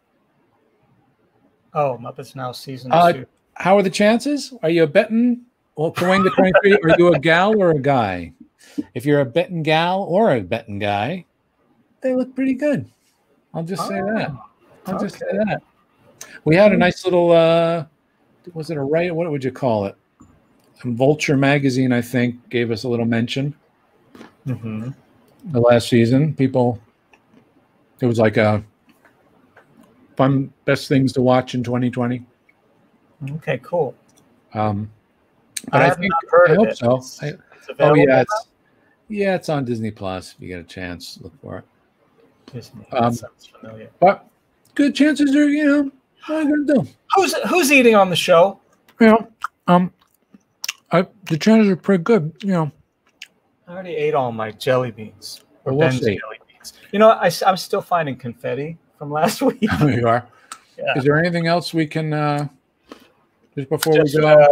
[1.73, 3.25] oh, Muppets Now season Uh, two.
[3.53, 4.53] how are the chances?
[4.63, 5.41] Are you a betting?
[5.75, 8.33] Well, to 23, are you a gal or a guy?
[8.95, 11.25] If you're a betting gal or a betting guy,
[12.01, 12.89] they look pretty good.
[13.53, 14.31] I'll just say that.
[14.87, 15.61] I'll just say that.
[16.45, 17.85] We had a nice little uh
[18.53, 19.95] was it a right what would you call it?
[20.83, 23.53] Vulture magazine, I think, gave us a little mention
[24.45, 24.93] Mhm.
[25.45, 26.33] the last season.
[26.33, 26.79] People
[27.99, 28.63] it was like a
[30.15, 32.23] fun best things to watch in 2020.
[33.35, 33.95] Okay, cool.
[34.53, 34.89] Um,
[35.71, 36.13] but I, have think
[36.47, 36.77] I hope it.
[36.77, 37.01] so.
[37.21, 37.33] I-
[37.79, 38.47] oh yeah, it's
[39.09, 40.33] yeah, it's on Disney Plus.
[40.35, 41.65] If you get a chance, look for it.
[42.53, 42.85] Disney.
[42.91, 43.89] Um, sounds familiar.
[43.99, 44.25] But
[44.75, 45.91] good chances are, you know,
[46.27, 46.89] what are you gonna do?
[47.15, 48.59] Who's who's eating on the show?
[48.99, 49.27] You know,
[49.67, 49.91] um,
[50.91, 52.33] I, the chances are pretty good.
[52.41, 52.71] You know,
[53.67, 55.43] I already ate all my jelly beans.
[55.65, 56.17] Or Well, Ben's see.
[56.17, 56.73] jelly beans.
[56.91, 59.61] You know, I, am still finding confetti from last week.
[59.81, 60.27] you are.
[60.77, 60.97] Yeah.
[60.97, 62.47] Is there anything else we can uh,
[63.55, 64.27] just before Just, we go?
[64.27, 64.47] uh,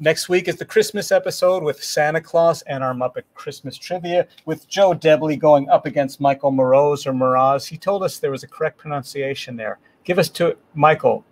[0.00, 4.68] next week is the Christmas episode with Santa Claus and our Muppet Christmas trivia with
[4.68, 7.66] Joe Debley going up against Michael Moroz or Moroz.
[7.68, 9.78] He told us there was a correct pronunciation there.
[10.02, 11.24] Give us to Michael.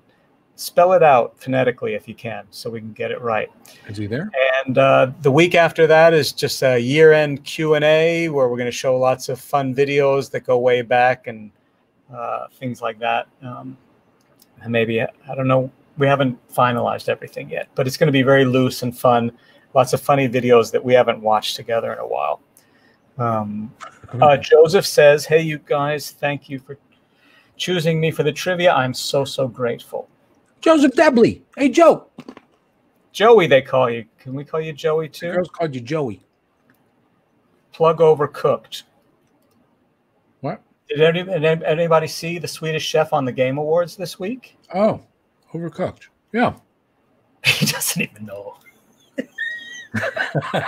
[0.58, 3.50] Spell it out phonetically if you can, so we can get it right.
[3.88, 4.30] Is he there?
[4.64, 8.56] And uh, the week after that is just a year-end Q and A where we're
[8.56, 11.50] going to show lots of fun videos that go way back and
[12.12, 13.28] uh, things like that.
[13.42, 13.76] Um,
[14.62, 15.70] and maybe I don't know.
[15.98, 19.32] We haven't finalized everything yet, but it's going to be very loose and fun.
[19.74, 22.40] Lots of funny videos that we haven't watched together in a while.
[23.18, 23.74] Um,
[24.20, 26.78] uh, Joseph says, "Hey, you guys, thank you for
[27.58, 28.72] choosing me for the trivia.
[28.72, 30.08] I'm so so grateful."
[30.66, 31.42] Joseph Debley.
[31.56, 32.08] Hey, Joe.
[33.12, 34.04] Joey, they call you.
[34.18, 35.30] Can we call you Joey too?
[35.30, 36.26] Girls called you Joey.
[37.72, 38.82] Plug overcooked.
[40.40, 40.60] What?
[40.88, 44.58] Did any, did anybody see the Swedish Chef on the Game Awards this week?
[44.74, 45.00] Oh,
[45.54, 46.08] overcooked.
[46.32, 46.54] Yeah.
[47.46, 48.56] He doesn't even know.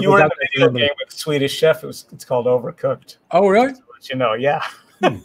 [0.00, 1.84] You were in the video game with Swedish Chef.
[1.84, 3.18] It was, it's called Overcooked.
[3.30, 3.74] Oh, really?
[4.10, 4.60] You know, yeah.
[5.00, 5.18] Hmm.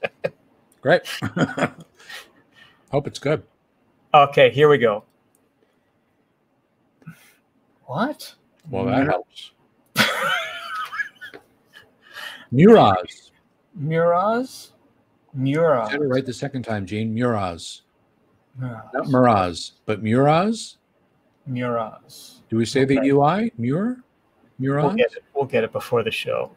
[0.80, 1.02] Great.
[2.94, 3.42] Hope it's good.
[4.14, 5.02] Okay, here we go.
[7.86, 8.36] What?
[8.70, 9.50] Well, that helps.
[12.52, 13.32] Muraz.
[13.76, 14.70] Muraz?
[15.36, 15.90] Muraz.
[15.90, 17.12] Said it right the second time, Gene.
[17.12, 17.80] Muraz.
[18.60, 18.94] Muraz.
[18.94, 20.76] Not Muraz, but Muraz.
[21.50, 22.42] Muraz.
[22.48, 23.50] Do we say the UI?
[23.58, 24.04] Mur?
[24.60, 24.84] Muraz?
[24.84, 25.24] We'll get it.
[25.34, 26.52] We'll get it before the show.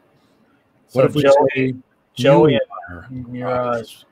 [0.92, 1.74] What So if we Joey, say
[2.14, 3.08] Joey Muir?
[3.10, 4.04] Muraz,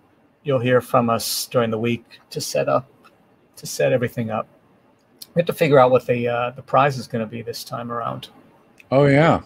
[0.47, 2.89] you'll hear from us during the week to set up,
[3.57, 4.47] to set everything up.
[5.35, 7.65] We have to figure out what the uh, the prize is going to be this
[7.65, 8.29] time around.
[8.91, 9.45] Oh yeah, We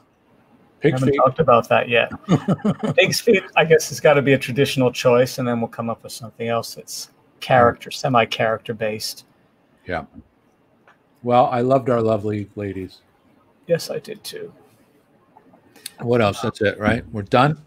[0.83, 1.17] pig haven't feet.
[1.17, 2.13] talked about that yet.
[2.97, 5.89] Pig's feet, I guess, has got to be a traditional choice, and then we'll come
[5.91, 7.11] up with something else that's
[7.41, 9.25] character, semi-character based.
[9.87, 10.05] Yeah.
[11.23, 12.99] Well, I loved our lovely ladies.
[13.67, 14.53] Yes, I did too.
[16.01, 16.41] What else?
[16.41, 17.03] That's it, right?
[17.13, 17.59] We're done.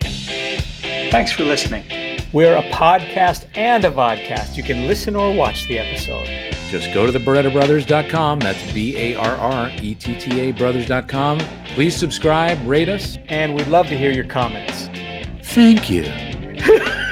[0.00, 1.84] Thanks for listening.
[2.32, 4.56] We're a podcast and a vodcast.
[4.56, 6.26] You can listen or watch the episode.
[6.70, 8.38] Just go to the BarrettaBrothers.com.
[8.38, 11.40] That's B A R R E T T A Brothers.com.
[11.74, 13.18] Please subscribe, rate us.
[13.28, 14.88] And we'd love to hear your comments.
[15.42, 16.04] Thank you.